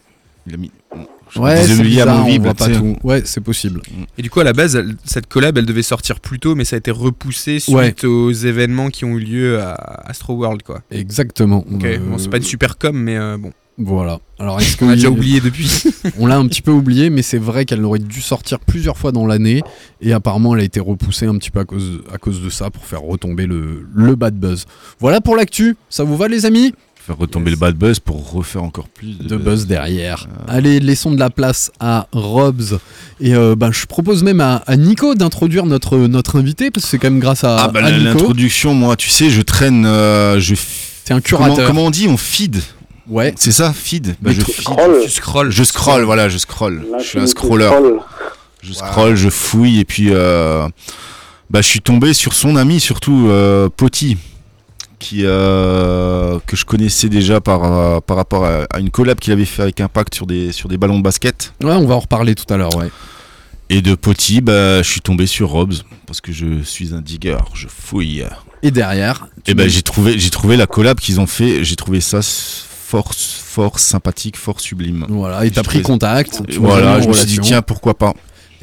Il 0.47 0.53
a 0.55 0.57
mis. 0.57 0.69
Ouais, 1.35 1.63
c'est 1.63 1.71
œillets 1.73 1.83
bizarre, 1.83 2.07
on 2.07 2.19
amovibles, 2.21 2.45
voit 2.45 2.53
pas 2.53 2.67
tu 2.67 2.73
sais. 2.73 2.79
tout. 2.79 2.95
Ouais, 3.03 3.21
c'est 3.25 3.41
possible. 3.41 3.81
Et 4.17 4.21
du 4.21 4.29
coup, 4.29 4.39
à 4.39 4.43
la 4.43 4.53
base, 4.53 4.75
elle- 4.75 4.95
cette 5.05 5.27
collab, 5.27 5.57
elle 5.57 5.65
devait 5.65 5.81
sortir 5.83 6.19
plus 6.19 6.39
tôt, 6.39 6.55
mais 6.55 6.65
ça 6.65 6.75
a 6.75 6.79
été 6.79 6.91
repoussé 6.91 7.59
suite 7.59 7.75
Ouais. 7.75 8.05
aux 8.05 8.31
événements 8.31 8.89
qui 8.89 9.05
ont 9.05 9.17
eu 9.17 9.19
lieu 9.19 9.59
à 9.61 9.73
Astro 10.07 10.35
World, 10.35 10.63
quoi. 10.63 10.81
Exactement. 10.91 11.65
Ok, 11.73 11.83
Euh, 11.85 11.97
bon, 11.99 12.17
c'est 12.17 12.29
pas 12.29 12.37
une 12.37 12.43
super 12.43 12.77
com, 12.77 12.95
mais 12.97 13.17
euh, 13.17 13.37
bon, 13.37 13.51
Voilà. 13.79 14.19
Alors, 14.37 14.59
est-ce 14.61 14.77
on 14.83 14.89
a 14.89 14.93
déjà 14.95 15.09
oublié 15.09 15.39
depuis. 15.41 15.67
On 16.19 16.27
l'a 16.27 16.37
un 16.37 16.47
petit 16.47 16.61
peu 16.61 16.69
oublié, 16.69 17.09
mais 17.09 17.23
c'est 17.23 17.39
vrai 17.39 17.65
qu'elle 17.65 17.83
aurait 17.83 17.97
dû 17.97 18.21
sortir 18.21 18.59
plusieurs 18.59 18.97
fois 18.99 19.11
dans 19.11 19.25
l'année. 19.25 19.61
Et 19.99 20.13
apparemment, 20.13 20.53
elle 20.53 20.61
a 20.61 20.63
été 20.63 20.79
repoussée 20.79 21.25
un 21.25 21.35
petit 21.39 21.49
peu 21.49 21.59
à 21.61 21.65
cause, 21.65 22.01
à 22.13 22.19
cause 22.19 22.43
de 22.43 22.51
ça 22.51 22.69
pour 22.69 22.85
faire 22.85 23.01
retomber 23.01 23.47
le, 23.47 23.87
le 23.95 24.15
bad 24.15 24.35
buzz. 24.35 24.65
Voilà 24.99 25.21
pour 25.21 25.35
l'actu. 25.35 25.75
Ça 25.89 26.03
vous 26.03 26.15
va, 26.17 26.27
les 26.27 26.45
amis? 26.45 26.75
Faire 27.05 27.17
retomber 27.17 27.51
le 27.51 27.57
bad 27.57 27.75
buzz 27.75 27.99
pour 27.99 28.31
refaire 28.31 28.63
encore 28.63 28.87
plus 28.87 29.17
de, 29.17 29.27
De 29.27 29.35
buzz 29.35 29.65
derrière. 29.67 30.27
Allez, 30.47 30.79
laissons 30.79 31.11
de 31.11 31.19
la 31.19 31.29
place 31.29 31.69
à 31.81 32.07
Robs. 32.13 32.79
Et 33.19 33.35
euh, 33.35 33.55
bah, 33.55 33.71
je 33.73 33.85
propose 33.85 34.23
même 34.23 34.39
à, 34.39 34.63
à 34.67 34.77
Nico 34.77 35.13
d'introduire 35.13 35.65
notre, 35.65 35.97
notre 35.97 36.39
invité, 36.39 36.71
parce 36.71 36.85
que 36.85 36.91
c'est 36.91 36.99
quand 36.99 37.09
même 37.09 37.19
grâce 37.19 37.43
à, 37.43 37.57
Ah 37.65 37.67
bah 37.67 37.81
à 37.83 37.91
l'introduction, 37.91 38.73
moi, 38.73 38.95
tu 38.95 39.09
sais, 39.09 39.29
je 39.29 39.41
traîne, 39.41 39.85
euh, 39.85 40.39
je. 40.39 40.55
C'est 40.55 41.13
un 41.13 41.19
Comment, 41.19 41.47
curateur. 41.47 41.67
comment 41.67 41.85
on 41.87 41.89
dit 41.91 42.07
On 42.07 42.15
feed 42.15 42.61
Ouais. 43.09 43.33
C'est 43.35 43.51
ça, 43.51 43.73
feed? 43.73 44.07
Bah, 44.21 44.29
Mais 44.29 44.33
je, 44.33 44.41
feed. 44.41 44.61
Scroll. 44.61 44.95
tu 45.03 45.09
scrolls. 45.09 45.51
je 45.51 45.63
scroll, 45.65 46.03
voilà, 46.03 46.29
je 46.29 46.37
scroll. 46.37 46.85
Je 46.99 47.03
suis 47.03 47.19
un 47.19 47.27
scroller. 47.27 47.65
scroll. 47.65 47.99
Je 48.61 48.71
scroll, 48.71 49.15
je 49.17 49.29
fouille 49.29 49.81
et 49.81 49.83
puis 49.85 50.07
euh, 50.11 50.65
bah, 51.49 51.61
je 51.61 51.67
suis 51.67 51.81
tombé 51.81 52.13
sur 52.13 52.33
son 52.33 52.55
ami 52.55 52.79
surtout 52.79 53.27
euh, 53.27 53.67
Poti 53.67 54.15
qui 55.03 55.21
euh, 55.25 56.39
que 56.47 56.55
je 56.55 56.65
connaissais 56.65 57.09
déjà 57.09 57.41
par 57.41 57.63
euh, 57.63 57.99
par 57.99 58.17
rapport 58.17 58.45
à, 58.45 58.63
à 58.73 58.79
une 58.79 58.89
collab 58.89 59.19
qu'il 59.19 59.33
avait 59.33 59.45
fait 59.45 59.61
avec 59.61 59.81
Impact 59.81 60.15
sur 60.15 60.25
des 60.25 60.51
sur 60.51 60.69
des 60.69 60.77
ballons 60.77 60.97
de 60.97 61.03
basket. 61.03 61.53
Ouais, 61.63 61.71
on 61.73 61.85
va 61.85 61.95
en 61.95 61.99
reparler 61.99 62.35
tout 62.35 62.51
à 62.53 62.57
l'heure, 62.57 62.75
ouais. 62.77 62.89
Et 63.69 63.81
de 63.81 63.95
Poti, 63.95 64.41
bah, 64.41 64.81
je 64.81 64.89
suis 64.89 65.01
tombé 65.01 65.25
sur 65.25 65.49
Robs 65.49 65.73
parce 66.05 66.21
que 66.21 66.31
je 66.31 66.61
suis 66.63 66.93
un 66.93 67.01
digger, 67.01 67.37
je 67.53 67.67
fouille. 67.67 68.23
Et 68.61 68.71
derrière, 68.71 69.27
Et 69.47 69.53
ben 69.55 69.67
j'ai 69.69 69.81
trouvé 69.81 70.17
j'ai 70.17 70.29
trouvé 70.29 70.55
la 70.57 70.67
collab 70.67 70.99
qu'ils 70.99 71.19
ont 71.19 71.27
fait, 71.27 71.63
j'ai 71.63 71.75
trouvé 71.75 71.99
ça 72.01 72.19
fort 72.23 73.13
fort 73.13 73.79
sympathique, 73.79 74.37
fort 74.37 74.59
sublime. 74.59 75.05
voilà, 75.09 75.45
et 75.45 75.51
t'as 75.51 75.63
pris 75.63 75.81
trouvé- 75.81 75.93
contact. 75.93 76.41
Tu 76.47 76.59
voilà, 76.59 77.01
je 77.01 77.07
me 77.07 77.13
suis 77.13 77.25
dit 77.25 77.39
tiens 77.39 77.61
pourquoi 77.61 77.93
pas. 77.97 78.13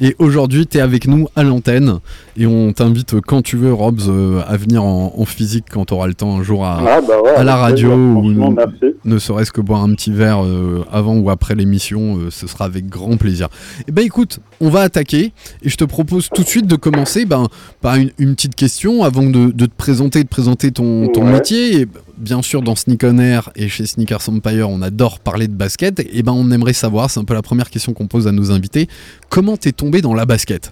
Et 0.03 0.15
aujourd'hui, 0.17 0.65
tu 0.65 0.79
es 0.79 0.81
avec 0.81 1.05
nous 1.05 1.27
à 1.35 1.43
l'antenne 1.43 1.99
et 2.37 2.45
on 2.47 2.71
t'invite 2.73 3.19
quand 3.21 3.41
tu 3.41 3.57
veux, 3.57 3.73
Robs, 3.73 4.01
euh, 4.07 4.41
à 4.47 4.57
venir 4.57 4.83
en, 4.83 5.13
en 5.17 5.25
physique 5.25 5.65
quand 5.71 5.85
tu 5.85 5.93
auras 5.93 6.07
le 6.07 6.13
temps 6.13 6.37
un 6.37 6.43
jour 6.43 6.65
à, 6.65 6.79
Ah, 6.79 7.01
bah 7.01 7.21
ouais, 7.23 7.31
à 7.31 7.43
la 7.43 7.67
plaisir, 7.67 7.89
radio 7.89 7.93
ou 7.95 8.51
merci. 8.51 8.95
ne 9.05 9.17
serait-ce 9.19 9.51
que 9.51 9.61
boire 9.61 9.83
un 9.83 9.93
petit 9.93 10.11
verre 10.11 10.43
euh, 10.43 10.83
avant 10.91 11.15
ou 11.17 11.29
après 11.29 11.55
l'émission, 11.55 12.17
euh, 12.17 12.29
ce 12.31 12.47
sera 12.47 12.65
avec 12.65 12.87
grand 12.87 13.17
plaisir. 13.17 13.47
Et 13.87 13.91
ben 13.91 14.05
écoute, 14.05 14.39
on 14.59 14.69
va 14.69 14.81
attaquer 14.81 15.33
et 15.61 15.69
je 15.69 15.75
te 15.77 15.83
propose 15.83 16.29
tout 16.33 16.43
de 16.43 16.47
suite 16.47 16.67
de 16.67 16.75
commencer 16.75 17.25
ben, 17.25 17.47
par 17.81 17.95
une, 17.95 18.11
une 18.17 18.35
petite 18.35 18.55
question 18.55 19.03
avant 19.03 19.23
de, 19.23 19.51
de 19.51 19.65
te 19.65 19.75
présenter, 19.75 20.23
de 20.23 20.29
présenter 20.29 20.71
ton, 20.71 21.07
ton 21.09 21.25
Ouais. 21.25 21.33
métier. 21.33 21.81
Et 21.81 21.87
bien 22.17 22.41
sûr, 22.41 22.61
dans 22.61 22.75
Sneak 22.75 23.03
On 23.03 23.17
Air 23.19 23.49
et 23.55 23.67
chez 23.67 23.85
Sneakers 23.85 24.27
Empire, 24.29 24.69
on 24.69 24.81
adore 24.81 25.19
parler 25.19 25.47
de 25.47 25.53
basket. 25.53 25.99
Et 26.13 26.23
ben 26.23 26.31
on 26.33 26.49
aimerait 26.51 26.73
savoir, 26.73 27.09
c'est 27.09 27.19
un 27.19 27.23
peu 27.25 27.33
la 27.33 27.41
première 27.41 27.69
question 27.69 27.93
qu'on 27.93 28.07
pose 28.07 28.27
à 28.27 28.31
nos 28.31 28.51
invités, 28.51 28.87
comment 29.29 29.57
t'es 29.57 29.71
tombé 29.71 30.01
dans 30.01 30.13
la 30.13 30.25
basket? 30.25 30.71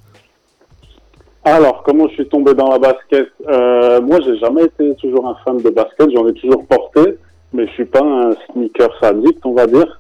Alors, 1.46 1.84
comment 1.84 2.08
je 2.10 2.16
suis 2.16 2.28
tombé 2.28 2.54
dans 2.54 2.70
la 2.70 2.80
basket 2.80 3.30
euh, 3.48 4.02
Moi, 4.02 4.20
j'ai 4.26 4.38
jamais 4.38 4.66
été 4.66 4.94
toujours 4.96 5.28
un 5.28 5.36
fan 5.46 5.58
de 5.58 5.70
basket. 5.70 6.10
J'en 6.14 6.28
ai 6.28 6.34
toujours 6.34 6.66
porté, 6.66 7.18
mais 7.54 7.66
je 7.68 7.72
suis 7.72 7.86
pas 7.86 8.04
un 8.04 8.32
sneaker 8.52 8.92
addict, 9.02 9.46
on 9.46 9.54
va 9.54 9.66
dire. 9.66 10.00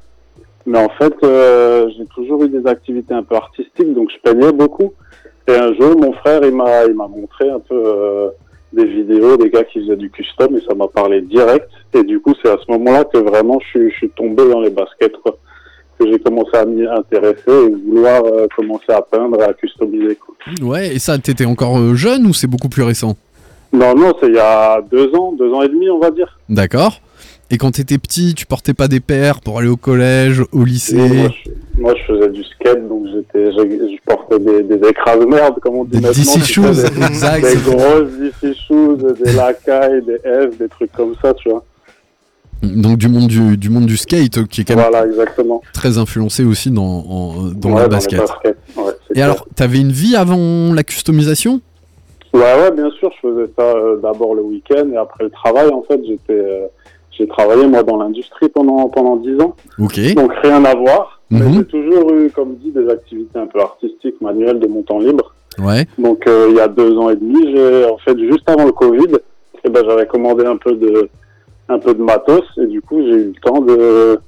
Mais 0.65 0.79
en 0.79 0.89
fait, 0.89 1.13
euh, 1.23 1.89
j'ai 1.97 2.05
toujours 2.07 2.43
eu 2.43 2.49
des 2.49 2.67
activités 2.67 3.13
un 3.13 3.23
peu 3.23 3.35
artistiques, 3.35 3.93
donc 3.93 4.11
je 4.11 4.19
peignais 4.29 4.51
beaucoup. 4.51 4.93
Et 5.47 5.55
un 5.55 5.73
jour, 5.73 5.97
mon 5.97 6.13
frère, 6.13 6.41
il 6.43 6.53
m'a, 6.53 6.85
il 6.85 6.93
m'a 6.93 7.07
montré 7.07 7.49
un 7.49 7.59
peu 7.59 7.81
euh, 7.83 8.29
des 8.73 8.85
vidéos 8.85 9.37
des 9.37 9.49
gars 9.49 9.63
qui 9.63 9.79
faisaient 9.79 9.95
du 9.95 10.11
custom, 10.11 10.57
et 10.57 10.61
ça 10.61 10.75
m'a 10.75 10.87
parlé 10.87 11.21
direct. 11.21 11.69
Et 11.93 12.03
du 12.03 12.19
coup, 12.19 12.33
c'est 12.43 12.51
à 12.51 12.57
ce 12.57 12.69
moment-là 12.71 13.05
que 13.05 13.17
vraiment, 13.17 13.59
je 13.73 13.89
je 13.89 13.95
suis 13.95 14.09
tombé 14.09 14.47
dans 14.47 14.59
les 14.59 14.69
baskets, 14.69 15.17
quoi. 15.23 15.37
Que 15.99 16.09
j'ai 16.09 16.19
commencé 16.19 16.55
à 16.55 16.65
m'y 16.65 16.85
intéresser 16.87 17.41
et 17.47 17.69
vouloir 17.69 18.23
euh, 18.23 18.47
commencer 18.55 18.91
à 18.91 19.01
peindre, 19.01 19.41
à 19.41 19.53
customiser, 19.53 20.15
quoi. 20.15 20.33
Ouais, 20.65 20.95
et 20.95 20.99
ça, 20.99 21.17
t'étais 21.17 21.45
encore 21.45 21.77
euh, 21.77 21.93
jeune 21.93 22.25
ou 22.25 22.33
c'est 22.33 22.47
beaucoup 22.47 22.69
plus 22.69 22.83
récent? 22.83 23.17
Non, 23.73 23.93
non, 23.95 24.13
c'est 24.19 24.27
il 24.27 24.35
y 24.35 24.39
a 24.39 24.81
deux 24.81 25.13
ans, 25.13 25.33
deux 25.33 25.51
ans 25.53 25.61
et 25.61 25.67
demi, 25.67 25.89
on 25.89 25.99
va 25.99 26.09
dire. 26.11 26.39
D'accord. 26.47 27.01
Et 27.51 27.57
quand 27.57 27.71
t'étais 27.71 27.97
petit, 27.97 28.35
tu 28.35 28.45
portais 28.45 28.73
pas 28.73 28.87
des 28.87 28.99
paires 28.99 29.41
pour 29.41 29.57
aller 29.59 29.67
au 29.67 29.75
collège, 29.75 30.43
au 30.51 30.63
lycée? 30.63 30.95
Moi 30.95 31.29
je, 31.45 31.81
moi, 31.81 31.93
je 31.95 32.13
faisais 32.13 32.29
du 32.29 32.43
skate, 32.43 32.87
donc 32.87 33.07
j'étais, 33.07 33.51
je, 33.51 33.57
je 33.57 33.97
portais 34.05 34.39
des, 34.39 34.63
des 34.63 34.87
écrase-merdes, 34.87 35.59
comme 35.59 35.75
on 35.75 35.83
dit 35.83 35.97
Des 35.97 36.01
maintenant. 36.01 36.23
DC 36.23 36.43
tu 36.45 36.53
shoes, 36.53 36.61
des, 36.61 37.03
exact. 37.03 37.43
Des 37.43 37.55
grosses 37.55 38.11
DC 38.19 38.55
shoes, 38.67 38.97
des 38.97 39.33
Lakai, 39.33 40.01
des 40.01 40.19
F, 40.19 40.57
des 40.59 40.69
trucs 40.69 40.91
comme 40.91 41.15
ça, 41.21 41.33
tu 41.33 41.49
vois. 41.49 41.63
Donc 42.61 42.97
du 42.97 43.07
monde 43.07 43.27
du, 43.27 43.55
du 43.57 43.69
monde 43.69 43.85
du 43.85 43.95
skate, 43.95 44.45
qui 44.47 44.61
est 44.61 44.63
quand 44.65 44.75
même 44.75 45.09
exactement. 45.09 45.61
très 45.73 45.97
influencé 45.97 46.43
aussi 46.43 46.69
dans, 46.71 46.83
en- 46.83 47.33
dans 47.55 47.69
Ouais, 47.71 47.83
dans 47.83 47.87
basket. 47.87 48.19
baskets, 48.19 48.57
ouais, 48.75 48.83
Et 49.11 49.13
clair. 49.13 49.25
alors, 49.25 49.47
t'avais 49.55 49.79
une 49.79 49.91
vie 49.91 50.15
avant 50.17 50.73
la 50.73 50.83
customisation? 50.83 51.61
Ouais, 52.33 52.41
ouais, 52.41 52.71
bien 52.71 52.89
sûr, 52.91 53.11
je 53.15 53.27
faisais 53.29 53.49
ça 53.57 53.63
euh, 53.63 53.97
d'abord 54.01 54.35
le 54.35 54.41
week-end 54.41 54.87
et 54.93 54.97
après 54.97 55.23
le 55.23 55.29
travail, 55.29 55.69
en 55.69 55.81
fait, 55.83 55.99
j'étais, 56.05 56.33
euh, 56.33 56.67
j'ai 57.17 57.27
travaillé, 57.27 57.65
moi, 57.65 57.81
dans 57.83 57.97
l'industrie 57.97 58.49
pendant, 58.49 58.87
pendant 58.89 59.15
dix 59.15 59.39
ans. 59.41 59.55
Ok. 59.79 60.13
Donc 60.15 60.31
rien 60.43 60.63
à 60.65 60.75
voir. 60.75 61.21
Mais 61.31 61.39
Mhm. 61.41 61.53
j'ai 61.59 61.65
toujours 61.65 62.11
eu, 62.11 62.29
comme 62.31 62.55
dit, 62.55 62.71
des 62.71 62.89
activités 62.89 63.39
un 63.39 63.45
peu 63.47 63.61
artistiques, 63.61 64.19
manuelles 64.21 64.59
de 64.59 64.67
mon 64.67 64.81
temps 64.81 64.99
libre. 64.99 65.33
Ouais. 65.59 65.87
Donc 65.97 66.27
euh, 66.27 66.47
il 66.49 66.55
y 66.57 66.59
a 66.59 66.67
deux 66.67 66.97
ans 66.97 67.09
et 67.09 67.15
demi, 67.15 67.55
j'ai 67.55 67.85
en 67.85 67.97
fait 67.97 68.17
juste 68.19 68.47
avant 68.49 68.65
le 68.65 68.71
Covid, 68.71 69.15
eh 69.63 69.69
ben 69.69 69.83
j'avais 69.87 70.05
commandé 70.07 70.45
un 70.45 70.57
peu 70.57 70.73
de 70.73 71.09
un 71.69 71.79
peu 71.79 71.93
de 71.93 72.01
matos 72.03 72.43
et 72.57 72.65
du 72.67 72.81
coup 72.81 72.99
j'ai 73.01 73.13
eu 73.15 73.33
le 73.33 73.41
temps 73.41 73.61
de 73.61 74.19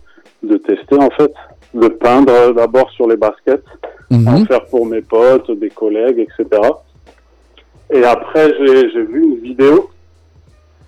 de 0.44 0.58
tester 0.58 0.96
en 0.96 1.10
fait, 1.12 1.34
de 1.74 1.88
peindre 1.88 2.54
d'abord 2.54 2.89
sur 2.92 3.08
les 3.08 3.18
baskets, 3.18 3.64
Mhm. 4.10 4.28
en 4.28 4.46
faire 4.46 4.66
pour 4.66 4.86
mes 4.86 5.02
potes, 5.02 5.50
des 5.52 5.70
collègues, 5.70 6.20
etc. 6.20 6.62
Et 7.94 8.04
après 8.04 8.54
j'ai 8.60 9.04
vu 9.04 9.24
une 9.24 9.38
vidéo 9.42 9.89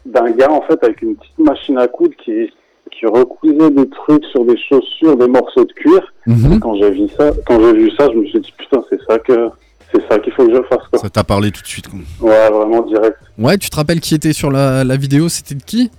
d'un 0.05 0.31
gars 0.31 0.51
en 0.51 0.61
fait 0.61 0.83
avec 0.83 1.01
une 1.01 1.15
petite 1.15 1.39
machine 1.39 1.77
à 1.77 1.87
coudre 1.87 2.15
qui 2.23 2.51
qui 2.91 3.05
recousait 3.07 3.71
des 3.71 3.89
trucs 3.89 4.23
sur 4.25 4.45
des 4.45 4.57
chaussures, 4.69 5.17
des 5.17 5.27
morceaux 5.27 5.65
de 5.65 5.71
cuir. 5.73 6.13
Mhm. 6.27 6.59
Quand 6.59 6.75
j'ai 6.75 6.91
vu 6.91 7.07
ça, 7.17 7.31
quand 7.47 7.59
j'ai 7.59 7.73
vu 7.73 7.89
ça, 7.97 8.07
je 8.11 8.17
me 8.19 8.25
suis 8.27 8.39
dit 8.39 8.53
putain 8.57 8.83
c'est 8.89 8.99
ça 9.07 9.17
que 9.19 9.49
c'est 9.91 10.01
ça 10.09 10.19
qu'il 10.19 10.31
faut 10.33 10.45
que 10.47 10.55
je 10.55 10.61
fasse 10.63 10.87
quoi. 10.89 10.99
Ça 10.99 11.09
t'a 11.09 11.23
parlé 11.23 11.51
tout 11.51 11.61
de 11.61 11.67
suite. 11.67 11.87
quoi. 11.87 11.99
Ouais, 12.29 12.49
vraiment 12.51 12.81
direct. 12.83 13.17
Ouais, 13.37 13.57
tu 13.57 13.69
te 13.69 13.75
rappelles 13.75 13.99
qui 14.01 14.13
était 14.15 14.33
sur 14.33 14.51
la, 14.51 14.83
la 14.83 14.95
vidéo? 14.97 15.29
C'était 15.29 15.55
de 15.55 15.63
qui? 15.63 15.89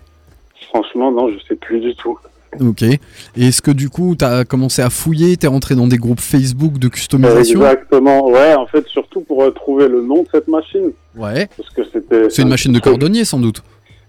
Franchement, 0.75 1.13
non, 1.13 1.29
je 1.29 1.39
sais 1.47 1.55
plus 1.55 1.79
du 1.79 1.95
tout. 1.95 2.19
Ok. 2.61 2.83
Et 2.83 2.99
est-ce 3.37 3.63
que 3.63 3.71
du 3.71 3.89
coup, 3.91 4.17
t'as 4.19 4.45
commencé 4.45 4.83
à 4.83 4.91
fouiller 4.91 5.37
T'es 5.37 5.47
rentré 5.47 5.77
dans 5.77 5.87
des 5.87 5.99
groupes 5.99 6.21
Facebook 6.21 6.79
de 6.79 6.89
customisation? 6.89 7.61
Exactement. 7.61 8.29
Ouais, 8.29 8.55
en 8.55 8.67
fait, 8.67 8.85
surtout 8.89 9.21
pour 9.21 9.43
euh, 9.45 9.51
trouver 9.51 9.87
le 9.89 10.03
nom 10.03 10.23
de 10.23 10.29
cette 10.33 10.49
machine. 10.49 10.91
Ouais. 11.17 11.49
Parce 11.57 11.71
que 11.71 11.83
c'était. 11.93 12.29
C'est 12.31 12.43
une 12.43 12.49
machine 12.49 12.73
de 12.73 12.81
cordonnier 12.81 13.25
sans 13.25 13.39
doute. 13.39 13.63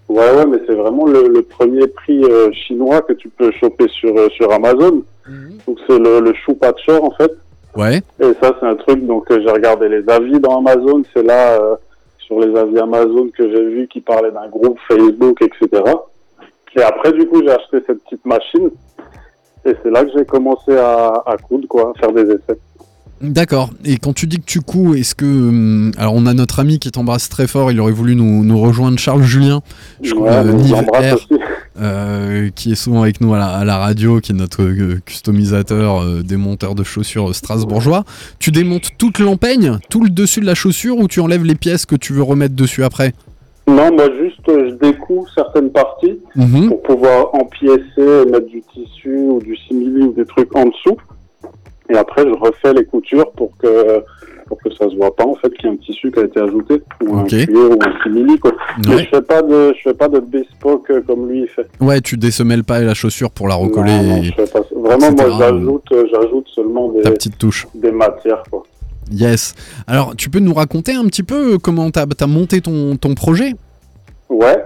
Ouais, 0.10 0.32
ouais, 0.36 0.46
mais 0.48 0.58
c'est 0.68 0.74
vraiment 0.76 1.06
le, 1.06 1.28
le 1.28 1.42
premier 1.44 1.86
prix 1.88 2.24
euh, 2.24 2.52
chinois 2.52 3.02
que 3.02 3.14
tu 3.14 3.30
peux 3.30 3.52
choper 3.52 3.88
sur, 3.90 4.16
euh, 4.18 4.28
sur 4.30 4.52
Amazon. 4.52 5.04
Donc 5.68 5.80
c'est 5.88 5.98
le, 6.00 6.20
le 6.20 6.34
shoe 6.36 6.54
patcher 6.56 6.98
en 6.98 7.12
fait. 7.12 7.32
Ouais. 7.76 8.02
Et 8.20 8.32
ça, 8.42 8.56
c'est 8.60 8.66
un 8.68 8.76
truc, 8.76 9.06
donc 9.06 9.30
euh, 9.32 9.40
j'ai 9.44 9.52
regardé 9.52 9.90
les 9.90 10.08
avis 10.08 10.40
dans 10.40 10.60
Amazon. 10.60 11.02
C'est 11.14 11.24
là, 11.24 11.60
euh, 11.60 11.76
sur 12.20 12.40
les 12.40 12.56
avis 12.58 12.78
Amazon, 12.80 13.30
que 13.36 13.50
j'ai 13.50 13.66
vu 13.70 13.88
qui 13.92 14.02
parlaient 14.02 14.32
d'un 14.32 14.48
groupe 14.48 14.78
Facebook, 14.88 15.42
etc. 15.42 15.82
Et 16.78 16.82
après, 16.82 17.14
du 17.14 17.26
coup, 17.28 17.42
j'ai 17.44 17.52
acheté 17.52 17.78
cette 17.88 18.04
petite 18.04 18.26
machine. 18.26 18.70
Et 19.66 19.74
c'est 19.82 19.90
là 19.90 20.04
que 20.04 20.12
j'ai 20.16 20.26
commencé 20.26 20.76
à, 20.78 21.24
à 21.26 21.38
coudre, 21.38 21.68
quoi, 21.68 21.94
à 21.96 22.00
faire 22.00 22.12
des 22.14 22.22
essais. 22.32 22.60
D'accord. 23.22 23.70
Et 23.86 23.98
quand 23.98 24.12
tu 24.14 24.28
dis 24.28 24.38
que 24.40 24.46
tu 24.46 24.60
couds, 24.60 24.94
est-ce 24.94 25.16
que. 25.16 25.26
hum, 25.26 25.92
Alors, 25.98 26.14
on 26.16 26.26
a 26.26 26.34
notre 26.34 26.60
ami 26.60 26.80
qui 26.80 26.92
t'embrasse 26.92 27.30
très 27.30 27.48
fort, 27.48 27.72
il 27.72 27.80
aurait 27.80 27.94
voulu 27.94 28.16
nous, 28.16 28.44
nous 28.44 28.60
rejoindre, 28.60 29.00
Charles 29.00 29.24
Julien, 29.24 29.62
je 30.02 30.14
Ouais, 30.14 30.20
crois, 30.20 30.44
j'embrasse 30.68 31.14
R, 31.14 31.28
euh, 31.82 32.50
qui 32.54 32.74
est 32.74 32.76
souvent 32.76 33.04
avec 33.04 33.22
nous 33.22 33.34
à 33.34 33.38
la, 33.40 33.48
à 33.48 33.64
la 33.66 33.78
radio, 33.78 34.20
qui 34.20 34.34
est 34.34 34.36
notre 34.36 34.64
euh, 34.64 35.00
customisateur, 35.06 36.02
euh, 36.04 36.24
démonteur 36.24 36.76
de 36.76 36.84
chaussures 36.84 37.34
strasbourgeois. 37.34 38.04
Tu 38.38 38.52
démontes 38.52 38.90
toute 38.98 39.20
l'empeigne, 39.20 39.80
tout 39.90 40.04
le 40.04 40.10
dessus 40.10 40.42
de 40.42 40.46
la 40.46 40.54
chaussure, 40.56 40.98
ou 40.98 41.08
tu 41.08 41.22
enlèves 41.22 41.46
les 41.46 41.56
pièces 41.56 41.86
que 41.86 41.96
tu 41.96 42.12
veux 42.12 42.24
remettre 42.24 42.54
dessus 42.56 42.84
après? 42.84 43.14
Non, 43.68 43.92
moi, 43.94 44.06
juste, 44.22 44.48
euh, 44.50 44.70
je 44.70 44.74
découpe 44.76 45.28
certaines 45.34 45.72
parties 45.72 46.20
Mhm. 46.36 46.68
pour 46.70 46.82
pouvoir 46.84 47.34
empiécer, 47.34 48.26
mettre 48.32 48.46
du 48.48 48.62
tissu 48.62 49.18
ou 49.18 49.40
du 49.40 49.56
simili 49.58 50.04
ou 50.04 50.14
des 50.14 50.26
trucs 50.26 50.56
en 50.56 50.66
dessous. 50.66 50.98
Et 51.90 51.96
après, 51.98 52.24
je 52.24 52.34
refais 52.34 52.74
les 52.74 52.86
coutures 52.86 53.32
pour 53.32 53.52
que 53.58 54.04
pour 54.48 54.60
que 54.60 54.70
ça 54.76 54.88
se 54.88 54.96
voit 54.96 55.16
pas 55.16 55.26
en 55.26 55.34
fait 55.34 55.50
qu'il 55.56 55.66
y 55.66 55.70
a 55.70 55.72
un 55.72 55.76
tissu 55.78 56.12
qui 56.12 56.20
a 56.20 56.24
été 56.24 56.40
ajouté 56.40 56.80
ou 57.04 57.16
un 57.18 57.24
cuir 57.24 57.48
ou 57.52 57.80
un 57.82 58.04
simili 58.04 58.38
quoi. 58.38 58.52
Mais 58.88 59.00
je 59.00 59.10
fais 59.10 59.22
pas 59.24 59.42
de 59.42 59.74
je 59.76 59.82
fais 59.90 59.94
pas 59.96 60.08
de 60.08 60.20
bespoke 60.20 60.88
euh, 60.92 61.02
comme 61.02 61.28
lui 61.28 61.42
il 61.42 61.48
fait. 61.48 61.66
Ouais, 61.82 62.00
tu 62.00 62.16
désemelles 62.16 62.64
pas 62.64 62.80
la 62.82 62.94
chaussure 62.94 63.32
pour 63.32 63.48
la 63.48 63.56
recoller. 63.56 63.90
Non, 63.98 64.04
non, 64.04 64.18
et 64.18 64.24
je 64.26 64.34
fais 64.34 64.46
pas. 64.46 64.60
Vraiment 64.76 65.08
etc., 65.10 65.28
moi 65.30 65.38
j'ajoute 65.40 65.92
euh, 65.94 66.04
j'ajoute 66.12 66.48
seulement 66.50 66.90
des 66.90 67.02
ta 67.02 67.10
petite 67.10 67.40
touche. 67.40 67.68
des 67.74 67.92
matières 67.92 68.44
quoi. 68.52 68.62
Yes. 69.12 69.54
Alors, 69.88 70.16
tu 70.16 70.30
peux 70.30 70.40
nous 70.40 70.54
raconter 70.54 70.94
un 70.94 71.06
petit 71.06 71.24
peu 71.24 71.54
euh, 71.54 71.58
comment 71.58 71.90
t'as 71.92 72.06
as 72.20 72.28
monté 72.28 72.62
ton, 72.62 72.96
ton 72.98 73.14
projet? 73.16 73.54
Ouais. 74.30 74.64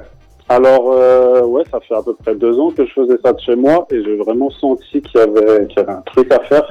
Alors 0.52 0.92
euh, 0.94 1.44
ouais, 1.46 1.64
ça 1.72 1.80
fait 1.80 1.94
à 1.94 2.02
peu 2.02 2.16
près 2.16 2.34
deux 2.34 2.58
ans 2.60 2.72
que 2.72 2.84
je 2.84 2.92
faisais 2.94 3.18
ça 3.24 3.34
de 3.34 3.40
chez 3.40 3.56
moi 3.56 3.86
et 3.92 4.04
j'ai 4.04 4.16
vraiment 4.18 4.50
senti 4.50 5.00
qu'il 5.02 5.20
y 5.20 5.20
avait 5.20 5.68
qu'il 5.68 5.78
y 5.78 5.80
avait 5.82 5.92
un 5.92 6.02
truc 6.08 6.32
à 6.34 6.40
faire 6.40 6.64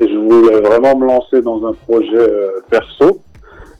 et 0.00 0.08
je 0.08 0.16
voulais 0.16 0.60
vraiment 0.60 0.96
me 0.98 1.06
lancer 1.06 1.40
dans 1.40 1.64
un 1.64 1.72
projet 1.72 2.08
euh, 2.16 2.50
perso. 2.68 3.20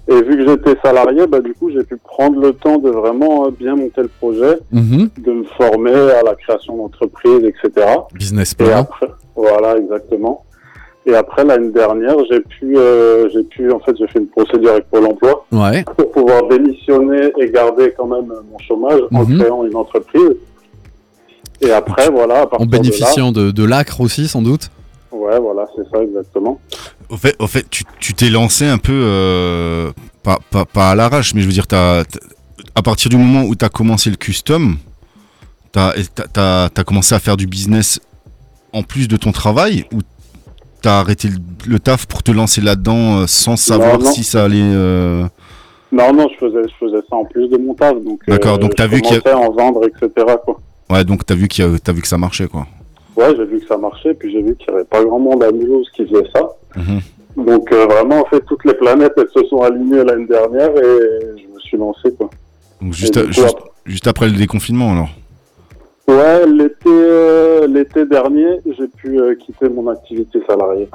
Et 0.06 0.14
vu 0.22 0.36
que 0.36 0.46
j'étais 0.48 0.76
salarié, 0.84 1.26
bah 1.26 1.40
du 1.40 1.54
coup 1.54 1.70
j'ai 1.72 1.82
pu 1.82 1.96
prendre 1.96 2.40
le 2.40 2.52
temps 2.52 2.78
de 2.78 2.90
vraiment 2.90 3.50
bien 3.50 3.74
monter 3.74 4.02
le 4.02 4.08
projet, 4.20 4.58
Mhm. 4.70 5.08
de 5.18 5.32
me 5.32 5.44
former 5.56 5.90
à 5.92 6.22
la 6.22 6.36
création 6.36 6.76
d'entreprise, 6.76 7.42
etc. 7.44 7.84
Business 8.14 8.52
Et 8.52 8.56
plan. 8.64 8.78
après, 8.78 9.08
voilà, 9.34 9.76
exactement. 9.76 10.44
Et 11.04 11.14
après 11.14 11.44
l'année 11.44 11.72
dernière, 11.72 12.14
j'ai 12.30 12.40
pu, 12.40 12.76
euh, 12.76 13.28
j'ai 13.32 13.42
pu, 13.42 13.72
en 13.72 13.80
fait, 13.80 13.96
j'ai 13.98 14.06
fait 14.06 14.20
une 14.20 14.28
procédure 14.28 14.70
avec 14.70 14.88
Pôle 14.88 15.04
Emploi 15.06 15.44
Ouais. 15.50 15.84
pour 15.96 16.12
pouvoir 16.12 16.46
démissionner 16.48 17.32
et 17.40 17.50
garder 17.50 17.92
quand 17.96 18.06
même 18.06 18.26
mon 18.50 18.58
chômage 18.60 19.00
en 19.12 19.24
Mhm. 19.24 19.38
créant 19.40 19.64
une 19.66 19.74
entreprise. 19.74 20.36
Et 21.60 21.72
après, 21.72 22.08
voilà, 22.08 22.42
à 22.42 22.60
En 22.62 22.66
bénéficiant 22.66 23.32
de, 23.32 23.50
de 23.50 23.64
l'acre 23.64 24.00
aussi, 24.00 24.28
sans 24.28 24.42
doute. 24.42 24.70
ouais, 25.10 25.38
voilà, 25.40 25.66
c'est 25.76 25.82
ça 25.90 26.02
exactement. 26.02 26.60
Au 27.08 27.16
fait, 27.16 27.34
au 27.40 27.46
fait 27.46 27.66
tu 27.68 27.84
tu 28.00 28.14
t'es 28.14 28.30
lancé 28.30 28.64
un 28.66 28.78
peu, 28.78 28.92
euh, 28.92 29.90
pas, 30.22 30.38
pas, 30.50 30.64
pas 30.64 30.90
à 30.90 30.94
l'arrache, 30.94 31.34
mais 31.34 31.40
je 31.42 31.46
veux 31.46 31.52
dire, 31.52 31.66
t'as, 31.66 32.04
t'as- 32.04 32.20
à 32.74 32.82
partir 32.82 33.10
du 33.10 33.16
moment 33.16 33.42
où 33.44 33.54
tu 33.56 33.64
as 33.64 33.68
commencé 33.68 34.08
le 34.08 34.16
custom, 34.16 34.76
tu 35.72 35.78
as, 35.80 36.84
commencé 36.86 37.14
à 37.14 37.18
faire 37.18 37.36
du 37.36 37.46
business 37.46 38.00
en 38.72 38.82
plus 38.82 39.08
de 39.08 39.16
ton 39.16 39.32
travail 39.32 39.84
ou 39.92 39.98
tu 40.82 40.88
as 40.88 40.98
arrêté 40.98 41.28
le, 41.66 41.78
taf 41.78 42.06
pour 42.06 42.22
te 42.22 42.30
lancer 42.32 42.60
là-dedans 42.60 43.20
euh, 43.20 43.26
sans 43.26 43.56
savoir 43.56 43.98
non. 43.98 44.10
si 44.12 44.24
ça 44.24 44.44
allait. 44.44 44.58
euh, 44.60 45.24
Non, 45.92 46.12
non, 46.12 46.28
je 46.32 46.36
faisais, 46.46 46.62
je 46.68 46.74
faisais 46.86 47.02
ça 47.08 47.16
en 47.16 47.24
plus 47.24 47.48
de 47.48 47.56
mon 47.56 47.74
taf. 47.74 47.94
Donc, 48.02 48.20
D'accord, 48.28 48.58
donc 48.58 48.72
je 48.72 48.76
t'as 48.76 48.86
vu 48.86 49.00
qu'il 49.00 49.16
y 49.24 49.28
a- 49.28 49.38
en 49.38 49.50
vendre, 49.52 49.82
etc. 49.86 50.10
Quoi. 50.44 50.58
Ouais, 50.90 51.04
donc 51.04 51.24
tu 51.24 51.32
as, 51.32 51.36
vu 51.36 51.48
qu'il 51.48 51.64
a- 51.64 51.78
t'as 51.78 51.92
vu 51.92 52.02
que 52.02 52.08
ça 52.08 52.18
marchait 52.18 52.46
quoi. 52.48 52.66
Ouais, 53.16 53.34
j'ai 53.36 53.44
vu 53.44 53.60
que 53.60 53.66
ça 53.66 53.76
marchait, 53.76 54.14
puis 54.14 54.32
j'ai 54.32 54.42
vu 54.42 54.56
qu'il 54.56 54.68
n'y 54.70 54.74
avait 54.76 54.84
pas 54.88 55.04
grand 55.04 55.18
monde 55.18 55.42
à 55.42 55.50
Mulhouse 55.52 55.88
qui 55.94 56.04
faisait 56.06 56.24
ça. 56.34 56.48
Mhm. 56.76 57.44
Donc 57.46 57.70
euh, 57.72 57.86
vraiment, 57.86 58.20
en 58.20 58.24
fait, 58.26 58.40
toutes 58.46 58.64
les 58.64 58.74
planètes, 58.74 59.12
elles 59.16 59.28
se 59.42 59.48
sont 59.48 59.62
alignées 59.62 60.02
l'année 60.04 60.26
dernière 60.26 60.70
et 60.70 61.38
je 61.38 61.54
me 61.54 61.60
suis 61.60 61.76
lancé, 61.78 62.12
quoi. 62.16 62.28
Donc 62.80 62.92
juste, 62.94 63.16
Et 63.16 63.20
à- 63.20 63.22
du 63.22 63.28
coup, 63.28 63.34
juste, 63.34 63.46
après- 63.56 63.70
juste 63.86 64.06
après 64.06 64.26
le 64.26 64.32
déconfinement 64.36 64.92
alors. 64.92 65.10
Ouais, 66.08 66.46
l'été 66.46 66.88
euh, 66.88 67.66
l'été 67.68 68.04
dernier, 68.06 68.58
j'ai 68.66 68.88
pu 68.88 69.18
euh, 69.20 69.34
quitter 69.36 69.68
mon 69.68 69.88
activité 69.88 70.40
salariée. 70.46 70.88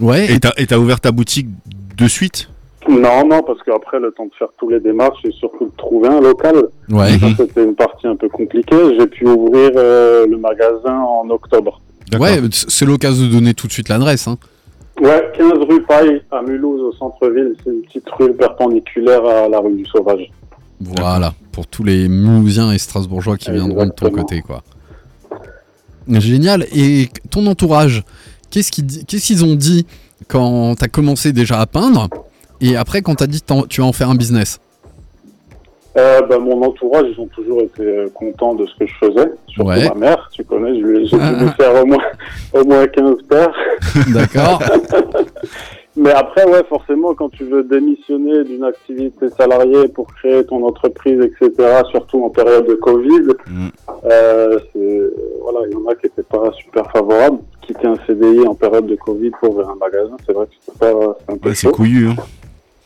Ouais. 0.00 0.30
Et 0.32 0.38
t'as 0.38 0.52
et 0.56 0.66
t'as 0.66 0.78
ouvert 0.78 1.00
ta 1.00 1.10
boutique 1.10 1.48
de 1.96 2.06
suite? 2.08 2.48
Non, 2.88 3.26
non, 3.26 3.42
parce 3.42 3.60
qu'après, 3.64 3.98
le 3.98 4.12
temps 4.12 4.26
de 4.26 4.32
faire 4.38 4.48
tous 4.56 4.70
les 4.70 4.80
démarches 4.80 5.18
et 5.24 5.32
surtout 5.32 5.66
de 5.66 5.72
trouver 5.76 6.08
un 6.08 6.20
local, 6.20 6.68
Ouais. 6.88 7.18
ça, 7.18 7.26
c'était 7.36 7.64
une 7.64 7.74
partie 7.74 8.06
un 8.06 8.16
peu 8.16 8.28
compliquée. 8.28 8.76
J'ai 8.98 9.06
pu 9.06 9.26
ouvrir 9.26 9.72
euh, 9.74 10.26
le 10.26 10.38
magasin 10.38 10.94
en 10.98 11.28
octobre. 11.28 11.80
Ouais, 12.18 12.38
c'est 12.52 12.86
l'occasion 12.86 13.26
de 13.26 13.32
donner 13.32 13.52
tout 13.52 13.66
de 13.66 13.72
suite 13.72 13.88
l'adresse. 13.90 14.26
Hein. 14.28 14.38
Ouais, 15.02 15.30
15 15.36 15.52
rue 15.68 15.82
Paille 15.82 16.22
à 16.30 16.40
Mulhouse, 16.40 16.80
au 16.80 16.92
centre-ville. 16.92 17.54
C'est 17.62 17.70
une 17.70 17.82
petite 17.82 18.08
rue 18.10 18.32
perpendiculaire 18.32 19.24
à 19.26 19.48
la 19.48 19.58
rue 19.60 19.74
du 19.74 19.84
Sauvage. 19.84 20.30
Voilà, 20.80 21.34
pour 21.52 21.66
tous 21.66 21.82
les 21.84 22.08
Mulhousiens 22.08 22.72
et 22.72 22.78
Strasbourgeois 22.78 23.36
qui 23.36 23.50
viendront 23.50 23.86
de 23.86 23.90
ton 23.92 24.10
côté, 24.10 24.42
quoi. 24.42 24.62
Génial. 26.08 26.66
Et 26.74 27.08
ton 27.30 27.46
entourage, 27.46 28.02
qu'est-ce 28.50 28.70
qu'ils 28.70 29.44
ont 29.44 29.54
dit 29.54 29.86
quand 30.28 30.74
t'as 30.76 30.88
commencé 30.88 31.32
déjà 31.32 31.60
à 31.60 31.66
peindre 31.66 32.08
et 32.60 32.76
après 32.76 33.02
quand 33.02 33.16
t'as 33.16 33.26
dit 33.26 33.42
tu 33.68 33.80
vas 33.80 33.86
en 33.86 33.92
faire 33.92 34.08
un 34.10 34.14
business? 34.14 34.58
Euh, 35.96 36.20
ben, 36.28 36.38
mon 36.38 36.62
entourage, 36.62 37.06
ils 37.12 37.20
ont 37.20 37.26
toujours 37.26 37.60
été 37.62 37.82
euh, 37.82 38.08
contents 38.14 38.54
de 38.54 38.64
ce 38.66 38.74
que 38.78 38.86
je 38.86 38.94
faisais. 39.00 39.30
Surtout 39.48 39.68
Ouais. 39.70 39.88
ma 39.88 39.94
mère, 39.94 40.28
tu 40.32 40.44
connais, 40.44 40.78
je 40.78 40.84
lui 40.86 40.98
ai- 40.98 41.06
j'ai 41.06 41.16
dû 41.16 41.22
ah. 41.24 41.52
faire 41.58 41.82
au 41.82 41.86
moins, 41.86 42.04
au 42.52 42.64
moins 42.64 42.86
15 42.86 43.16
paires. 43.28 43.52
D'accord. 44.08 44.62
Mais 45.98 46.12
après, 46.12 46.44
ouais, 46.44 46.62
forcément, 46.68 47.12
quand 47.12 47.28
tu 47.28 47.42
veux 47.42 47.64
démissionner 47.64 48.44
d'une 48.44 48.62
activité 48.62 49.28
salariée 49.36 49.88
pour 49.88 50.06
créer 50.14 50.46
ton 50.46 50.64
entreprise, 50.64 51.20
etc., 51.20 51.50
surtout 51.90 52.24
en 52.24 52.30
période 52.30 52.68
de 52.68 52.74
Covid, 52.74 53.32
euh, 54.04 54.60
c'est, 54.72 55.00
voilà, 55.42 55.66
il 55.66 55.72
y 55.72 55.76
en 55.76 55.88
a 55.88 55.96
qui 55.96 56.06
n'étaient 56.06 56.22
pas 56.22 56.52
super 56.52 56.88
favorables. 56.92 57.38
Quitter 57.62 57.88
un 57.88 57.96
CDI 58.06 58.46
en 58.46 58.54
période 58.54 58.86
de 58.86 58.94
Covid 58.94 59.30
pour 59.40 59.50
ouvrir 59.50 59.70
un 59.70 59.74
magasin, 59.74 60.16
c'est 60.24 60.32
vrai 60.32 60.46
que 60.46 60.52
c'est 60.64 60.78
pas, 60.78 61.16
un 61.28 61.36
peu 61.36 61.48
Ouais, 61.48 61.54
c'est 61.56 61.70
couillu. 61.72 62.10
Hein. 62.10 62.16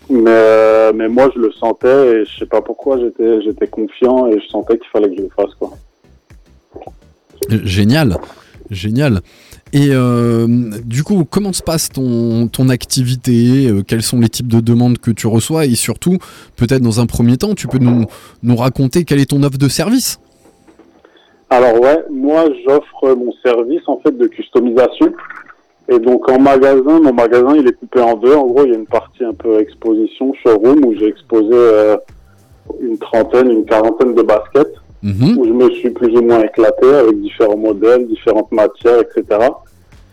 Mais, 0.08 0.24
euh, 0.28 0.92
mais 0.94 1.08
moi, 1.08 1.30
je 1.34 1.38
le 1.38 1.52
sentais 1.52 2.20
et 2.20 2.24
je 2.24 2.38
sais 2.38 2.46
pas 2.46 2.62
pourquoi, 2.62 2.98
j'étais, 2.98 3.42
j'étais 3.42 3.66
confiant 3.66 4.26
et 4.28 4.40
je 4.40 4.46
sentais 4.48 4.78
qu'il 4.78 4.88
fallait 4.88 5.10
que 5.10 5.16
je 5.16 5.22
le 5.22 5.30
fasse, 5.36 5.54
quoi. 5.58 5.70
Génial. 7.48 8.16
Génial. 8.70 9.20
Et 9.74 9.88
euh, 9.90 10.46
du 10.84 11.02
coup, 11.02 11.24
comment 11.28 11.52
se 11.54 11.62
passe 11.62 11.88
ton, 11.88 12.46
ton 12.48 12.68
activité? 12.68 13.68
Euh, 13.68 13.82
Quels 13.86 14.02
sont 14.02 14.20
les 14.20 14.28
types 14.28 14.48
de 14.48 14.60
demandes 14.60 14.98
que 14.98 15.10
tu 15.10 15.26
reçois? 15.26 15.64
Et 15.64 15.74
surtout, 15.74 16.18
peut-être 16.56 16.82
dans 16.82 17.00
un 17.00 17.06
premier 17.06 17.38
temps, 17.38 17.54
tu 17.54 17.68
peux 17.68 17.78
nous, 17.78 18.04
nous 18.42 18.56
raconter 18.56 19.04
quelle 19.04 19.20
est 19.20 19.30
ton 19.30 19.42
offre 19.42 19.56
de 19.56 19.68
service? 19.68 20.20
Alors 21.48 21.80
ouais, 21.80 22.02
moi 22.10 22.44
j'offre 22.66 23.14
mon 23.14 23.32
service 23.44 23.82
en 23.86 23.98
fait 24.00 24.16
de 24.16 24.26
customisation. 24.26 25.12
Et 25.88 25.98
donc 25.98 26.26
en 26.30 26.38
magasin, 26.38 27.00
mon 27.00 27.12
magasin 27.12 27.54
il 27.56 27.66
est 27.66 27.72
coupé 27.72 28.00
en 28.00 28.16
deux. 28.16 28.34
En 28.34 28.46
gros, 28.46 28.64
il 28.64 28.72
y 28.72 28.74
a 28.74 28.78
une 28.78 28.86
partie 28.86 29.24
un 29.24 29.34
peu 29.34 29.60
exposition, 29.60 30.32
showroom, 30.42 30.84
où 30.84 30.94
j'ai 30.94 31.08
exposé 31.08 31.50
euh, 31.52 31.96
une 32.80 32.96
trentaine, 32.96 33.50
une 33.50 33.64
quarantaine 33.66 34.14
de 34.14 34.22
baskets, 34.22 34.72
Mhm. 35.02 35.38
où 35.38 35.44
je 35.44 35.50
me 35.50 35.70
suis 35.70 35.90
plus 35.90 36.16
ou 36.16 36.22
moins 36.22 36.42
éclaté 36.42 36.86
avec 36.86 37.20
différents 37.20 37.56
modèles, 37.56 38.06
différentes 38.06 38.52
matières, 38.52 39.00
etc. 39.00 39.48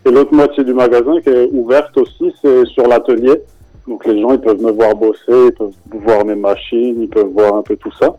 Et 0.04 0.10
l'autre 0.10 0.34
moitié 0.34 0.64
du 0.64 0.74
magasin 0.74 1.20
qui 1.20 1.28
est 1.28 1.48
ouverte 1.52 1.96
aussi, 1.96 2.34
c'est 2.42 2.64
sur 2.66 2.86
l'atelier. 2.88 3.40
Donc 3.86 4.04
les 4.06 4.20
gens 4.20 4.32
ils 4.32 4.40
peuvent 4.40 4.60
me 4.60 4.72
voir 4.72 4.94
bosser, 4.94 5.20
ils 5.28 5.52
peuvent 5.52 5.72
voir 5.90 6.24
mes 6.24 6.34
machines, 6.34 7.02
ils 7.02 7.08
peuvent 7.08 7.30
voir 7.32 7.54
un 7.54 7.62
peu 7.62 7.76
tout 7.76 7.92
ça. 7.92 8.16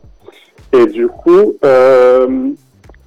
Et 0.73 0.85
du 0.85 1.07
coup, 1.07 1.53
euh, 1.65 2.27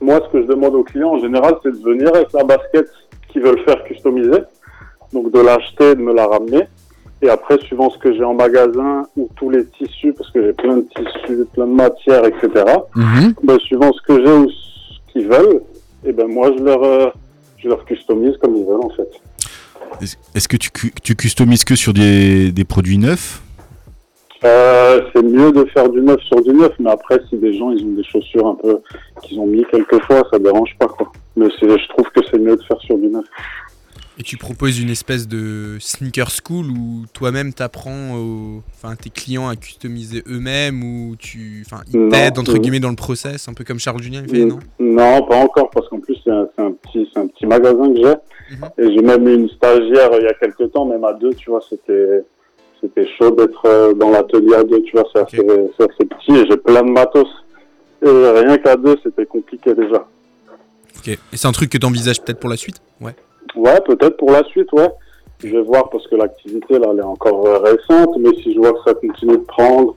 moi, 0.01 0.21
ce 0.27 0.33
que 0.33 0.43
je 0.43 0.47
demande 0.47 0.75
aux 0.75 0.83
clients 0.83 1.15
en 1.15 1.19
général, 1.19 1.55
c'est 1.63 1.73
de 1.73 1.83
venir 1.83 2.15
avec 2.15 2.33
la 2.33 2.45
basket 2.45 2.87
qu'ils 3.29 3.43
veulent 3.43 3.61
faire 3.61 3.83
customiser. 3.85 4.43
Donc 5.13 5.31
de 5.31 5.41
l'acheter, 5.41 5.95
de 5.95 6.01
me 6.03 6.13
la 6.13 6.27
ramener. 6.27 6.65
Et 7.25 7.31
après, 7.31 7.59
suivant 7.61 7.89
ce 7.89 7.97
que 7.97 8.13
j'ai 8.13 8.23
en 8.23 8.35
magasin 8.35 9.07
ou 9.17 9.31
tous 9.35 9.49
les 9.49 9.65
tissus, 9.65 10.13
parce 10.13 10.31
que 10.31 10.43
j'ai 10.45 10.53
plein 10.53 10.77
de 10.77 10.87
tissus, 10.95 11.47
plein 11.55 11.67
de 11.67 11.73
matières, 11.73 12.25
etc. 12.27 12.49
Mhm. 12.95 13.33
Ben, 13.43 13.59
suivant 13.61 13.91
ce 13.95 14.03
que 14.03 14.23
j'ai 14.23 14.31
ou 14.33 14.51
ce 14.51 15.13
qu'ils 15.13 15.27
veulent, 15.27 15.63
et 16.05 16.13
ben 16.13 16.27
moi 16.29 16.53
je 16.57 16.63
leur, 16.63 16.83
euh, 16.85 17.07
je 17.57 17.69
leur 17.69 17.83
customise 17.87 18.37
comme 18.43 18.55
ils 18.57 18.65
veulent 18.67 18.85
en 18.85 18.91
fait. 18.91 19.09
Est-ce 20.35 20.49
que 20.49 20.59
tu, 20.59 20.71
cu- 20.71 20.93
tu 21.03 21.17
customises 21.17 21.65
que 21.65 21.75
sur 21.77 21.95
des, 21.95 22.53
des 22.53 22.65
produits 22.65 22.99
neufs? 22.99 23.41
Euh, 24.45 25.01
c'est 25.15 25.23
mieux 25.23 25.51
de 25.53 25.65
faire 25.67 25.89
du 25.89 26.03
neuf 26.03 26.21
sur 26.25 26.43
du 26.43 26.51
neuf, 26.53 26.73
mais 26.79 26.91
après 26.91 27.19
si 27.31 27.37
des 27.39 27.57
gens 27.57 27.71
ils 27.71 27.83
ont 27.87 27.93
des 27.97 28.05
chaussures 28.05 28.47
un 28.49 28.55
peu 28.57 28.81
qu'ils 29.23 29.41
ont 29.41 29.47
mis 29.47 29.65
quelquefois, 29.71 30.23
ça 30.31 30.39
dérange 30.39 30.77
pas 30.79 30.89
quoi. 30.89 31.11
Mais 31.37 31.47
je 31.59 31.89
trouve 31.89 32.07
que 32.15 32.21
c'est 32.31 32.39
mieux 32.39 32.55
de 32.57 32.63
faire 32.65 32.79
sur 32.83 32.99
du 32.99 33.07
neuf. 33.07 33.25
Et 34.17 34.23
tu 34.23 34.37
proposes 34.37 34.79
une 34.81 34.91
espèce 34.91 35.27
de 35.27 35.77
sneaker 35.81 36.31
school 36.31 36.67
où 36.67 37.05
toi-même 37.13 37.53
t'apprends 37.53 38.15
aux... 38.15 38.63
enfin, 38.77 38.95
tes 38.95 39.11
clients 39.11 39.49
à 39.49 39.57
customiser 39.57 40.23
eux-mêmes 40.29 40.85
ou 40.85 41.17
tu, 41.17 41.65
enfin, 41.67 41.83
ils 41.93 42.09
t'aident 42.11 42.39
entre 42.39 42.59
guillemets 42.59 42.79
dans 42.79 42.91
le 42.91 42.97
process, 42.97 43.49
un 43.49 43.55
peu 43.55 43.65
comme 43.65 43.81
Charles 43.81 44.01
Julien 44.01 44.23
il 44.25 44.31
fait, 44.31 44.45
non? 44.45 44.61
Non, 44.79 45.27
pas 45.27 45.39
encore, 45.39 45.69
parce 45.71 45.89
qu'en 45.89 45.99
plus, 45.99 46.17
c'est 46.23 46.31
un, 46.31 46.47
un 46.59 46.71
petit, 46.71 47.09
un 47.17 47.27
petit 47.27 47.45
magasin 47.45 47.93
que 47.93 47.97
j'ai. 47.97 48.15
Et 48.79 48.95
j'ai 48.95 49.03
même 49.03 49.27
eu 49.27 49.35
une 49.35 49.49
stagiaire 49.49 50.13
euh, 50.13 50.19
il 50.21 50.25
y 50.25 50.29
a 50.29 50.35
quelques 50.35 50.71
temps, 50.71 50.85
même 50.85 51.03
à 51.03 51.15
deux, 51.15 51.35
tu 51.35 51.51
vois, 51.51 51.63
c'était, 51.69 52.23
c'était 52.81 53.09
chaud 53.19 53.33
d'être 53.33 53.67
euh, 53.67 53.95
dans 53.95 54.11
l'atelier 54.11 54.55
à 54.55 54.63
deux, 54.63 54.81
tu 54.83 54.93
vois, 54.93 55.09
c'est 55.13 55.23
assez, 55.23 55.47
c'est 55.77 55.91
assez 55.91 56.05
petit 56.05 56.33
et 56.33 56.47
j'ai 56.49 56.57
plein 56.57 56.83
de 56.83 56.91
matos. 56.91 57.27
Et 58.01 58.09
rien 58.09 58.59
qu'à 58.59 58.77
deux, 58.77 58.97
c'était 59.03 59.27
compliqué 59.27 59.75
déjà. 59.75 60.07
Ok. 60.99 61.09
Et 61.09 61.19
c'est 61.33 61.49
un 61.49 61.53
truc 61.53 61.71
que 61.71 61.79
t'envisages 61.79 62.23
peut-être 62.23 62.39
pour 62.39 62.51
la 62.51 62.57
suite? 62.57 62.77
Ouais. 63.01 63.17
Ouais, 63.57 63.81
peut-être 63.87 64.17
pour 64.17 64.31
la 64.31 64.43
suite, 64.45 64.73
ouais. 64.73 64.89
Je 65.43 65.49
vais 65.51 65.63
voir 65.63 65.91
parce 65.91 66.07
que 66.09 66.17
l'activité, 66.17 66.79
là, 66.79 66.89
elle 66.93 67.01
est 67.01 67.03
encore 67.03 67.47
euh, 67.47 67.59
récente, 67.59 68.17
mais 68.19 68.31
si 68.43 68.55
je 68.55 68.59
vois 68.59 68.73
que 68.73 68.79
ça 68.87 68.95
continue 68.95 69.37
de 69.39 69.45
prendre, 69.45 69.95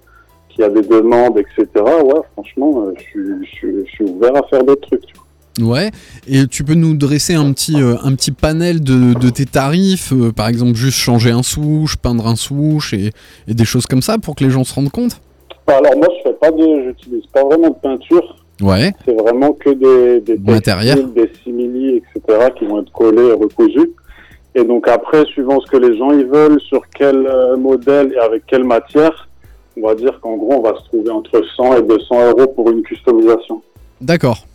qu'il 0.49 0.62
y 0.62 0.64
a 0.64 0.70
des 0.70 0.82
demandes, 0.82 1.38
etc., 1.38 1.68
ouais, 1.76 2.22
franchement, 2.34 2.84
euh, 2.86 2.93
je 2.97 3.03
suis, 3.03 3.45
je 3.45 3.55
suis, 3.55 3.86
je 3.86 3.91
suis 3.91 4.03
ouvert 4.05 4.36
à 4.36 4.43
faire 4.47 4.64
d'autres 4.64 4.88
trucs. 4.88 5.05
tu 5.05 5.14
vois. 5.16 5.24
Ouais, 5.60 5.89
et 6.28 6.45
tu 6.45 6.64
peux 6.64 6.76
nous 6.76 6.95
dresser 6.95 7.34
un 7.34 7.51
petit, 7.51 7.82
euh, 7.82 7.95
un 8.03 8.14
petit 8.14 8.32
panel 8.32 8.84
de, 8.84 9.14
de 9.14 9.30
tes 9.30 9.45
tarifs, 9.45 10.14
euh, 10.14 10.32
par 10.32 10.49
exemple 10.49 10.76
juste 10.76 10.99
changer 10.99 11.32
un 11.32 11.41
souche, 11.41 11.97
peindre 11.97 12.28
un 12.28 12.36
souche 12.36 12.93
et, 12.93 13.12
et 13.47 13.53
des 13.55 13.66
choses 13.66 13.88
comme 13.88 14.03
ça 14.03 14.20
pour 14.20 14.36
que 14.36 14.43
les 14.43 14.51
gens 14.51 14.64
se 14.64 14.76
rendent 14.76 14.91
compte? 14.91 15.20
Alors 15.66 15.97
moi, 15.97 16.08
je 16.18 16.30
fais 16.30 16.36
pas 16.36 16.51
de, 16.51 16.84
j'utilise 16.86 17.26
pas 17.34 17.43
vraiment 17.43 17.70
de 17.70 17.76
peinture. 17.82 18.37
Ouais, 18.62 18.91
C'est 19.05 19.14
vraiment 19.14 19.53
que 19.53 19.70
des, 19.70 20.22
des 20.22 20.38
textiles, 20.62 21.14
des 21.14 21.32
simili, 21.43 21.97
etc., 21.97 22.49
qui 22.58 22.66
vont 22.66 22.82
être 22.82 22.91
collés 22.91 23.28
et 23.28 23.34
recousus. 23.34 23.91
Et 24.55 24.64
donc 24.64 24.88
après, 24.88 25.26
suivant 25.26 25.60
ce 25.62 25.70
que 25.70 25.78
les 25.78 25.97
gens 25.97 26.12
ils 26.12 26.26
veulent, 26.26 26.60
sur 26.62 26.82
quel 26.89 27.28
euh, 27.28 27.55
modèle 27.58 28.14
et 28.14 28.18
avec 28.18 28.45
quelle 28.47 28.64
matière, 28.64 29.28
on 29.80 29.88
va 29.88 29.93
dire 29.93 30.20
qu'en 30.22 30.36
gros, 30.38 30.53
on 30.55 30.62
va 30.62 30.76
se 30.80 30.86
trouver 30.86 31.12
entre 31.12 31.43
100 31.55 31.78
et 31.78 31.82
200 31.84 32.30
euros 32.30 32.47
pour 32.47 32.72
une 32.72 32.82
customisation. 32.82 33.62
d'accord. 34.01 34.45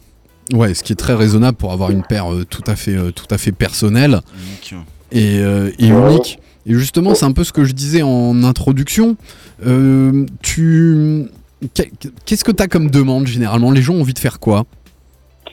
Ouais, 0.52 0.74
ce 0.74 0.82
qui 0.82 0.92
est 0.92 0.96
très 0.96 1.14
raisonnable 1.14 1.56
pour 1.56 1.72
avoir 1.72 1.90
une 1.90 2.02
paire 2.02 2.32
euh, 2.32 2.44
tout, 2.44 2.64
à 2.66 2.74
fait, 2.74 2.96
euh, 2.96 3.12
tout 3.12 3.28
à 3.30 3.38
fait 3.38 3.52
personnelle 3.52 4.20
et, 5.12 5.38
euh, 5.38 5.70
et 5.78 5.86
unique. 5.86 6.40
Et 6.66 6.74
justement, 6.74 7.14
c'est 7.14 7.24
un 7.24 7.32
peu 7.32 7.44
ce 7.44 7.52
que 7.52 7.64
je 7.64 7.72
disais 7.72 8.02
en 8.02 8.42
introduction. 8.44 9.16
Euh, 9.66 10.26
tu... 10.42 11.26
qu'est- 11.74 11.90
Qu'est-ce 12.24 12.44
que 12.44 12.52
tu 12.52 12.62
as 12.62 12.66
comme 12.68 12.90
demande 12.90 13.26
généralement? 13.26 13.70
Les 13.70 13.82
gens 13.82 13.94
ont 13.94 14.00
envie 14.00 14.14
de 14.14 14.18
faire 14.18 14.40
quoi? 14.40 14.64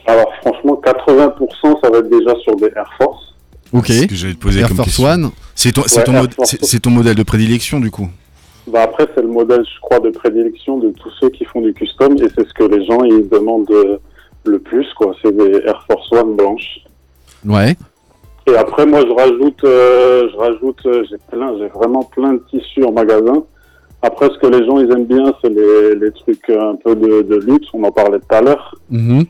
Alors 0.06 0.32
franchement, 0.42 0.80
80% 0.84 1.78
ça 1.82 1.90
va 1.90 1.98
être 1.98 2.08
déjà 2.10 2.34
sur 2.42 2.56
des 2.56 2.70
Air 2.76 2.90
Force. 2.98 3.34
Ok. 3.72 3.86
C'est 3.86 3.92
ce 4.02 4.06
que 4.06 4.14
j'allais 4.14 4.34
te 4.34 4.38
poser 4.40 4.60
Air 4.60 4.68
comme 4.68 4.76
Force 4.78 4.88
question. 4.96 5.04
One? 5.06 5.30
C'est 5.54 5.72
ton, 5.72 5.82
Ouais, 5.82 6.20
mod- 6.22 6.86
modèle 6.86 7.14
de 7.14 7.22
prédilection 7.22 7.80
du 7.80 7.90
coup? 7.90 8.08
Bah 8.66 8.82
après, 8.82 9.06
c'est 9.14 9.22
le 9.22 9.28
modèle, 9.28 9.64
je 9.64 9.80
crois, 9.80 10.00
de 10.00 10.10
prédilection 10.10 10.78
de 10.78 10.90
tous 10.90 11.10
ceux 11.20 11.30
qui 11.30 11.44
font 11.44 11.60
du 11.60 11.72
custom 11.74 12.14
et 12.16 12.28
c'est 12.36 12.46
ce 12.46 12.54
que 12.54 12.64
les 12.64 12.84
gens 12.86 13.02
ils 13.04 13.28
demandent 13.28 13.70
euh, 13.70 13.98
le 14.44 14.58
plus, 14.58 14.86
quoi. 14.96 15.14
C'est 15.22 15.36
des 15.36 15.60
Air 15.66 15.84
Force 15.90 16.10
One 16.12 16.36
blanches. 16.36 16.80
Ouais. 17.44 17.76
Et 18.46 18.56
après, 18.56 18.86
moi, 18.86 19.00
je 19.06 19.12
rajoute, 19.12 19.64
euh, 19.64 20.28
je 20.32 20.36
rajoute, 20.36 20.78
euh, 20.86 21.04
j'ai 21.10 21.16
plein, 21.30 21.56
j'ai 21.58 21.68
vraiment 21.68 22.02
plein 22.04 22.34
de 22.34 22.42
tissus 22.50 22.84
en 22.84 22.92
magasin. 22.92 23.42
Après, 24.02 24.28
ce 24.30 24.38
que 24.38 24.46
les 24.46 24.64
gens 24.66 24.78
ils 24.78 24.90
aiment 24.90 25.04
bien, 25.04 25.32
c'est 25.42 25.50
les, 25.50 25.94
les 25.94 26.10
trucs 26.12 26.48
un 26.50 26.76
peu 26.76 26.94
de, 26.94 27.22
de 27.22 27.36
luxe. 27.36 27.66
On 27.74 27.84
en 27.84 27.92
parlait 27.92 28.18
tout 28.18 28.34
à 28.34 28.40
l'heure. 28.40 28.74
Mhm. 28.90 29.24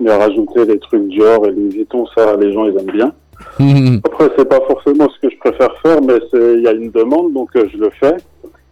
Mais 0.00 0.14
rajouter 0.14 0.64
les 0.64 0.78
trucs 0.78 1.08
Dior 1.08 1.44
et 1.46 1.50
Louis 1.50 1.70
Vuitton, 1.70 2.06
ça, 2.16 2.36
les 2.36 2.52
gens 2.52 2.64
ils 2.66 2.78
aiment 2.78 2.92
bien. 2.92 3.12
Mhm. 3.58 4.00
Après, 4.04 4.28
c'est 4.36 4.48
pas 4.48 4.60
forcément 4.66 5.08
ce 5.10 5.26
que 5.26 5.32
je 5.32 5.38
préfère 5.38 5.74
faire, 5.82 6.00
mais 6.00 6.18
c'est 6.30 6.54
il 6.54 6.62
y 6.62 6.68
a 6.68 6.72
une 6.72 6.90
demande, 6.90 7.32
donc 7.32 7.50
euh, 7.56 7.66
je 7.72 7.78
le 7.78 7.90
fais. 8.00 8.16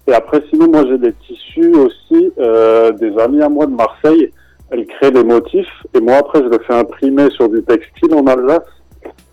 Et 0.09 0.13
après, 0.13 0.41
sinon, 0.51 0.69
moi, 0.71 0.85
j'ai 0.89 0.99
des 0.99 1.13
tissus 1.27 1.75
aussi. 1.75 2.31
euh, 2.39 2.93
des 2.93 3.17
amis 3.19 3.43
à 3.43 3.49
moi 3.49 3.67
de 3.67 3.75
Marseille, 3.75 4.31
elles 4.71 4.87
créent 4.87 5.11
des 5.11 5.25
motifs, 5.25 5.67
et 5.95 6.01
moi, 6.01 6.17
après, 6.19 6.41
je 6.41 6.49
le 6.49 6.59
fais 6.67 6.75
imprimer 6.75 7.29
sur 7.31 7.49
du 7.49 7.63
textile 7.63 8.15
en 8.15 8.27
Alsace. 8.27 8.63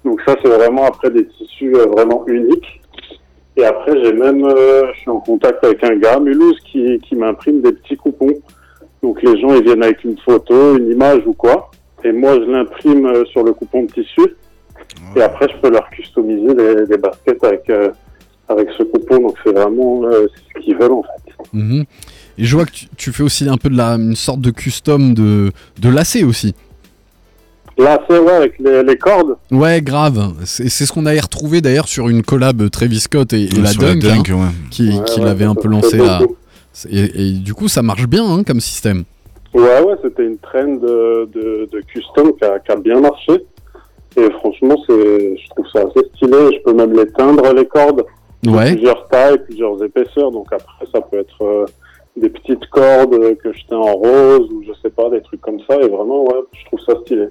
Donc 0.04 0.20
ça, 0.26 0.36
c'est 0.42 0.50
vraiment 0.50 0.86
après 0.86 1.12
des 1.12 1.26
tissus 1.28 1.76
euh, 1.76 1.86
vraiment 1.86 2.24
uniques. 2.28 2.82
Et 3.56 3.66
après, 3.66 3.92
j'ai 4.04 4.14
même, 4.14 4.44
euh, 4.44 4.92
je 4.94 5.00
suis 5.02 5.10
en 5.10 5.20
contact 5.20 5.64
avec 5.64 5.84
un 5.84 5.96
gars 5.98 6.16
à 6.16 6.20
Mulhouse 6.20 6.60
qui, 6.66 7.00
qui 7.00 7.16
m'imprime 7.16 7.62
des 7.62 7.72
petits 7.72 7.96
coupons. 7.96 8.34
Donc 9.04 9.22
les 9.22 9.40
gens, 9.40 9.54
ils 9.54 9.64
viennent 9.64 9.84
avec 9.84 10.04
une 10.04 10.18
photo, 10.18 10.78
une 10.78 10.92
image 10.92 11.22
ou 11.26 11.34
quoi. 11.34 11.70
Et 12.04 12.12
moi, 12.12 12.34
je 12.34 12.52
l'imprime 12.52 13.06
euh, 13.06 13.26
sur 13.26 13.44
le 13.44 13.54
coupon 13.54 13.84
de 13.84 13.92
tissu. 13.92 14.22
Et 15.16 15.22
après, 15.22 15.48
je 15.50 15.58
peux 15.62 15.70
leur 15.70 15.90
customiser 15.90 16.54
les, 16.56 16.86
les 16.88 16.98
baskets 16.98 17.44
avec, 17.44 17.70
euh, 17.70 17.92
avec 18.48 18.70
ce 18.78 18.84
coupon. 18.84 19.20
Donc 19.20 19.38
c'est 19.44 19.52
vraiment 19.52 20.04
euh, 20.06 20.28
ce 20.56 20.62
qu'ils 20.62 20.78
veulent 20.78 20.94
en 20.94 21.04
fait. 21.04 21.34
Mhm. 21.54 21.84
Et 22.38 22.44
je 22.46 22.56
vois 22.56 22.66
que 22.66 22.72
tu, 22.72 22.88
tu 22.98 23.12
fais 23.12 23.24
aussi 23.24 23.48
un 23.48 23.58
peu 23.58 23.70
de 23.70 23.78
la, 23.78 23.92
une 23.92 24.16
sorte 24.16 24.42
de 24.42 24.50
custom 24.50 25.14
de, 25.14 25.52
de 25.80 25.90
lacets 25.90 26.24
aussi. 26.24 26.56
Là, 27.78 28.00
c'est 28.08 28.20
ouais, 28.20 28.32
avec 28.34 28.60
les, 28.60 28.84
les 28.84 28.98
cordes. 28.98 29.36
Ouais, 29.52 29.82
grave. 29.82 30.34
C'est 30.46 30.70
c'est 30.70 30.86
ce 30.86 30.92
qu'on 30.94 31.06
avait 31.06 31.20
retrouvé 31.20 31.62
d'ailleurs 31.62 31.88
sur 31.88 32.08
une 32.10 32.22
collab 32.22 32.70
Travis 32.70 33.00
Scott 33.00 33.34
et, 33.34 33.44
et 33.46 33.50
la 33.62 33.74
Dunk, 33.74 34.06
hein, 34.30 34.36
ouais. 34.36 34.48
qui, 34.70 34.90
Ouais, 34.90 35.04
qui 35.06 35.20
ouais, 35.20 35.26
l'avait 35.26 35.46
un 35.46 35.56
peu 35.56 35.68
lancé 35.68 35.98
là. 35.98 36.20
Et, 36.90 37.30
et 37.30 37.32
du 37.34 37.54
coup, 37.54 37.68
ça 37.68 37.82
marche 37.82 38.08
bien 38.08 38.24
hein, 38.26 38.44
comme 38.44 38.60
système. 38.60 39.04
Ouais, 39.54 39.82
ouais, 39.82 39.96
c'était 40.04 40.26
une 40.26 40.38
trend 40.38 40.76
de, 40.76 41.30
de, 41.34 41.70
de 41.72 41.82
custom 41.82 42.34
qui 42.38 42.44
a, 42.46 42.60
qui 42.60 42.72
a 42.72 42.76
bien 42.76 43.00
marché. 43.00 43.34
Et 44.16 44.30
franchement, 44.40 44.76
c'est, 44.88 45.38
je 45.38 45.50
trouve 45.50 45.66
ça 45.74 45.80
assez 45.82 46.08
stylé. 46.16 46.38
Je 46.58 46.64
peux 46.64 46.74
même 46.74 46.94
les 46.94 47.08
teindre, 47.08 47.52
les 47.54 47.66
cordes. 47.66 48.04
de 48.44 48.50
Ouais. 48.50 48.74
Plusieurs 48.74 49.08
tailles, 49.08 49.40
plusieurs 49.46 49.82
épaisseurs. 49.84 50.32
Donc 50.32 50.48
après, 50.52 50.86
ça 50.94 51.02
peut 51.02 51.20
être 51.20 51.42
euh, 51.44 51.66
des 52.20 52.30
petites 52.30 52.66
cordes 52.72 53.18
que 53.38 53.52
je 53.54 53.66
teins 53.70 53.78
en 53.78 53.94
rose 53.94 54.50
ou 54.52 54.64
je 54.68 54.72
sais 54.82 54.90
pas, 54.90 55.10
des 55.10 55.22
trucs 55.22 55.42
comme 55.42 55.60
ça. 55.68 55.76
Et 55.82 55.88
vraiment, 55.88 56.24
ouais, 56.26 56.42
je 56.54 56.66
trouve 56.66 56.80
ça 56.86 56.94
stylé. 57.02 57.28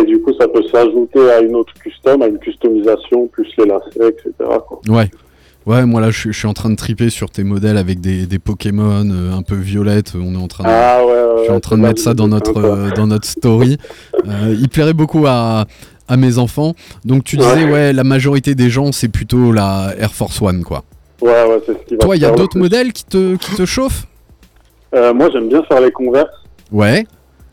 Et 0.00 0.04
du 0.04 0.20
coup, 0.20 0.32
ça 0.38 0.46
peut 0.48 0.62
s'ajouter 0.70 1.30
à 1.30 1.40
une 1.40 1.54
autre 1.56 1.72
custom, 1.74 2.22
à 2.22 2.26
une 2.26 2.38
customisation, 2.38 3.26
plus 3.28 3.48
les 3.58 3.66
lacets, 3.66 4.08
etc. 4.08 4.32
quoi. 4.66 4.80
Ouais. 4.88 5.10
Ouais, 5.66 5.84
moi 5.84 6.00
là, 6.00 6.10
je, 6.10 6.18
suis- 6.18 6.32
je 6.32 6.38
suis 6.38 6.48
en 6.48 6.54
train 6.54 6.70
de 6.70 6.76
triper 6.76 7.10
sur 7.10 7.28
tes 7.28 7.44
modèles 7.44 7.76
avec 7.76 8.00
des, 8.00 8.26
des 8.26 8.38
Pokémon 8.38 9.04
euh, 9.10 9.32
un 9.36 9.42
peu 9.42 9.54
violettes. 9.56 10.12
On 10.14 10.34
est 10.34 10.38
en 10.42 10.48
train 10.48 10.64
de, 10.64 10.68
Ah 10.70 11.00
ouais, 11.04 11.12
ouais, 11.12 11.34
je 11.40 11.42
suis 11.44 11.52
en 11.52 11.60
train 11.60 11.76
de 11.76 11.82
mettre 11.82 12.00
ça 12.00 12.14
dans 12.14 12.28
notre, 12.28 12.56
euh, 12.58 12.90
dans 12.96 13.06
notre 13.06 13.26
story. 13.26 13.76
Euh, 14.26 14.54
il 14.58 14.68
plairait 14.68 14.92
beaucoup 14.94 15.24
à, 15.26 15.64
à 16.06 16.16
mes 16.18 16.36
enfants. 16.38 16.74
Donc 17.04 17.24
tu 17.24 17.36
disais, 17.36 17.64
Ouais. 17.64 17.72
ouais, 17.72 17.92
la 17.94 18.04
majorité 18.04 18.54
des 18.54 18.68
gens, 18.68 18.92
c'est 18.92 19.08
plutôt 19.08 19.52
la 19.52 19.94
Air 19.98 20.12
Force 20.12 20.42
One, 20.42 20.62
quoi. 20.64 20.84
Ouais, 21.22 21.28
ouais, 21.30 21.58
c'est 21.64 21.72
ce 21.72 21.84
qui 21.86 21.94
va 21.94 21.98
Toi, 22.00 22.16
il 22.16 22.22
y 22.22 22.26
a 22.26 22.30
d'autres 22.30 22.58
modèles 22.58 22.92
qui 22.92 23.04
te, 23.04 23.36
qui 23.36 23.54
te 23.54 23.64
chauffent? 23.64 24.06
Euh, 24.94 25.14
moi, 25.14 25.28
j'aime 25.32 25.48
bien 25.48 25.62
faire 25.64 25.80
les 25.80 25.90
converses. 25.90 26.28
Ouais. 26.72 27.06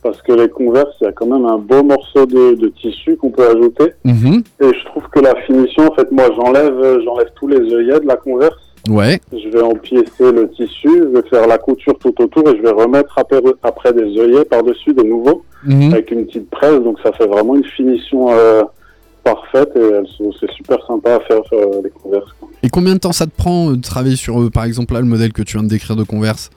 Parce 0.05 0.21
que 0.21 0.33
les 0.33 0.49
converses, 0.49 0.93
il 1.01 1.05
y 1.05 1.07
a 1.07 1.11
quand 1.11 1.25
même 1.25 1.45
un 1.47 1.57
beau 1.57 1.81
morceau 1.81 2.27
de, 2.27 2.53
de 2.55 2.67
tissu 2.79 3.17
qu'on 3.17 3.31
peut 3.31 3.47
ajouter. 3.49 3.91
Mhm. 4.03 4.43
Et 4.61 4.67
je 4.79 4.85
trouve 4.85 5.03
que 5.11 5.19
la 5.19 5.33
finition, 5.47 5.83
en 5.91 5.95
fait, 5.95 6.11
moi, 6.11 6.25
j'enlève, 6.35 6.77
j'enlève 7.03 7.29
tous 7.35 7.47
les 7.47 7.57
œillets 7.73 7.99
de 7.99 8.05
la 8.07 8.15
converse. 8.15 8.53
Ouais. 8.87 9.19
Je 9.33 9.49
vais 9.49 9.63
empiécer 9.63 10.31
le 10.31 10.47
tissu, 10.51 10.89
je 10.89 11.07
vais 11.19 11.27
faire 11.27 11.47
la 11.47 11.57
couture 11.57 11.97
tout 11.97 12.13
autour 12.21 12.47
et 12.49 12.55
je 12.55 12.61
vais 12.61 12.69
remettre 12.83 13.17
après, 13.17 13.41
après 13.63 13.91
des 13.93 14.15
œillets 14.19 14.45
par-dessus, 14.45 14.93
des 14.93 15.03
nouveaux, 15.03 15.41
Mhm. 15.63 15.93
avec 15.93 16.11
une 16.11 16.27
petite 16.27 16.51
presse. 16.51 16.79
Donc 16.83 16.99
ça 17.03 17.11
fait 17.13 17.25
vraiment 17.25 17.55
une 17.55 17.65
finition 17.65 18.27
euh, 18.31 18.61
parfaite 19.23 19.71
et 19.75 19.89
c'est 20.39 20.51
super 20.51 20.77
sympa 20.85 21.15
à 21.15 21.19
faire 21.21 21.41
euh, 21.53 21.81
les 21.83 21.89
converses. 21.89 22.31
quoi. 22.39 22.47
Et 22.61 22.69
combien 22.69 22.93
de 22.93 22.99
temps 22.99 23.11
ça 23.11 23.25
te 23.25 23.35
prend 23.35 23.71
euh, 23.71 23.75
de 23.75 23.81
travailler 23.81 24.15
sur, 24.15 24.39
euh, 24.39 24.49
par 24.51 24.65
exemple, 24.65 24.93
là, 24.93 24.99
le 25.01 25.07
modèle 25.07 25.33
que 25.33 25.41
tu 25.41 25.57
viens 25.57 25.63
de 25.63 25.69
décrire 25.69 25.95
de 25.95 26.03
Converse? 26.03 26.51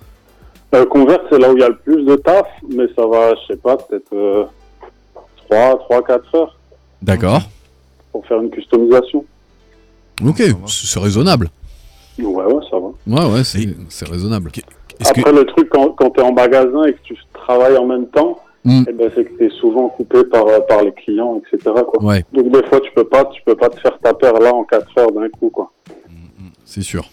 Euh, 0.74 0.84
converse, 0.86 1.22
c'est 1.30 1.38
là 1.38 1.50
où 1.50 1.56
il 1.56 1.60
y 1.60 1.64
a 1.64 1.68
le 1.68 1.76
plus 1.78 2.04
de 2.04 2.16
taf, 2.16 2.46
mais 2.68 2.84
ça 2.94 3.06
va, 3.06 3.34
je 3.34 3.46
sais 3.54 3.56
pas, 3.56 3.76
peut-être 3.76 4.12
euh, 4.12 4.44
3, 5.48 5.78
3, 5.78 6.02
4 6.02 6.34
heures 6.34 6.56
D'accord. 7.00 7.40
pour 8.12 8.26
faire 8.26 8.40
une 8.40 8.50
customisation. 8.50 9.24
Ok, 10.26 10.42
c'est 10.66 11.00
raisonnable. 11.00 11.48
Ouais, 12.18 12.24
ouais, 12.44 12.64
ça 12.70 12.76
va. 12.78 12.88
Ouais, 13.06 13.32
ouais, 13.34 13.44
c'est 13.44 13.68
c'est 13.88 14.08
raisonnable. 14.08 14.50
Est-ce 15.00 15.12
que 15.12 15.20
Après, 15.20 15.32
le 15.32 15.44
truc, 15.46 15.68
quand, 15.70 15.90
quand 15.90 16.10
tu 16.10 16.20
es 16.20 16.22
en 16.24 16.32
magasin 16.32 16.84
et 16.84 16.92
que 16.92 16.98
tu 17.02 17.16
travailles 17.32 17.76
en 17.76 17.86
même 17.86 18.06
temps, 18.08 18.38
Mm. 18.64 18.84
eh 18.88 18.92
ben, 18.92 19.10
c'est 19.14 19.24
que 19.24 19.38
tu 19.38 19.46
es 19.46 19.50
souvent 19.50 19.88
coupé 19.88 20.24
par, 20.24 20.44
euh, 20.48 20.58
par 20.68 20.82
les 20.82 20.92
clients, 20.92 21.40
etc. 21.40 21.72
Quoi. 21.86 22.02
Ouais, 22.02 22.24
Donc, 22.32 22.50
des 22.50 22.62
fois, 22.64 22.80
tu 22.80 22.90
peux 22.90 23.04
pas, 23.04 23.24
tu 23.26 23.40
peux 23.42 23.54
pas 23.54 23.68
te 23.68 23.78
faire 23.80 23.96
ta 24.00 24.12
paire 24.12 24.34
là 24.34 24.52
en 24.52 24.64
4 24.64 24.98
heures 24.98 25.12
d'un 25.12 25.28
coup. 25.28 25.48
Quoi. 25.48 25.70
c'est 26.64 26.82
sûr. 26.82 27.04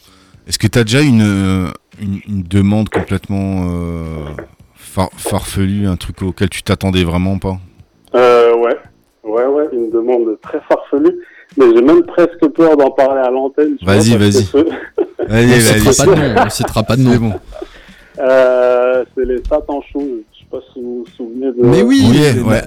Est-ce 0.48 0.60
que 0.60 0.68
tu 0.68 0.78
as 0.80 0.84
déjà 0.84 1.02
une, 1.02 1.22
euh, 1.22 1.72
une, 2.02 2.20
une 2.28 2.44
demande 2.44 2.90
complètement 2.90 3.68
euh, 3.70 4.26
far- 4.76 5.10
farfelue, 5.18 5.88
un 5.88 5.96
truc 5.96 6.22
auquel 6.22 6.50
tu 6.50 6.62
t'attendais 6.64 7.04
vraiment 7.04 7.38
pas? 7.40 7.58
Euh, 8.14 8.56
ouais. 8.58 8.78
Ouais, 9.24 9.46
ouais, 9.46 9.66
une 9.74 9.90
demande 9.90 10.40
très 10.42 10.60
farfelue. 10.70 11.16
Mais 11.58 11.66
j'ai 11.74 11.82
même 11.82 12.04
presque 12.04 12.46
peur 12.56 12.76
d'en 12.78 12.92
parler 12.92 13.22
à 13.22 13.30
l'antenne. 13.32 13.78
Vas-y, 13.82 14.16
vas-y. 14.18 14.46
on 15.20 15.26
vas-y. 15.28 15.62
citera 15.62 16.06
pas 16.06 16.16
de 16.16 16.22
nom. 16.22 16.36
On 16.46 16.50
citera 16.50 16.84
pas 16.84 16.96
de 16.96 17.02
C'est 17.04 17.20
nom. 17.20 17.30
bon. 17.30 17.34
Euh, 18.20 19.04
c'est 19.16 19.26
les 19.26 19.38
Satan 19.50 19.82
Shoes. 19.92 20.24
Je 20.34 20.40
sais 20.40 20.46
pas 20.52 20.60
si 20.74 20.82
vous 20.82 21.06
vous 21.06 21.12
souvenez 21.18 21.48
de. 21.48 21.56
Mais 21.64 21.82
oui. 21.82 22.04
Oui, 22.10 22.42
ouais. 22.42 22.62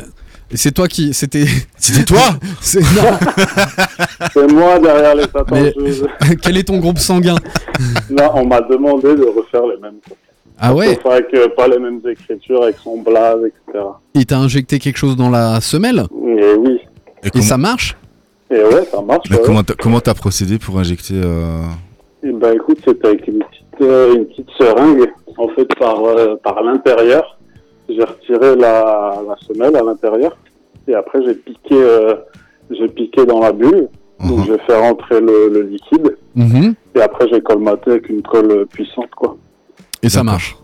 Et 0.51 0.57
c'est 0.57 0.73
toi 0.73 0.89
qui, 0.89 1.13
c'était, 1.13 1.45
C'était 1.77 2.05
toi 2.05 2.21
c'est 2.61 2.81
non. 2.81 3.19
C'est 4.33 4.51
moi 4.53 4.79
derrière 4.79 5.15
les 5.15 5.23
Satan 5.25 5.45
Mais- 5.53 5.73
Shoes. 5.73 6.07
Quel 6.43 6.57
est 6.57 6.65
ton 6.69 6.79
groupe 6.79 6.99
sanguin 6.99 7.37
Là, 8.11 8.33
on 8.35 8.47
m'a 8.47 8.61
demandé 8.63 9.15
de 9.15 9.25
refaire 9.25 9.67
les 9.67 9.77
mêmes. 9.81 9.99
Ah 10.59 10.75
ouais. 10.75 10.95
Sauf 10.97 11.07
avec 11.13 11.27
euh, 11.35 11.49
pas 11.57 11.69
les 11.69 11.79
mêmes 11.79 12.01
écritures, 12.11 12.63
avec 12.65 12.77
son 12.83 13.01
blaze, 13.03 13.39
etc. 13.45 13.85
Il 14.15 14.27
t'a 14.27 14.39
injecté 14.39 14.79
quelque 14.79 14.97
chose 14.97 15.17
dans 15.17 15.31
la 15.31 15.61
semelle 15.61 16.05
Et 16.27 16.55
oui. 16.59 16.81
Et 17.23 17.27
et 17.29 17.31
comment- 17.31 17.45
ça 17.45 17.59
marche 17.59 17.97
Et 18.51 18.57
ouais, 18.57 18.85
ça 18.91 19.01
marche. 19.03 19.29
mais 19.31 19.37
ouais. 19.37 19.43
comment 19.45 19.63
t'as 19.63 19.75
comment 19.75 20.01
t'as 20.01 20.15
procédé 20.15 20.59
pour 20.59 20.79
injecter 20.79 21.15
euh, 21.23 21.61
Et 22.25 22.33
ben 22.33 22.55
écoute, 22.55 22.79
c'était 22.85 23.07
avec 23.07 23.27
une 23.29 23.39
petite, 23.39 23.83
euh, 23.83 24.15
une 24.17 24.25
petite 24.27 24.49
seringue, 24.59 25.07
en 25.37 25.49
fait, 25.51 25.69
par, 25.79 26.03
euh, 26.05 26.35
par 26.43 26.61
l'intérieur. 26.63 27.38
J'ai 27.89 28.05
retiré 28.05 28.55
la, 28.57 29.17
la 29.27 29.37
semelle 29.47 29.77
à 29.77 29.83
l'intérieur. 29.83 30.37
Et 30.87 30.95
après, 30.95 31.21
j'ai 31.25 31.35
piqué, 31.35 31.75
euh, 31.75 32.15
j'ai 32.71 32.89
piqué 32.89 33.25
dans 33.27 33.41
la 33.41 33.53
bulle. 33.53 33.89
Donc, 34.27 34.39
Mhm. 34.39 34.45
j'ai 34.47 34.59
fait 34.67 34.77
rentrer 34.77 35.21
le, 35.21 35.49
le 35.49 35.63
liquide. 35.63 36.17
Mhm. 36.35 36.75
Et 36.97 37.01
après, 37.01 37.27
j'ai 37.31 37.41
colmaté 37.41 37.93
avec 37.93 38.09
une 38.09 38.23
colle 38.23 38.67
puissante, 38.67 39.11
quoi. 39.17 39.37
Et 40.03 40.09
ça 40.09 40.23
marche. 40.25 40.57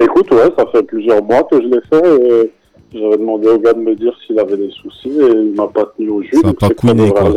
Écoute, 0.00 0.30
ouais, 0.32 0.50
ça 0.58 0.66
fait 0.72 0.82
plusieurs 0.82 1.22
mois 1.22 1.42
que 1.44 1.56
je 1.56 1.66
l'ai 1.68 1.80
fait. 1.90 2.26
Et 2.44 2.98
j'avais 2.98 3.16
demandé 3.16 3.48
au 3.48 3.58
gars 3.58 3.72
de 3.72 3.78
me 3.80 3.94
dire 3.94 4.12
s'il 4.26 4.38
avait 4.38 4.56
des 4.56 4.70
soucis 4.70 5.08
et 5.18 5.30
il 5.32 5.54
m'a 5.56 5.66
pas 5.68 5.86
tenu 5.96 6.10
au 6.10 6.22
jus. 6.22 6.30
Ça 6.36 6.42
donc 6.42 6.58
pas 6.60 6.68
couiné, 6.70 7.10
quoi. 7.10 7.30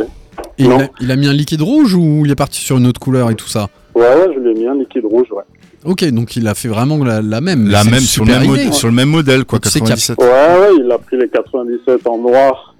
Et 0.58 0.64
il 0.64 0.72
a, 0.72 0.88
il 1.00 1.10
a 1.10 1.16
mis 1.16 1.28
un 1.28 1.32
liquide 1.32 1.62
rouge 1.62 1.94
ou 1.94 2.22
il 2.24 2.30
est 2.30 2.34
parti 2.36 2.60
sur 2.60 2.76
une 2.76 2.86
autre 2.86 3.00
couleur 3.00 3.30
et 3.30 3.34
tout 3.34 3.48
ça? 3.48 3.68
Ouais, 3.94 4.02
ouais, 4.02 4.34
je 4.34 4.38
lui 4.38 4.50
ai 4.50 4.54
mis 4.54 4.66
un 4.66 4.74
liquide 4.74 5.06
rouge, 5.06 5.28
ouais. 5.32 5.44
Ok, 5.86 6.04
donc 6.10 6.36
il 6.36 6.46
a 6.48 6.54
fait 6.54 6.68
vraiment 6.68 7.02
la, 7.04 7.22
la 7.22 7.40
même. 7.40 7.68
la 7.68 7.84
même 7.84 8.00
sur 8.00 8.24
le 8.24 8.32
même, 8.32 8.40
idée. 8.42 8.48
modèle, 8.50 8.72
sur 8.74 8.88
le 8.88 8.94
même 8.94 9.08
modèle 9.08 9.44
quoi 9.44 9.58
Tu 9.60 9.68
sais 9.68 9.80
qu'il 9.80 9.88
y 9.88 9.92
a- 9.92 9.94
97 9.94 10.18
Ouais, 10.18 10.26
ouais, 10.26 10.84
il 10.84 10.90
a 10.90 10.98
pris 10.98 11.16
les 11.16 11.28
97 11.28 12.06
en 12.06 12.18
noir 12.18 12.74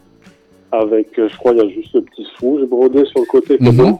avec, 0.72 1.18
euh, 1.18 1.28
je 1.30 1.36
crois, 1.36 1.52
il 1.52 1.58
y 1.58 1.60
a 1.60 1.68
juste 1.68 1.94
le 1.94 2.02
petit 2.02 2.26
rouge 2.40 2.62
brodé 2.68 3.04
sur 3.06 3.20
le 3.20 3.26
côté. 3.26 3.56
Mhm. 3.60 3.96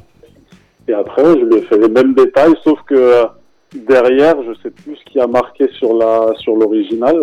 Et 0.88 0.92
après, 0.92 1.22
je 1.24 1.44
lui 1.44 1.56
ai 1.56 1.62
fait 1.62 1.78
les 1.78 1.88
mêmes 1.88 2.14
détails, 2.14 2.54
sauf 2.64 2.78
que 2.86 2.94
euh, 2.94 3.24
derrière, 3.88 4.34
je 4.46 4.52
sais 4.62 4.70
plus 4.70 4.96
ce 4.96 5.04
qui 5.10 5.18
a 5.20 5.26
marqué 5.26 5.68
sur 5.78 5.94
la 5.96 6.32
sur 6.38 6.54
l'original. 6.56 7.16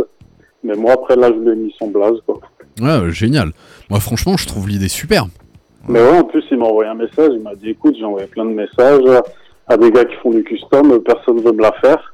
Mais 0.64 0.76
moi, 0.76 0.94
après, 0.94 1.16
là, 1.18 1.30
je 1.34 1.40
lui 1.40 1.52
ai 1.52 1.56
mis 1.56 1.76
son 1.78 1.88
blaze, 1.88 2.16
quoi. 2.26 2.40
Ouais, 2.80 2.88
euh, 2.90 3.10
génial. 3.12 3.52
Moi, 3.90 4.00
franchement, 4.00 4.38
je 4.38 4.48
trouve 4.48 4.68
l'idée 4.70 4.88
super. 4.88 5.28
Mais 5.90 6.00
ouais, 6.00 6.18
en 6.20 6.24
plus, 6.24 6.44
il 6.50 6.58
m'a 6.58 6.66
envoyé 6.66 6.90
un 6.90 6.96
message. 6.96 7.32
Il 7.34 7.42
m'a 7.42 7.54
dit, 7.56 7.70
écoute, 7.72 7.96
j'ai 8.00 8.06
envoyé 8.06 8.28
plein 8.28 8.46
de 8.46 8.52
messages 8.52 9.02
à 9.68 9.78
des 9.78 9.92
gars 9.92 10.06
qui 10.06 10.16
font 10.22 10.32
du 10.32 10.44
custom. 10.44 10.92
euh, 10.92 11.00
Personne 11.00 11.42
veut 11.44 11.52
me 11.52 11.62
la 11.62 11.72
faire. 11.82 12.14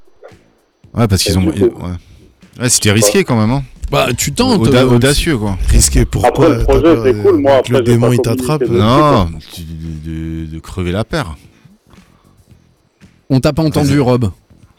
ouais 0.93 1.07
parce 1.07 1.23
qu'ils 1.23 1.37
ont 1.37 1.45
ouais, 1.47 2.69
c'était 2.69 2.91
risqué 2.91 3.23
quand 3.23 3.39
même 3.39 3.51
hein. 3.51 3.63
Bah, 3.91 4.09
tu 4.15 4.31
tentes. 4.33 4.61
Auda- 4.61 4.83
euh, 4.83 4.89
audacieux 4.95 5.35
quoi 5.37 5.57
Risqué 5.67 6.05
pourquoi 6.05 6.29
Après, 6.29 6.49
le 6.49 6.63
projet 6.63 6.99
était 7.09 7.21
cool, 7.23 7.37
moi, 7.39 7.53
que 7.53 7.57
après, 7.59 7.73
le 7.73 7.81
démon 7.81 8.11
il 8.13 8.19
t'attrape. 8.21 8.61
non 8.69 9.29
tu- 9.51 9.61
de, 9.63 10.45
de- 10.45 10.45
de 10.55 10.59
crever 10.59 10.91
la 10.91 11.03
paire 11.03 11.35
On 13.29 13.39
t'a 13.39 13.53
pas 13.53 13.63
entendu, 13.63 13.99
Rob. 13.99 14.29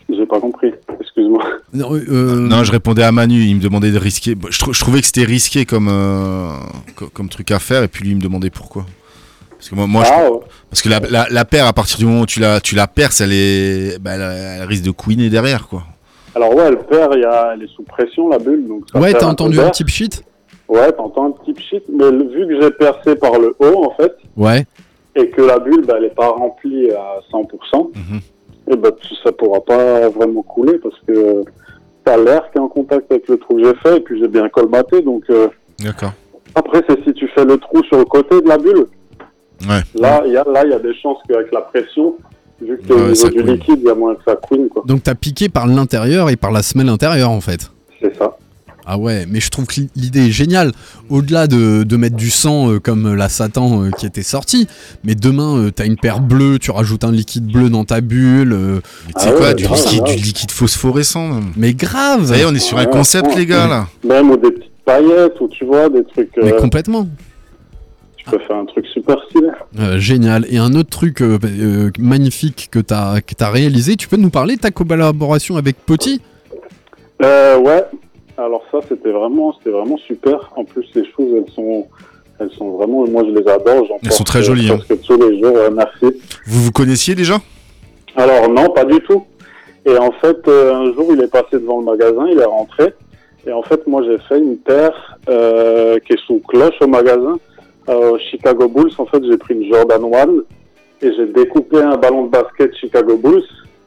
J'ai 0.08 0.26
pas 0.26 0.40
compris. 0.40 0.72
Excuse-moi. 1.00 1.42
Non, 1.72 1.94
euh, 1.94 2.36
non 2.48 2.64
je 2.64 2.72
répondais 2.72 3.02
à 3.04 3.12
Manu 3.12 3.42
il 3.42 3.56
me 3.56 3.60
demandait 3.60 3.92
de 3.92 3.98
risquer 3.98 4.34
Bon, 4.34 4.48
je, 4.50 4.58
trou- 4.58 4.72
je 4.72 4.80
trouvais 4.80 5.00
que 5.00 5.06
c'était 5.06 5.24
risqué 5.24 5.64
comme 5.66 5.88
euh, 5.88 6.52
co- 6.96 7.08
comme 7.12 7.28
truc 7.28 7.50
à 7.52 7.58
faire 7.60 7.82
et 7.84 7.88
puis 7.88 8.02
lui 8.04 8.10
il 8.10 8.16
me 8.16 8.20
demandait 8.20 8.50
pourquoi 8.50 8.86
que 9.70 9.74
moi, 9.76 9.86
moi, 9.86 10.04
je- 10.04 10.10
Ah, 10.12 10.30
ouais. 10.30 10.38
parce 10.68 10.82
que 10.82 10.88
la, 10.88 11.00
la, 11.10 11.26
la 11.30 11.44
paire, 11.44 11.66
à 11.66 11.72
partir 11.72 11.98
du 11.98 12.04
moment 12.06 12.22
où 12.22 12.26
tu 12.26 12.40
la, 12.40 12.60
tu 12.60 12.74
la 12.74 12.86
perces, 12.86 13.20
elle 13.20 13.32
est, 13.32 13.98
bah, 14.00 14.12
elle, 14.14 14.60
elle 14.62 14.68
risque 14.68 14.84
de 14.84 14.90
couiner 14.90 15.28
derrière, 15.30 15.68
quoi. 15.68 15.82
Alors 16.34 16.54
ouais, 16.54 16.64
elle 16.68 16.78
perd, 16.78 17.14
il 17.16 17.22
y 17.22 17.24
a, 17.24 17.52
elle 17.54 17.62
est 17.64 17.74
sous 17.74 17.82
pression 17.82 18.28
la 18.28 18.38
bulle. 18.38 18.66
Donc 18.68 18.84
ça 18.92 18.98
Ouais, 19.00 19.12
t'as 19.12 19.26
un 19.26 19.30
entendu 19.30 19.58
un 19.58 19.62
d'air. 19.64 19.70
type 19.72 19.88
shit 19.88 20.22
Ouais, 20.68 20.92
t'entends 20.92 21.26
un 21.26 21.30
petit 21.32 21.60
shit, 21.60 21.82
mais 21.88 22.10
le- 22.10 22.28
vu 22.28 22.46
que 22.46 22.60
j'ai 22.60 22.70
percé 22.70 23.16
par 23.16 23.38
le 23.40 23.56
haut 23.58 23.84
en 23.86 23.90
fait, 23.96 24.14
Ouais. 24.36 24.64
et 25.16 25.28
que 25.30 25.42
la 25.42 25.58
bulle, 25.58 25.84
bah, 25.84 25.94
elle 25.98 26.04
est 26.04 26.14
pas 26.14 26.28
remplie 26.28 26.90
à 26.92 27.18
100%, 27.32 27.90
Mhm. 27.96 28.20
et 28.72 28.76
bah, 28.76 28.90
ça 29.24 29.32
pourra 29.32 29.60
pas 29.60 30.08
vraiment 30.10 30.42
couler 30.42 30.78
parce 30.78 30.94
que 31.08 31.42
t'as 32.04 32.16
l'air 32.16 32.48
qui 32.52 32.58
est 32.58 32.60
en 32.60 32.68
contact 32.68 33.10
avec 33.10 33.26
le 33.28 33.36
trou 33.38 33.56
que 33.56 33.64
j'ai 33.64 33.74
fait, 33.82 33.96
et 33.96 34.00
puis 34.00 34.20
j'ai 34.20 34.28
bien 34.28 34.48
colmaté, 34.48 35.02
donc 35.02 35.24
euh, 35.30 35.48
D'accord. 35.80 36.12
après 36.54 36.82
c'est 36.88 37.02
si 37.02 37.12
tu 37.14 37.26
fais 37.34 37.44
le 37.44 37.58
trou 37.58 37.82
sur 37.84 37.98
le 37.98 38.04
côté 38.04 38.40
de 38.40 38.46
la 38.48 38.56
bulle, 38.56 38.86
Ouais. 39.68 39.82
là 40.00 40.22
il 40.26 40.32
y 40.32 40.36
a, 40.36 40.44
là, 40.44 40.62
il 40.64 40.70
y 40.70 40.74
a 40.74 40.78
des 40.78 40.94
chances 41.02 41.18
qu'avec 41.28 41.52
la 41.52 41.60
pression, 41.60 42.14
vu 42.62 42.78
que 42.78 42.92
Ouais, 42.92 43.12
niveau 43.12 43.28
du 43.28 43.42
couine. 43.42 43.46
liquide, 43.54 43.78
il 43.82 43.86
y 43.86 43.90
a 43.90 43.94
moins 43.94 44.14
que 44.14 44.22
ça 44.26 44.36
couine, 44.36 44.68
quoi. 44.68 44.82
Donc 44.86 45.02
t'as 45.02 45.14
piqué 45.14 45.48
par 45.48 45.66
l'intérieur 45.66 46.30
et 46.30 46.36
par 46.36 46.50
la 46.52 46.62
semelle 46.62 46.88
intérieure 46.88 47.30
en 47.30 47.40
fait. 47.40 47.70
C'est 48.00 48.16
ça. 48.16 48.36
Ah 48.86 48.98
ouais, 48.98 49.24
mais 49.28 49.38
je 49.40 49.50
trouve 49.50 49.66
que 49.66 49.74
l'idée 49.94 50.28
est 50.28 50.30
géniale. 50.32 50.72
Au-delà 51.10 51.46
de, 51.46 51.84
de 51.84 51.96
mettre 51.96 52.16
du 52.16 52.30
sang 52.30 52.70
euh, 52.72 52.80
comme 52.80 53.14
la 53.14 53.28
Satan 53.28 53.84
euh, 53.84 53.90
qui 53.90 54.06
était 54.06 54.22
sortie, 54.22 54.66
mais 55.04 55.14
demain 55.14 55.58
euh, 55.58 55.70
t'as 55.70 55.84
une 55.84 55.96
paire 55.96 56.18
bleue, 56.20 56.58
tu 56.58 56.70
rajoutes 56.72 57.04
un 57.04 57.12
liquide 57.12 57.46
bleu 57.46 57.68
dans 57.68 57.84
ta 57.84 58.00
bulle. 58.00 58.52
euh, 58.52 58.80
Mais 59.06 59.12
tu 59.12 59.20
sais 59.20 59.28
Ah 59.28 59.32
quoi, 59.36 59.46
ouais, 59.48 59.54
du, 59.54 59.64
grave, 59.64 59.78
liquide, 59.78 59.98
grave. 60.02 60.16
du 60.16 60.22
liquide 60.24 60.50
phosphorescent. 60.50 61.28
Mais 61.56 61.74
grave 61.74 62.26
Ça 62.28 62.36
y 62.38 62.40
est, 62.40 62.44
on 62.46 62.54
est 62.54 62.58
sur 62.58 62.78
un 62.78 62.86
concept, 62.86 63.28
ouais. 63.28 63.36
les 63.36 63.46
gars, 63.46 63.68
là. 63.68 63.86
Même 64.02 64.30
ou 64.30 64.36
des 64.38 64.50
petites 64.50 64.72
paillettes, 64.84 65.38
ou 65.40 65.46
tu 65.48 65.66
vois, 65.66 65.88
des 65.90 66.02
trucs, 66.04 66.30
Mais 66.42 66.54
euh, 66.54 66.58
complètement. 66.58 67.06
Tu 68.22 68.30
peux 68.30 68.38
faire 68.40 68.56
un 68.56 68.64
truc 68.66 68.86
super 68.86 69.16
stylé. 69.28 69.48
Euh, 69.78 69.98
génial. 69.98 70.46
Et 70.50 70.58
un 70.58 70.74
autre 70.74 70.90
truc 70.90 71.22
euh, 71.22 71.38
euh, 71.44 71.90
magnifique 71.98 72.68
que 72.70 72.78
t'as 72.78 73.20
que 73.20 73.34
t'as 73.34 73.50
réalisé, 73.50 73.96
tu 73.96 74.08
peux 74.08 74.16
nous 74.16 74.30
parler 74.30 74.56
de 74.56 74.60
ta 74.60 74.70
collaboration 74.70 75.56
avec 75.56 75.76
Potty 75.86 76.20
Euh, 77.22 77.58
ouais. 77.58 77.84
Alors 78.36 78.62
ça, 78.70 78.78
c'était 78.88 79.10
vraiment, 79.12 79.54
c'était 79.58 79.70
vraiment 79.70 79.98
super. 79.98 80.50
En 80.56 80.64
plus, 80.64 80.86
les 80.94 81.04
choses, 81.14 81.28
elles 81.36 81.52
sont, 81.54 81.86
elles 82.38 82.50
sont 82.52 82.70
vraiment, 82.78 83.06
moi, 83.06 83.22
je 83.26 83.30
les 83.38 83.46
adore. 83.48 83.86
Elles 84.02 84.10
sont 84.12 84.18
porte, 84.18 84.26
très 84.26 84.42
jolies, 84.42 84.70
hein. 84.70 84.78
Presque 84.86 85.02
tous 85.02 85.18
les 85.20 85.40
jours. 85.40 85.56
euh, 85.56 85.70
merci. 85.70 86.20
Vous 86.46 86.62
vous 86.64 86.72
connaissiez 86.72 87.14
déjà? 87.14 87.38
Alors 88.16 88.48
non, 88.48 88.68
pas 88.70 88.84
du 88.84 88.98
tout. 89.00 89.24
Et 89.86 89.96
en 89.96 90.12
fait, 90.12 90.36
euh, 90.48 90.74
un 90.74 90.92
jour, 90.94 91.08
il 91.12 91.20
est 91.22 91.30
passé 91.30 91.52
devant 91.52 91.78
le 91.80 91.84
magasin, 91.86 92.26
il 92.30 92.38
est 92.38 92.44
rentré. 92.44 92.92
Et 93.46 93.52
en 93.52 93.62
fait, 93.62 93.86
moi, 93.86 94.02
j'ai 94.04 94.18
fait 94.28 94.38
une 94.38 94.58
paire 94.58 95.18
euh, 95.30 95.98
qui 96.06 96.12
est 96.12 96.20
sous 96.26 96.40
cloche 96.46 96.74
au 96.82 96.86
magasin. 96.86 97.38
Euh, 97.88 98.18
Chicago 98.30 98.68
Bulls, 98.68 98.92
en 98.98 99.06
fait, 99.06 99.22
j'ai 99.24 99.36
pris 99.38 99.54
une 99.54 99.72
Jordan 99.72 100.02
One 100.04 100.42
et 101.02 101.12
j'ai 101.14 101.26
découpé 101.26 101.78
un 101.78 101.96
ballon 101.96 102.26
de 102.26 102.30
basket 102.30 102.74
Chicago 102.76 103.16
Bulls 103.16 103.42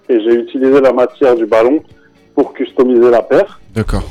et 0.09 0.19
j'ai 0.19 0.33
utilisé 0.35 0.81
la 0.81 0.91
matière 0.91 1.35
du 1.35 1.45
ballon 1.45 1.81
pour 2.35 2.53
customiser 2.53 3.09
la 3.09 3.21
paire. 3.21 3.59
D'accord. 3.75 4.03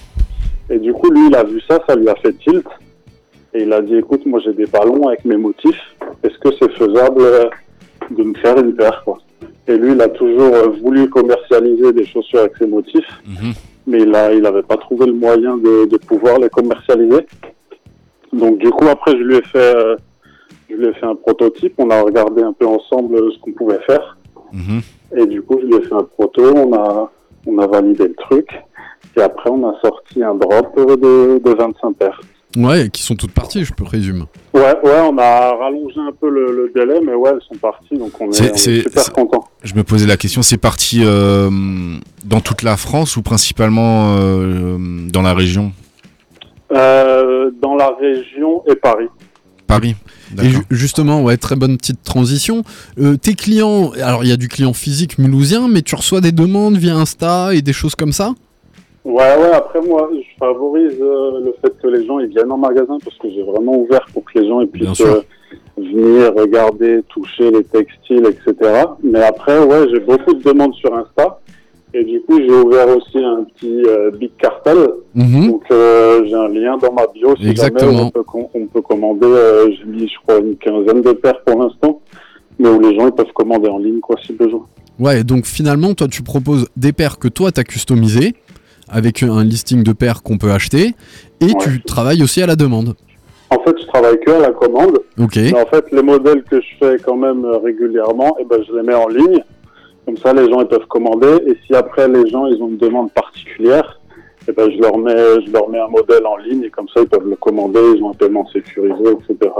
Et 0.70 0.78
du 0.78 0.92
coup, 0.92 1.10
lui, 1.10 1.26
il 1.28 1.34
a 1.34 1.42
vu 1.44 1.60
ça, 1.68 1.80
ça 1.86 1.96
lui 1.96 2.08
a 2.08 2.14
fait 2.16 2.32
tilt. 2.38 2.66
Et 3.54 3.64
il 3.64 3.72
a 3.72 3.82
dit, 3.82 3.96
écoute, 3.96 4.24
moi 4.24 4.40
j'ai 4.42 4.54
des 4.54 4.64
ballons 4.66 5.08
avec 5.08 5.24
mes 5.26 5.36
motifs. 5.36 5.80
Est-ce 6.22 6.38
que 6.38 6.48
c'est 6.58 6.72
faisable 6.72 7.22
de 8.10 8.22
me 8.22 8.34
faire 8.34 8.56
une 8.58 8.74
paire 8.74 9.02
quoi? 9.04 9.18
Et 9.68 9.76
lui, 9.76 9.92
il 9.92 10.00
a 10.00 10.08
toujours 10.08 10.54
euh, 10.54 10.68
voulu 10.82 11.10
commercialiser 11.10 11.92
des 11.92 12.06
chaussures 12.06 12.40
avec 12.40 12.56
ses 12.56 12.66
motifs, 12.66 13.04
Mhm. 13.26 13.52
mais 13.86 14.00
il 14.02 14.10
n'avait 14.40 14.62
pas 14.62 14.76
trouvé 14.78 15.06
le 15.06 15.12
moyen 15.12 15.56
de, 15.58 15.84
de 15.86 15.96
pouvoir 15.98 16.38
les 16.38 16.48
commercialiser. 16.48 17.26
Donc 18.32 18.58
du 18.58 18.70
coup, 18.70 18.86
après, 18.88 19.12
je 19.12 19.22
lui 19.22 19.36
ai 19.36 19.42
fait, 19.42 19.76
euh, 19.76 19.96
je 20.70 20.76
lui 20.76 20.86
ai 20.86 20.94
fait 20.94 21.06
un 21.06 21.14
prototype. 21.14 21.74
On 21.78 21.90
a 21.90 22.00
regardé 22.00 22.42
un 22.42 22.52
peu 22.52 22.66
ensemble 22.66 23.16
euh, 23.16 23.30
ce 23.34 23.38
qu'on 23.40 23.52
pouvait 23.52 23.80
faire. 23.86 24.16
Mhm. 24.52 24.80
Et 25.16 25.26
du 25.26 25.42
coup, 25.42 25.58
je 25.60 25.66
lui 25.66 25.76
ai 25.76 25.82
fait 25.82 25.94
un 25.94 26.04
proto, 26.04 26.42
on 26.54 26.72
a, 26.74 27.10
on 27.46 27.58
a 27.58 27.66
validé 27.66 28.08
le 28.08 28.14
truc. 28.14 28.48
Et 29.16 29.20
après, 29.20 29.50
on 29.50 29.68
a 29.68 29.74
sorti 29.82 30.22
un 30.22 30.34
drop 30.34 30.74
de, 30.76 31.38
de 31.38 31.50
25 31.54 31.96
paires. 31.96 32.20
Ouais, 32.56 32.90
qui 32.90 33.02
sont 33.02 33.14
toutes 33.14 33.32
parties, 33.32 33.64
je 33.64 33.72
présume. 33.72 34.26
Ouais, 34.52 34.74
ouais, 34.84 35.00
on 35.10 35.16
a 35.16 35.54
rallongé 35.54 35.98
un 35.98 36.12
peu 36.12 36.28
le, 36.28 36.52
le 36.52 36.72
délai, 36.74 37.00
mais 37.00 37.14
ouais, 37.14 37.30
elles 37.32 37.40
sont 37.48 37.58
parties, 37.58 37.96
donc 37.96 38.12
on 38.20 38.30
est, 38.30 38.52
on 38.52 38.56
super 38.56 39.12
contents. 39.12 39.44
Je 39.64 39.74
me 39.74 39.82
posais 39.84 40.06
la 40.06 40.18
question, 40.18 40.42
c'est 40.42 40.58
parti 40.58 41.00
euh, 41.02 41.48
dans 42.24 42.40
toute 42.40 42.62
la 42.62 42.76
France 42.76 43.16
ou 43.16 43.22
principalement 43.22 44.16
euh, 44.18 44.76
dans 45.10 45.22
la 45.22 45.32
région? 45.32 45.72
Euh, 46.72 47.50
dans 47.60 47.74
la 47.74 47.90
région 48.00 48.62
et 48.66 48.74
Paris. 48.74 49.08
Paris 49.66 49.94
Et 50.42 50.48
justement, 50.70 51.22
ouais, 51.22 51.36
très 51.36 51.56
bonne 51.56 51.76
petite 51.76 52.02
transition. 52.02 52.62
Euh, 52.98 53.16
tes 53.16 53.34
clients, 53.34 53.92
alors 54.02 54.24
il 54.24 54.30
y 54.30 54.32
a 54.32 54.36
du 54.36 54.48
client 54.48 54.72
physique 54.72 55.18
mulhousien, 55.18 55.68
mais 55.68 55.82
tu 55.82 55.94
reçois 55.94 56.20
des 56.20 56.32
demandes 56.32 56.76
via 56.76 56.94
Insta 56.94 57.54
et 57.54 57.62
des 57.62 57.72
choses 57.72 57.94
comme 57.94 58.12
ça? 58.12 58.32
Ouais, 59.04 59.36
ouais, 59.36 59.52
après 59.52 59.80
moi, 59.80 60.10
je 60.14 60.38
favorise 60.38 60.96
euh, 61.00 61.40
le 61.44 61.54
fait 61.60 61.74
que 61.82 61.88
les 61.88 62.06
gens 62.06 62.20
ils 62.20 62.28
viennent 62.28 62.52
en 62.52 62.58
magasin 62.58 62.98
parce 63.02 63.16
que 63.18 63.28
j'ai 63.30 63.42
vraiment 63.42 63.76
ouvert 63.76 64.06
pour 64.12 64.24
que 64.24 64.38
les 64.38 64.48
gens 64.48 64.60
ils 64.60 64.68
puissent 64.68 65.00
euh, 65.00 65.22
venir 65.76 66.32
regarder, 66.34 67.02
toucher 67.08 67.50
les 67.50 67.64
textiles, 67.64 68.26
etc. 68.26 68.84
Mais 69.02 69.22
après, 69.22 69.58
ouais, 69.58 69.88
j'ai 69.92 70.00
beaucoup 70.00 70.34
de 70.34 70.42
demandes 70.42 70.74
sur 70.74 70.94
Insta. 70.94 71.40
Et 71.94 72.04
du 72.04 72.22
coup, 72.22 72.38
j'ai 72.38 72.50
ouvert 72.50 72.88
aussi 72.96 73.18
un 73.18 73.44
petit 73.44 73.82
euh, 73.86 74.10
Big 74.12 74.30
Cartel. 74.38 74.78
Mhm. 75.14 75.46
Donc, 75.48 75.62
euh, 75.70 76.24
j'ai 76.26 76.34
un 76.34 76.48
lien 76.48 76.78
dans 76.78 76.92
ma 76.92 77.06
bio. 77.08 77.34
Si 77.36 77.48
Exactement. 77.48 77.90
jamais 77.92 78.02
on 78.04 78.10
peut, 78.10 78.22
com- 78.22 78.46
on 78.54 78.66
peut 78.66 78.80
commander, 78.80 79.26
euh, 79.26 79.70
j'ai 79.70 79.84
mis, 79.84 80.08
je 80.08 80.14
crois, 80.26 80.38
une 80.40 80.56
quinzaine 80.56 81.02
de 81.02 81.12
paires 81.12 81.40
pour 81.44 81.62
l'instant. 81.62 82.00
Mais 82.58 82.68
où 82.68 82.80
les 82.80 82.94
gens 82.96 83.06
ils 83.06 83.12
peuvent 83.12 83.32
commander 83.34 83.68
en 83.68 83.78
ligne, 83.78 84.00
quoi, 84.00 84.16
si 84.24 84.32
besoin. 84.32 84.64
Ouais, 84.98 85.24
donc 85.24 85.46
finalement, 85.46 85.92
toi, 85.94 86.06
tu 86.08 86.22
proposes 86.22 86.66
des 86.76 86.92
paires 86.92 87.18
que 87.18 87.28
toi, 87.28 87.50
t'as 87.50 87.64
customisées, 87.64 88.34
avec 88.88 89.22
un 89.22 89.42
listing 89.44 89.82
de 89.82 89.92
paires 89.92 90.22
qu'on 90.22 90.38
peut 90.38 90.50
acheter, 90.52 90.94
et 91.40 91.44
Ouais. 91.46 91.52
tu 91.62 91.82
travailles 91.82 92.22
aussi 92.22 92.42
à 92.42 92.46
la 92.46 92.56
demande. 92.56 92.94
En 93.50 93.58
fait, 93.64 93.74
je 93.80 93.86
travaille 93.86 94.18
que 94.20 94.30
à 94.30 94.38
la 94.38 94.50
commande. 94.52 94.98
Ok. 95.18 95.36
Mais 95.36 95.60
en 95.60 95.66
fait, 95.66 95.84
les 95.92 96.02
modèles 96.02 96.42
que 96.44 96.60
je 96.60 96.66
fais 96.78 96.96
quand 97.04 97.16
même 97.16 97.44
euh, 97.44 97.58
régulièrement, 97.58 98.36
eh 98.40 98.44
ben, 98.44 98.62
je 98.66 98.74
les 98.74 98.82
mets 98.82 98.94
en 98.94 99.08
ligne. 99.08 99.42
Comme 100.04 100.16
ça, 100.16 100.32
les 100.32 100.50
gens 100.50 100.60
ils 100.60 100.68
peuvent 100.68 100.86
commander. 100.86 101.38
Et 101.46 101.56
si 101.66 101.74
après 101.74 102.08
les 102.08 102.28
gens 102.28 102.46
ils 102.46 102.60
ont 102.62 102.68
une 102.68 102.78
demande 102.78 103.12
particulière, 103.12 104.00
eh 104.48 104.52
ben, 104.52 104.70
je 104.70 104.80
leur 104.80 104.98
mets, 104.98 105.44
je 105.46 105.52
leur 105.52 105.68
mets 105.68 105.78
un 105.78 105.88
modèle 105.88 106.26
en 106.26 106.36
ligne 106.36 106.64
et 106.64 106.70
comme 106.70 106.88
ça 106.88 107.00
ils 107.00 107.08
peuvent 107.08 107.28
le 107.28 107.36
commander. 107.36 107.80
Ils 107.96 108.02
ont 108.02 108.10
un 108.10 108.14
paiement 108.14 108.46
sécurisé, 108.48 109.04
etc. 109.12 109.50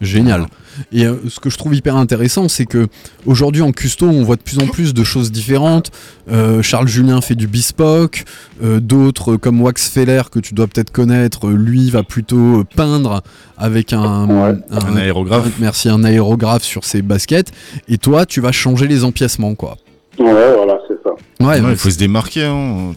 Génial. 0.00 0.46
Et 0.92 1.04
euh, 1.06 1.14
ce 1.28 1.40
que 1.40 1.50
je 1.50 1.58
trouve 1.58 1.74
hyper 1.74 1.96
intéressant, 1.96 2.48
c'est 2.48 2.66
que 2.66 2.88
aujourd'hui 3.26 3.62
en 3.62 3.72
custo, 3.72 4.06
on 4.06 4.22
voit 4.22 4.36
de 4.36 4.42
plus 4.42 4.58
en 4.58 4.66
plus 4.66 4.94
de 4.94 5.04
choses 5.04 5.30
différentes. 5.32 5.90
Euh, 6.30 6.62
Charles 6.62 6.88
Julien 6.88 7.20
fait 7.20 7.34
du 7.34 7.46
bespoke, 7.46 8.24
euh, 8.62 8.80
d'autres 8.80 9.36
comme 9.36 9.60
Wax 9.60 9.88
Feller 9.88 10.22
que 10.30 10.38
tu 10.38 10.54
dois 10.54 10.66
peut-être 10.66 10.90
connaître, 10.92 11.48
lui 11.50 11.90
va 11.90 12.02
plutôt 12.02 12.64
peindre 12.76 13.22
avec 13.58 13.92
un, 13.92 14.26
Ouais. 14.28 14.54
Un 14.70 14.96
aérographe. 14.96 15.46
un- 15.46 15.50
merci, 15.60 15.88
un 15.88 16.04
aérographe 16.04 16.62
sur 16.64 16.84
ses 16.84 17.02
baskets. 17.02 17.52
Et 17.88 17.98
toi, 17.98 18.26
tu 18.26 18.40
vas 18.40 18.52
changer 18.52 18.86
les 18.86 19.04
empiècements, 19.04 19.54
quoi. 19.54 19.76
Ouais, 20.18 20.26
voilà, 20.56 20.78
c'est 20.88 20.94
ça. 21.02 21.10
Ouais, 21.40 21.60
Ouais, 21.60 21.70
il 21.72 21.76
faut 21.76 21.90
se 21.90 21.98
démarquer. 21.98 22.44
hein. 22.44 22.92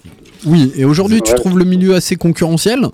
oui. 0.45 0.71
Et 0.75 0.85
aujourd'hui, 0.85 1.21
tu 1.21 1.33
trouves 1.35 1.57
le 1.57 1.65
milieu 1.65 1.95
assez 1.95 2.15
concurrentiel? 2.17 2.87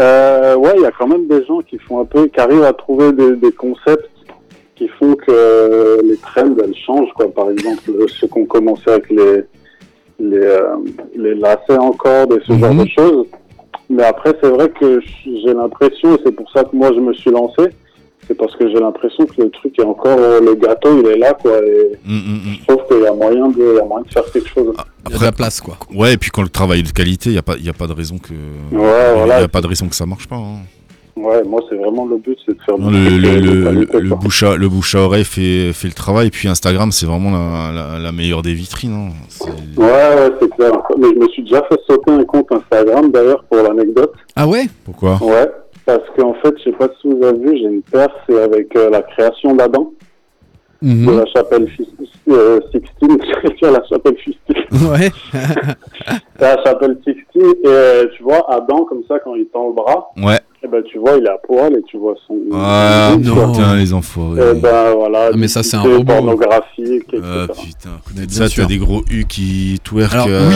Euh, 0.00 0.56
ouais, 0.56 0.72
il 0.76 0.82
y 0.82 0.86
a 0.86 0.90
quand 0.90 1.06
même 1.06 1.26
des 1.28 1.44
gens 1.44 1.60
qui 1.60 1.78
font 1.78 2.00
un 2.00 2.04
peu, 2.04 2.26
qui 2.26 2.40
arrivent 2.40 2.64
à 2.64 2.72
trouver 2.72 3.12
des, 3.12 3.36
des 3.36 3.52
concepts 3.52 4.08
qui 4.74 4.88
font 4.88 5.14
que 5.14 6.00
les 6.02 6.16
trends 6.16 6.54
elles 6.62 6.74
changent 6.74 7.12
quoi. 7.14 7.28
Par 7.32 7.50
exemple, 7.50 7.82
ceux 8.08 8.26
qui 8.26 8.38
ont 8.38 8.46
commencé 8.46 8.82
avec 8.90 9.08
les 9.10 9.44
les, 10.20 10.36
euh, 10.38 10.76
les 11.16 11.34
lacets 11.34 11.76
en 11.76 11.90
corde 11.92 12.32
et 12.34 12.40
ce 12.46 12.52
Mhm. 12.52 12.58
genre 12.60 12.74
de 12.84 12.88
choses. 12.88 13.26
Mais 13.90 14.04
après, 14.04 14.32
c'est 14.42 14.48
vrai 14.48 14.68
que 14.70 15.00
j'ai 15.24 15.52
l'impression, 15.52 16.14
et 16.14 16.18
c'est 16.24 16.32
pour 16.32 16.50
ça 16.52 16.64
que 16.64 16.74
moi 16.74 16.90
je 16.94 17.00
me 17.00 17.12
suis 17.12 17.30
lancé, 17.30 17.62
c'est 18.26 18.34
parce 18.36 18.54
que 18.56 18.68
j'ai 18.68 18.80
l'impression 18.80 19.24
que 19.26 19.42
le 19.42 19.50
truc 19.50 19.78
est 19.78 19.84
encore, 19.84 20.18
euh, 20.18 20.40
le 20.40 20.54
gâteau 20.54 21.00
il 21.00 21.06
est 21.10 21.18
là 21.18 21.34
quoi. 21.34 21.52
Et 21.64 21.98
Mm, 22.06 22.12
mm, 22.14 22.16
mm. 22.16 22.54
je 22.60 22.66
trouve 22.66 22.86
qu'il 22.88 23.02
y 23.02 23.06
a 23.06 23.12
moyen 23.12 23.48
de, 23.48 23.76
y 23.76 23.80
a 23.80 23.84
moyen 23.84 24.04
de 24.04 24.10
faire 24.12 24.24
quelque 24.32 24.48
chose. 24.48 24.74
Il 25.06 25.12
y 25.12 25.16
a 25.16 25.18
de 25.18 25.24
la 25.24 25.32
place, 25.32 25.60
quoi. 25.60 25.76
Ouais, 25.94 26.14
et 26.14 26.16
puis 26.16 26.30
quand 26.30 26.42
le 26.42 26.48
travail 26.48 26.80
est 26.80 26.82
de 26.84 26.90
qualité, 26.92 27.30
il 27.30 27.32
n'y 27.32 27.38
a, 27.38 27.42
pas- 27.42 27.56
y 27.58 27.68
a 27.68 27.72
pas 27.74 27.86
de 27.86 27.92
raison 27.92 28.16
que. 28.18 28.32
Ouais, 28.74 29.14
voilà. 29.16 29.38
Il 29.38 29.42
y 29.42 29.44
a 29.44 29.48
pas 29.48 29.60
de 29.60 29.66
raison 29.66 29.86
que 29.88 29.94
ça 29.96 30.06
marche 30.06 30.26
pas. 30.26 30.36
hein. 30.36 30.58
Ouais, 31.16 31.44
moi 31.44 31.60
c'est 31.70 31.76
vraiment 31.76 32.06
le 32.06 32.16
but, 32.16 32.36
c'est 32.44 32.56
de 32.56 32.62
faire 32.66 32.76
Non, 32.76 32.90
du 32.90 32.96
le, 32.98 33.18
le, 33.18 33.38
le, 33.40 33.64
qualité, 33.64 34.00
le 34.00 34.08
quoi. 34.08 34.18
bouche 34.18 34.42
à, 34.42 34.56
le 34.56 34.68
bouche 34.68 34.94
à 34.96 34.98
oreille 35.02 35.24
fait, 35.24 35.72
fait 35.72 35.86
le 35.86 35.94
travail, 35.94 36.26
et 36.26 36.30
puis 36.30 36.48
Instagram, 36.48 36.90
c'est 36.90 37.06
vraiment 37.06 37.30
la, 37.30 37.70
la, 37.72 37.98
la 38.00 38.10
meilleure 38.12 38.42
des 38.42 38.52
vitrines. 38.52 38.92
hein. 38.92 39.46
Ouais, 39.76 39.84
ouais, 39.84 40.30
c'est 40.40 40.50
clair. 40.56 40.72
Mais 40.98 41.06
je 41.14 41.18
me 41.20 41.28
suis 41.28 41.44
déjà 41.44 41.62
fait 41.68 41.78
sauter 41.86 42.10
un 42.10 42.24
compte 42.24 42.48
Instagram, 42.50 43.12
d'ailleurs, 43.12 43.44
pour 43.44 43.62
l'anecdote. 43.62 44.12
Ah 44.34 44.48
ouais? 44.48 44.64
Pourquoi? 44.84 45.18
Ouais, 45.22 45.48
parce 45.86 46.02
qu'en 46.16 46.34
fait, 46.34 46.54
je 46.58 46.64
sais 46.64 46.72
pas 46.72 46.88
si 47.00 47.08
vous 47.08 47.22
avez 47.24 47.38
vu, 47.38 47.56
j'ai 47.58 47.64
une 47.64 47.82
paire, 47.82 48.08
c'est 48.28 48.40
avec 48.42 48.74
euh, 48.76 48.90
la 48.90 49.02
création 49.02 49.54
d'Adam, 49.54 49.92
Mhm. 50.82 51.06
de 51.06 51.12
la 51.18 51.26
chapelle 51.26 51.66
euh, 52.28 52.60
Sixtine, 52.70 53.16
dire 53.60 53.72
la 53.72 53.82
chapelle 53.86 54.16
Fistine, 54.18 54.90
Ouais. 54.90 55.10
la 56.40 56.62
chapelle 56.62 56.98
Sixtine, 57.04 57.54
et 57.64 57.66
euh, 57.68 58.06
tu 58.16 58.22
vois, 58.22 58.44
Adam, 58.52 58.84
comme 58.84 59.02
ça, 59.08 59.18
quand 59.20 59.34
il 59.34 59.46
tend 59.46 59.68
le 59.68 59.74
bras, 59.74 60.10
Ouais. 60.18 60.38
Eh 60.64 60.68
ben, 60.68 60.82
tu 60.82 60.98
vois, 60.98 61.16
il 61.18 61.26
est 61.26 61.28
à 61.28 61.36
poil 61.36 61.74
et 61.74 61.82
tu 61.82 61.98
vois 61.98 62.14
son. 62.26 62.38
Ah 62.54 63.14
quoi. 63.22 63.48
putain, 63.48 63.76
les 63.76 63.92
enfoirés. 63.92 64.40
Eh 64.52 64.58
ben 64.58 64.94
voilà. 64.96 65.28
Ah, 65.30 65.36
mais 65.36 65.46
ça, 65.46 65.62
c'est 65.62 65.76
un 65.76 65.82
robot. 65.82 66.04
pornographique, 66.04 67.12
etc. 67.12 67.22
Ah 67.22 67.46
putain, 67.48 68.28
ça, 68.30 68.48
sûr. 68.48 68.62
t'as 68.62 68.68
des 68.68 68.78
gros 68.78 69.02
U 69.10 69.26
qui 69.26 69.78
twerk 69.84 70.14
Alors 70.14 70.26
euh, 70.30 70.48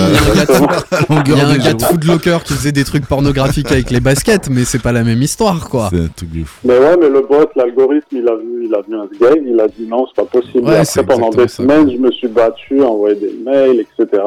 oui, 1.11 1.17
il 1.27 1.37
y 1.37 1.41
a 1.41 1.47
un 1.47 1.57
gars 1.59 1.75
de-. 1.75 1.83
Footlocker 1.83 2.39
qui 2.45 2.55
faisait 2.55 2.73
des 2.73 2.85
trucs 2.85 3.07
pornographiques 3.07 3.71
avec 3.71 3.91
les 3.91 4.01
baskets, 4.01 4.49
mais 4.51 4.65
c'est 4.65 4.83
pas 4.83 4.93
la 4.93 5.05
même 5.05 5.21
histoire, 5.21 5.69
quoi. 5.69 5.89
C'est 5.91 6.01
un 6.01 6.09
truc 6.09 6.31
de 6.31 6.45
fou. 6.45 6.61
Mais 6.65 6.79
ouais, 6.79 6.97
mais 6.99 7.11
le 7.11 7.21
bot, 7.29 7.47
l'algorithme, 7.55 8.07
il 8.13 8.29
a 8.29 8.35
vu, 8.37 8.67
il 8.67 8.75
a 8.75 8.81
vu 8.81 8.95
un 8.95 9.09
gag, 9.21 9.43
il 9.47 9.61
a 9.61 9.69
dit 9.69 9.87
non, 9.87 10.07
c'est 10.07 10.25
pas 10.25 10.41
possible. 10.41 10.67
Ouais, 10.67 10.79
après, 10.79 11.05
pendant 11.05 11.31
des 11.31 11.49
ça. 11.49 11.63
semaines, 11.63 11.91
je 11.91 11.99
me 11.99 12.11
suis 12.13 12.29
battu, 12.29 12.83
envoyé 12.83 13.17
des 13.17 13.35
mails, 13.45 13.81
etc. 13.81 14.23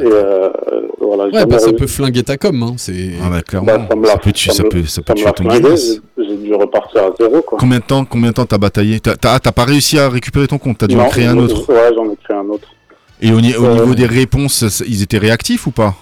Et 0.00 0.04
euh, 0.06 0.48
voilà, 1.00 1.24
Ouais, 1.28 1.46
bah 1.46 1.58
ça 1.58 1.72
peut 1.72 1.86
flinguer 1.86 2.22
ta 2.22 2.36
com, 2.36 2.62
hein. 2.62 2.74
C'est. 2.76 3.10
Ah 3.24 3.28
bah 3.30 3.42
clairement, 3.42 3.66
Bah, 3.66 3.86
ça 3.90 3.96
me 3.96 4.02
l'a- 4.04 4.12
ça 4.12 4.18
peut 4.18 4.32
tuer, 4.32 4.52
ça 4.52 4.62
me- 4.62 4.68
peut, 4.68 4.84
ça 4.84 4.88
ça 4.96 5.02
peut 5.02 5.12
me 5.12 5.16
tuer 5.16 5.24
l'a 5.26 5.32
ton 5.32 5.44
business. 5.44 6.00
j'ai 6.16 6.36
dû 6.36 6.54
repartir 6.54 7.02
à 7.04 7.10
zéro, 7.18 7.42
quoi. 7.42 7.58
Combien 7.58 7.78
de 7.78 7.84
temps, 7.84 8.04
combien 8.04 8.30
de 8.30 8.34
temps 8.34 8.46
t'as 8.46 8.58
bataillé 8.58 9.00
T'as 9.00 9.16
t'as- 9.16 9.38
t'as 9.40 9.52
pas 9.52 9.64
réussi 9.64 9.98
à 9.98 10.08
récupérer 10.08 10.46
ton 10.46 10.58
compte 10.58 10.78
T'as 10.78 10.86
dû 10.86 10.98
en 10.98 11.08
créer 11.08 11.26
un 11.26 11.38
autre 11.38 11.68
Ouais, 11.72 11.90
j'en 11.94 12.10
ai 12.10 12.16
créé 12.22 12.36
un 12.36 12.48
autre. 12.48 12.68
Et 13.20 13.32
au, 13.32 13.36
au 13.36 13.38
Euh, 13.64 13.74
niveau 13.74 13.94
des 13.94 14.06
réponses, 14.06 14.82
ils 14.86 15.02
étaient 15.02 15.18
réactifs 15.18 15.66
ou 15.66 15.70
pas 15.72 15.94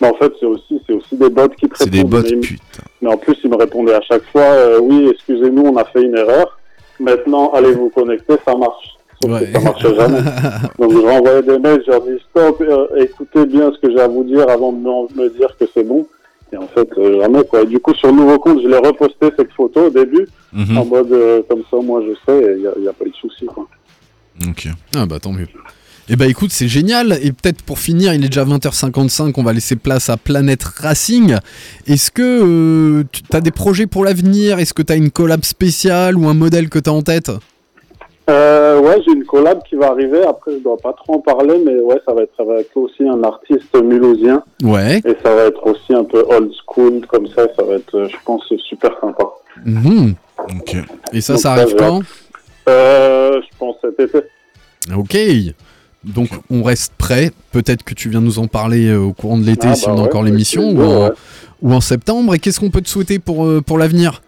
Mais 0.00 0.08
en 0.08 0.14
fait, 0.14 0.32
c'est 0.40 0.46
aussi, 0.46 0.80
c'est 0.86 0.92
aussi 0.94 1.16
des 1.16 1.28
bots 1.28 1.48
qui 1.48 1.68
te 1.68 1.76
C'est 1.76 1.90
des 1.90 1.98
répondent. 1.98 2.22
bots, 2.22 2.28
mais, 2.30 2.36
putain. 2.40 2.82
mais 3.02 3.08
en 3.10 3.16
plus, 3.18 3.36
ils 3.44 3.50
me 3.50 3.56
répondaient 3.56 3.94
à 3.94 4.00
chaque 4.02 4.22
fois, 4.32 4.42
euh, 4.42 4.78
oui, 4.80 5.08
excusez-nous, 5.12 5.62
on 5.62 5.76
a 5.76 5.84
fait 5.84 6.02
une 6.02 6.16
erreur. 6.16 6.56
Maintenant, 7.00 7.50
allez 7.52 7.72
vous 7.72 7.90
connecter, 7.90 8.34
ça 8.46 8.54
marche. 8.56 8.96
Ouais. 9.26 9.50
ça 9.52 9.60
marchait 9.60 9.94
jamais. 9.96 10.20
Donc, 10.78 10.92
je 10.92 10.98
renvoyais 10.98 11.42
des 11.42 11.58
mails, 11.58 11.82
je 11.86 11.90
leur 11.90 12.02
dis, 12.02 12.18
stop, 12.30 12.60
euh, 12.60 12.86
écoutez 13.02 13.46
bien 13.46 13.72
ce 13.72 13.78
que 13.86 13.92
j'ai 13.92 14.00
à 14.00 14.06
vous 14.08 14.24
dire 14.24 14.48
avant 14.48 14.72
de 14.72 14.78
me, 14.78 15.28
dire 15.36 15.54
que 15.58 15.64
c'est 15.74 15.82
bon. 15.84 16.06
Et 16.52 16.56
en 16.56 16.68
fait, 16.68 16.88
euh, 16.98 17.20
jamais, 17.20 17.42
quoi. 17.44 17.62
Et 17.62 17.66
du 17.66 17.78
coup, 17.80 17.92
sur 17.94 18.08
le 18.08 18.14
nouveau 18.14 18.38
compte, 18.38 18.62
je 18.62 18.68
l'ai 18.68 18.76
reposté 18.78 19.26
cette 19.36 19.52
photo 19.52 19.86
au 19.86 19.90
début, 19.90 20.26
Mhm. 20.52 20.78
en 20.78 20.84
mode, 20.84 21.12
euh, 21.12 21.42
comme 21.48 21.62
ça, 21.70 21.76
moi, 21.82 22.00
je 22.06 22.14
sais, 22.26 22.56
il 22.56 22.80
n'y 22.82 22.88
a 22.88 22.92
pas 22.92 23.04
eu 23.04 23.10
de 23.10 23.16
souci, 23.16 23.44
quoi. 23.46 23.66
Ok. 24.48 24.68
Ah 24.96 25.04
bah 25.04 25.18
tant 25.20 25.32
mieux. 25.32 25.48
Eh 26.08 26.16
bah 26.16 26.26
écoute, 26.26 26.50
c'est 26.52 26.68
génial. 26.68 27.18
Et 27.22 27.32
peut-être 27.32 27.60
pour 27.62 27.78
finir, 27.78 28.14
il 28.14 28.24
est 28.24 28.28
déjà 28.28 28.44
20h55, 28.44 29.34
on 29.36 29.42
va 29.42 29.52
laisser 29.52 29.76
place 29.76 30.08
à 30.08 30.16
Planète 30.16 30.62
Racing. 30.62 31.36
Est-ce 31.86 32.10
que 32.10 32.22
euh, 32.22 33.04
tu 33.12 33.36
as 33.36 33.40
des 33.42 33.50
projets 33.50 33.86
pour 33.86 34.04
l'avenir? 34.04 34.58
Est-ce 34.58 34.72
que 34.72 34.80
tu 34.82 34.92
as 34.92 34.96
une 34.96 35.10
collab 35.10 35.44
spéciale 35.44 36.16
ou 36.16 36.26
un 36.28 36.34
modèle 36.34 36.70
que 36.70 36.78
tu 36.78 36.88
as 36.88 36.92
en 36.94 37.02
tête? 37.02 37.30
Euh, 38.28 38.80
ouais, 38.80 39.00
j'ai 39.06 39.12
une 39.12 39.24
collab 39.24 39.62
qui 39.62 39.74
va 39.76 39.88
arriver. 39.90 40.22
Après, 40.22 40.52
je 40.52 40.58
dois 40.62 40.76
pas 40.76 40.92
trop 40.92 41.14
en 41.14 41.20
parler, 41.20 41.58
mais 41.64 41.76
ouais, 41.80 41.98
ça 42.06 42.12
va 42.12 42.22
être 42.22 42.38
avec 42.40 42.68
aussi 42.74 43.02
un 43.08 43.22
artiste 43.24 43.74
mulhousien. 43.82 44.42
Ouais. 44.62 44.98
Et 44.98 45.16
ça 45.22 45.34
va 45.34 45.44
être 45.44 45.66
aussi 45.66 45.94
un 45.94 46.04
peu 46.04 46.24
old 46.28 46.50
school, 46.66 47.00
comme 47.06 47.26
ça. 47.28 47.46
Ça 47.56 47.62
va 47.64 47.74
être, 47.76 47.94
euh, 47.94 48.08
je 48.08 48.16
pense, 48.24 48.42
super 48.68 48.90
sympa. 49.00 49.24
Mhm. 49.64 50.14
Ok. 50.60 50.76
Et 51.12 51.20
ça, 51.20 51.32
Donc 51.34 51.42
ça 51.42 51.52
arrive 51.52 51.74
quand 51.76 52.00
Euh, 52.68 53.40
je 53.40 53.58
pense 53.58 53.76
cet 53.80 53.98
été. 53.98 54.18
Ok. 54.94 55.16
Donc 56.04 56.28
on 56.50 56.62
reste 56.62 56.92
prêt. 56.98 57.30
Peut-être 57.50 57.82
que 57.82 57.94
tu 57.94 58.08
viens 58.10 58.20
nous 58.20 58.38
en 58.38 58.46
parler 58.46 58.88
euh, 58.88 58.98
au 58.98 59.12
courant 59.12 59.38
de 59.38 59.44
l'été 59.44 59.68
Ah, 59.70 59.74
si 59.74 59.86
bah 59.86 59.92
on 59.92 59.96
a 59.96 60.00
ouais, 60.02 60.06
encore 60.06 60.22
l'émission 60.22 60.70
ou, 60.70 60.80
ouais. 61.04 61.10
ou 61.62 61.72
en 61.72 61.80
septembre. 61.80 62.34
Et 62.34 62.38
qu'est-ce 62.38 62.60
qu'on 62.60 62.70
peut 62.70 62.80
te 62.82 62.88
souhaiter 62.88 63.18
pour, 63.18 63.44
euh, 63.46 63.60
pour 63.62 63.78
l'avenir? 63.78 64.22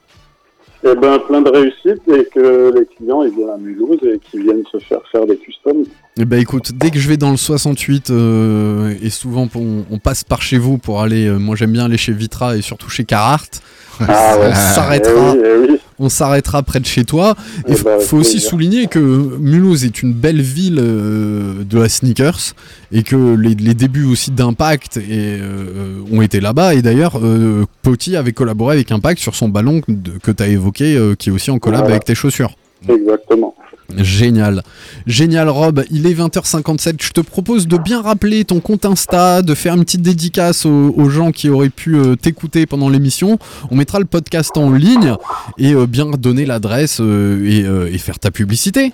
Eh 0.82 0.94
ben, 0.94 1.18
plein 1.18 1.42
de 1.42 1.50
réussite 1.50 2.08
et 2.08 2.24
que 2.24 2.72
les 2.74 2.86
clients 2.86 3.22
ils 3.22 3.30
viennent 3.30 3.50
à 3.50 3.58
Mulhouse 3.58 4.02
et 4.02 4.18
qu'ils 4.18 4.44
viennent 4.44 4.64
se 4.72 4.78
faire 4.78 5.02
faire 5.12 5.26
des 5.26 5.36
customs. 5.36 5.84
Eh 6.18 6.24
ben 6.24 6.38
écoute, 6.40 6.72
dès 6.74 6.90
que 6.90 6.98
je 6.98 7.08
vais 7.08 7.16
dans 7.16 7.30
le 7.30 7.36
68 7.36 8.10
euh, 8.10 8.94
et 9.00 9.10
souvent 9.10 9.48
on, 9.54 9.84
on 9.90 9.98
passe 9.98 10.24
par 10.24 10.42
chez 10.42 10.58
vous 10.58 10.76
pour 10.76 11.00
aller, 11.00 11.26
euh, 11.26 11.38
moi 11.38 11.56
j'aime 11.56 11.72
bien 11.72 11.84
aller 11.84 11.96
chez 11.96 12.12
Vitra 12.12 12.56
et 12.56 12.62
surtout 12.62 12.90
chez 12.90 13.04
Carhartt. 13.04 13.62
Ah 14.00 14.36
ouais. 14.38 14.48
on 14.50 14.54
s'arrêtera, 14.74 15.34
Eh 15.36 15.38
oui, 15.38 15.44
eh 15.66 15.70
oui. 15.72 15.78
on 15.98 16.08
s'arrêtera 16.08 16.62
près 16.62 16.80
de 16.80 16.86
chez 16.86 17.04
toi. 17.04 17.36
Eh 17.68 17.72
Il 17.72 17.76
faut, 17.76 17.84
ben, 17.84 18.00
faut 18.00 18.16
aussi 18.16 18.40
souligner 18.40 18.86
que 18.86 18.98
Mulhouse 19.38 19.84
est 19.84 20.02
une 20.02 20.12
belle 20.12 20.40
ville 20.42 20.78
euh, 20.80 21.64
de 21.64 21.78
la 21.78 21.88
sneakers 21.88 22.54
et 22.92 23.02
que 23.02 23.34
les, 23.36 23.54
les 23.54 23.74
débuts 23.74 24.04
aussi 24.06 24.30
d'Impact 24.30 24.96
et, 24.96 25.02
euh, 25.10 26.00
ont 26.10 26.22
été 26.22 26.40
là-bas. 26.40 26.74
Et 26.74 26.82
d'ailleurs, 26.82 27.18
euh, 27.22 27.66
Potty 27.82 28.16
avait 28.16 28.32
collaboré 28.32 28.74
avec 28.74 28.90
Impact 28.90 29.20
sur 29.20 29.34
son 29.36 29.48
ballon 29.48 29.80
de- 29.86 30.12
que 30.22 30.30
tu 30.32 30.42
as 30.42 30.48
évoqué, 30.48 30.98
qui 31.18 31.28
est 31.28 31.32
aussi 31.32 31.50
en 31.50 31.58
collab 31.58 31.80
Voilà. 31.82 31.94
avec 31.94 32.04
tes 32.04 32.14
chaussures. 32.14 32.56
Exactement. 32.88 33.54
Génial. 33.96 34.62
Génial 35.06 35.48
Rob, 35.48 35.82
il 35.90 36.06
est 36.06 36.14
20h57. 36.14 37.02
Je 37.02 37.10
te 37.10 37.20
propose 37.20 37.66
de 37.66 37.76
bien 37.76 38.00
rappeler 38.00 38.44
ton 38.44 38.60
compte 38.60 38.84
Insta, 38.84 39.42
de 39.42 39.54
faire 39.54 39.74
une 39.74 39.84
petite 39.84 40.02
dédicace 40.02 40.64
aux, 40.66 40.94
aux 40.96 41.08
gens 41.08 41.32
qui 41.32 41.50
auraient 41.50 41.70
pu 41.70 41.96
euh, 41.96 42.14
t'écouter 42.16 42.66
pendant 42.66 42.88
l'émission. 42.88 43.38
On 43.70 43.76
mettra 43.76 43.98
le 43.98 44.04
podcast 44.04 44.56
en 44.56 44.70
ligne 44.70 45.14
et 45.58 45.74
euh, 45.74 45.86
bien 45.86 46.06
donner 46.06 46.46
l'adresse 46.46 47.00
euh, 47.00 47.44
et, 47.44 47.64
euh, 47.64 47.92
et 47.92 47.98
faire 47.98 48.18
ta 48.18 48.30
publicité. 48.30 48.92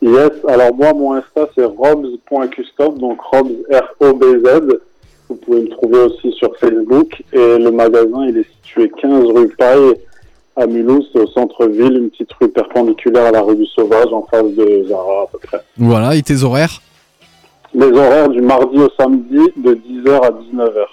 Yes, 0.00 0.30
alors 0.46 0.74
moi, 0.74 0.92
mon 0.92 1.14
Insta, 1.14 1.48
c'est 1.54 1.64
robs.custom, 1.64 2.98
donc 2.98 3.20
robs, 3.20 3.50
R-O-B-Z. 3.70 4.78
Vous 5.28 5.34
pouvez 5.36 5.62
me 5.62 5.68
trouver 5.68 5.98
aussi 5.98 6.32
sur 6.32 6.56
Facebook. 6.58 7.22
Et 7.32 7.58
le 7.58 7.70
magasin, 7.70 8.26
il 8.28 8.38
est 8.38 8.46
situé 8.62 8.90
15 9.00 9.24
rue 9.34 9.48
Paille 9.58 9.94
à 10.58 10.66
Mulhouse, 10.66 11.08
c'est 11.12 11.20
au 11.20 11.26
centre-ville, 11.28 11.96
une 11.96 12.10
petite 12.10 12.32
rue 12.40 12.48
perpendiculaire 12.48 13.26
à 13.26 13.30
la 13.30 13.40
rue 13.42 13.56
du 13.56 13.66
Sauvage, 13.66 14.12
en 14.12 14.26
face 14.30 14.52
de 14.56 14.84
Zara 14.88 15.22
à 15.22 15.26
peu 15.30 15.38
près. 15.42 15.60
Voilà, 15.76 16.14
et 16.16 16.22
tes 16.22 16.42
horaires 16.42 16.82
Les 17.74 17.86
horaires 17.86 18.28
du 18.28 18.40
mardi 18.40 18.78
au 18.78 18.88
samedi, 18.98 19.38
de 19.56 19.74
10h 19.74 20.20
à 20.24 20.30
19h. 20.30 20.84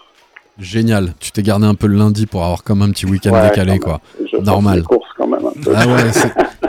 Génial. 0.58 1.14
Tu 1.20 1.32
t'es 1.32 1.42
gardé 1.42 1.66
un 1.66 1.76
peu 1.76 1.88
le 1.88 1.98
lundi 1.98 2.26
pour 2.28 2.44
avoir 2.44 2.64
comme 2.64 2.82
un 2.82 2.90
petit 2.92 3.06
week-end 3.06 3.32
Ouais, 3.34 3.50
décalé, 3.50 3.78
quoi. 3.80 4.00
Je 4.32 4.38
Normal. 4.38 4.80
des 4.80 4.86
courses 4.86 5.10
quand 5.18 5.28
même 5.28 5.46
un 5.46 5.62
peu. 5.62 5.74
Ah 5.76 5.86
ouais, 5.88 6.12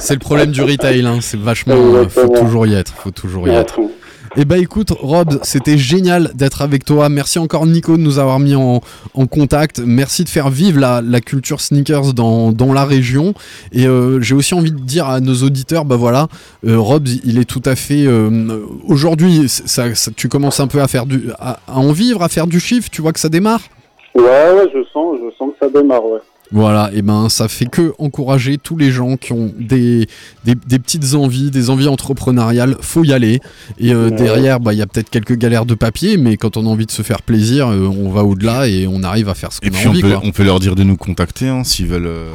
c'est- 0.00 0.14
le 0.14 0.18
problème 0.18 0.50
du 0.50 0.62
retail, 0.62 1.06
hein. 1.06 1.18
c'est 1.20 1.38
vachement. 1.38 1.74
euh, 1.76 2.08
faut 2.08 2.26
toujours 2.28 2.66
y 2.66 2.74
être, 2.74 2.92
faut 2.92 3.12
toujours 3.12 3.46
y 3.48 3.52
être. 3.52 3.78
Eh 4.38 4.44
bah 4.44 4.58
écoute 4.58 4.90
Rob, 4.90 5.38
c'était 5.42 5.78
génial 5.78 6.30
d'être 6.34 6.60
avec 6.60 6.84
toi. 6.84 7.08
Merci 7.08 7.38
encore 7.38 7.64
Nico 7.64 7.96
de 7.96 8.02
nous 8.02 8.18
avoir 8.18 8.38
mis 8.38 8.54
en, 8.54 8.80
contact. 9.30 9.80
Merci 9.82 10.24
de 10.24 10.28
faire 10.28 10.50
vivre 10.50 10.78
la, 10.78 11.20
culture 11.22 11.62
sneakers 11.62 12.12
dans, 12.12 12.52
dans 12.52 12.74
la 12.74 12.84
région. 12.84 13.32
Et 13.72 13.86
euh, 13.86 14.20
j'ai 14.20 14.34
aussi 14.34 14.52
envie 14.52 14.72
de 14.72 14.78
dire 14.78 15.08
à 15.08 15.20
nos 15.20 15.32
auditeurs, 15.36 15.86
bah 15.86 15.96
voilà, 15.96 16.28
euh, 16.66 16.78
Rob, 16.78 17.08
il 17.24 17.38
est 17.38 17.46
tout 17.46 17.62
à 17.64 17.76
fait... 17.76 18.06
euh, 18.06 18.60
Aujourd'hui, 18.86 19.46
tu 20.16 20.28
commences 20.28 20.60
un 20.60 20.66
peu 20.66 20.82
à, 20.82 20.88
faire 20.88 21.06
du, 21.06 21.30
à 21.38 21.58
en 21.68 21.92
vivre, 21.92 22.22
à 22.22 22.28
faire 22.28 22.46
du 22.46 22.60
chiffre, 22.60 22.90
tu 22.90 23.00
vois 23.00 23.14
que 23.14 23.20
ça 23.20 23.30
démarre? 23.30 23.60
Ouais, 24.14 24.22
ouais, 24.22 24.70
je 24.74 24.84
sens, 24.92 25.16
je 25.18 25.34
sens 25.38 25.52
que 25.52 25.66
ça 25.66 25.70
démarre, 25.70 26.04
ouais. 26.04 26.20
Voilà, 26.52 26.90
et 26.94 27.02
ben 27.02 27.28
ça 27.28 27.48
fait 27.48 27.66
que 27.66 27.92
encourager 27.98 28.56
tous 28.56 28.76
les 28.76 28.90
gens 28.92 29.16
qui 29.16 29.32
ont 29.32 29.52
des, 29.58 30.06
des, 30.44 30.54
des 30.54 30.78
petites 30.78 31.14
envies, 31.14 31.50
des 31.50 31.70
envies 31.70 31.88
entrepreneuriales, 31.88 32.76
faut 32.80 33.02
y 33.02 33.12
aller. 33.12 33.40
Et 33.80 33.92
euh, 33.92 34.10
Ouais. 34.10 34.16
derrière, 34.16 34.60
bah, 34.60 34.72
il 34.72 34.78
y 34.78 34.82
a 34.82 34.86
peut-être 34.86 35.10
quelques 35.10 35.36
galères 35.36 35.66
de 35.66 35.74
papier, 35.74 36.16
mais 36.16 36.36
quand 36.36 36.56
on 36.56 36.64
a 36.66 36.68
envie 36.68 36.86
de 36.86 36.92
se 36.92 37.02
faire 37.02 37.22
plaisir, 37.22 37.68
euh, 37.68 37.88
on 37.88 38.10
va 38.10 38.22
au-delà 38.22 38.68
et 38.68 38.86
on 38.86 39.02
arrive 39.02 39.28
à 39.28 39.34
faire 39.34 39.52
ce 39.52 39.60
qu'on 39.60 39.68
puis 39.70 39.84
a 39.84 39.86
on 39.88 39.90
envie. 39.90 40.02
peut, 40.02 40.10
quoi. 40.10 40.20
on 40.24 40.30
peut 40.30 40.44
leur 40.44 40.60
dire 40.60 40.76
de 40.76 40.84
nous 40.84 40.96
contacter 40.96 41.48
hein, 41.48 41.64
s'ils 41.64 41.86
veulent. 41.88 42.06
euh, 42.06 42.30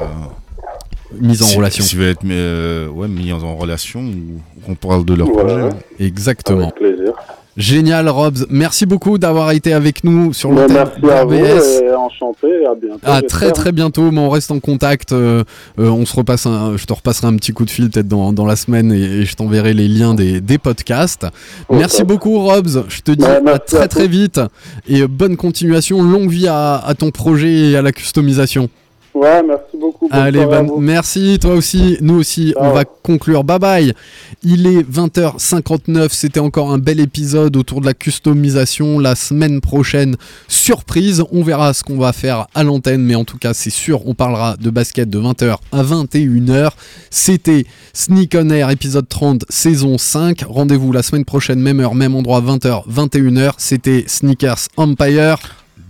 Mise 1.19 1.41
en 1.41 1.45
si- 1.45 1.57
relation. 1.57 1.83
S'ils 1.83 1.99
veulent 1.99 2.09
être 2.09 2.25
euh, 2.25 2.87
ouais, 2.89 3.07
mis 3.09 3.31
en 3.33 3.55
relation 3.57 3.99
ou 4.01 4.41
qu'on 4.65 4.75
parle 4.75 5.03
de 5.05 5.13
leur 5.13 5.27
Voilà. 5.29 5.67
projet. 5.69 5.75
Exactement. 5.99 6.63
Avec 6.63 6.75
plaisir. 6.75 7.13
Génial, 7.57 8.07
Robs. 8.07 8.45
Merci 8.49 8.85
beaucoup 8.85 9.17
d'avoir 9.17 9.51
été 9.51 9.73
avec 9.73 10.03
nous 10.05 10.31
sur 10.31 10.49
Bon, 10.49 10.61
l'hôtel 10.61 10.73
merci 11.01 11.13
à 11.13 11.25
vous 11.25 11.33
et 11.33 11.93
enchanté, 11.95 12.65
à 12.65 12.75
bientôt. 12.75 12.99
À 13.03 13.21
très 13.21 13.51
très 13.51 13.71
bientôt, 13.73 14.09
mais 14.11 14.19
on 14.19 14.29
reste 14.29 14.51
en 14.51 14.59
contact. 14.59 15.11
euh, 15.11 15.43
euh, 15.77 15.89
on 15.89 16.05
se 16.05 16.15
repasse 16.15 16.45
un- 16.45 16.77
je 16.77 16.85
te 16.85 16.93
repasserai 16.93 17.27
un 17.27 17.35
petit 17.35 17.51
coup 17.51 17.65
de 17.65 17.69
fil 17.69 17.89
peut-être 17.89 18.07
dans, 18.07 18.31
dans 18.31 18.45
la 18.45 18.55
semaine 18.55 18.91
et, 18.93 19.01
et 19.01 19.25
je 19.25 19.35
t'enverrai 19.35 19.73
les 19.73 19.87
liens 19.89 20.13
des, 20.13 20.39
des 20.39 20.57
podcasts. 20.57 21.27
Merci 21.69 22.03
beaucoup 22.05 22.39
Robs, 22.39 22.85
je 22.87 23.01
te 23.01 23.11
dis 23.11 23.23
Ouais, 23.25 23.41
à 23.51 23.59
très 23.59 23.77
à 23.81 23.87
très 23.89 24.07
vite 24.07 24.39
et 24.87 25.05
bonne 25.07 25.35
continuation, 25.35 26.01
longue 26.01 26.29
vie 26.29 26.47
à, 26.47 26.75
à 26.77 26.93
ton 26.95 27.11
projet 27.11 27.51
et 27.71 27.75
à 27.75 27.81
la 27.81 27.91
customisation. 27.91 28.69
Ouais, 29.13 29.43
merci 29.43 29.77
beaucoup. 29.77 30.07
bonne 30.07 30.19
Allez, 30.19 30.45
merci, 30.77 31.37
toi 31.39 31.55
aussi, 31.55 31.97
nous 32.01 32.15
aussi, 32.15 32.53
on 32.57 32.71
va 32.71 32.85
conclure. 32.85 33.43
Bye 33.43 33.59
bye. 33.59 33.93
Il 34.41 34.65
est 34.67 34.89
20h59, 34.89 36.09
c'était 36.11 36.39
encore 36.39 36.71
un 36.71 36.77
bel 36.77 36.99
épisode 36.99 37.57
autour 37.57 37.81
de 37.81 37.85
la 37.85 37.93
customisation. 37.93 38.99
La 38.99 39.15
semaine 39.15 39.59
prochaine, 39.59 40.15
surprise, 40.47 41.23
on 41.31 41.43
verra 41.43 41.73
ce 41.73 41.83
qu'on 41.83 41.97
va 41.97 42.13
faire 42.13 42.47
à 42.55 42.63
l'antenne, 42.63 43.01
mais 43.01 43.15
en 43.15 43.25
tout 43.25 43.37
cas, 43.37 43.53
c'est 43.53 43.69
sûr, 43.69 44.07
on 44.07 44.13
parlera 44.13 44.55
de 44.55 44.69
basket 44.69 45.09
de 45.09 45.19
20h 45.19 45.57
à 45.73 45.83
21h. 45.83 46.71
C'était 47.09 47.65
Sneak 47.93 48.35
on 48.39 48.49
Air, 48.49 48.69
épisode 48.69 49.09
30, 49.09 49.43
saison 49.49 49.97
5. 49.97 50.45
Rendez-vous 50.47 50.93
la 50.93 51.03
semaine 51.03 51.25
prochaine, 51.25 51.59
même 51.59 51.81
heure, 51.81 51.95
même 51.95 52.15
endroit, 52.15 52.39
20h, 52.41 52.87
21h. 52.89 53.53
C'était 53.57 54.05
Sneakers 54.07 54.67
Empire. 54.77 55.37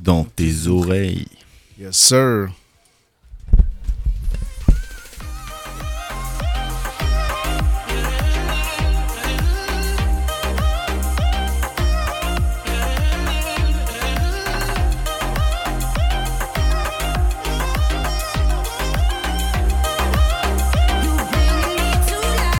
Dans 0.04 0.26
tes 0.36 0.68
oreilles. 0.68 1.28
Yes, 1.80 1.96
sir. 1.96 2.50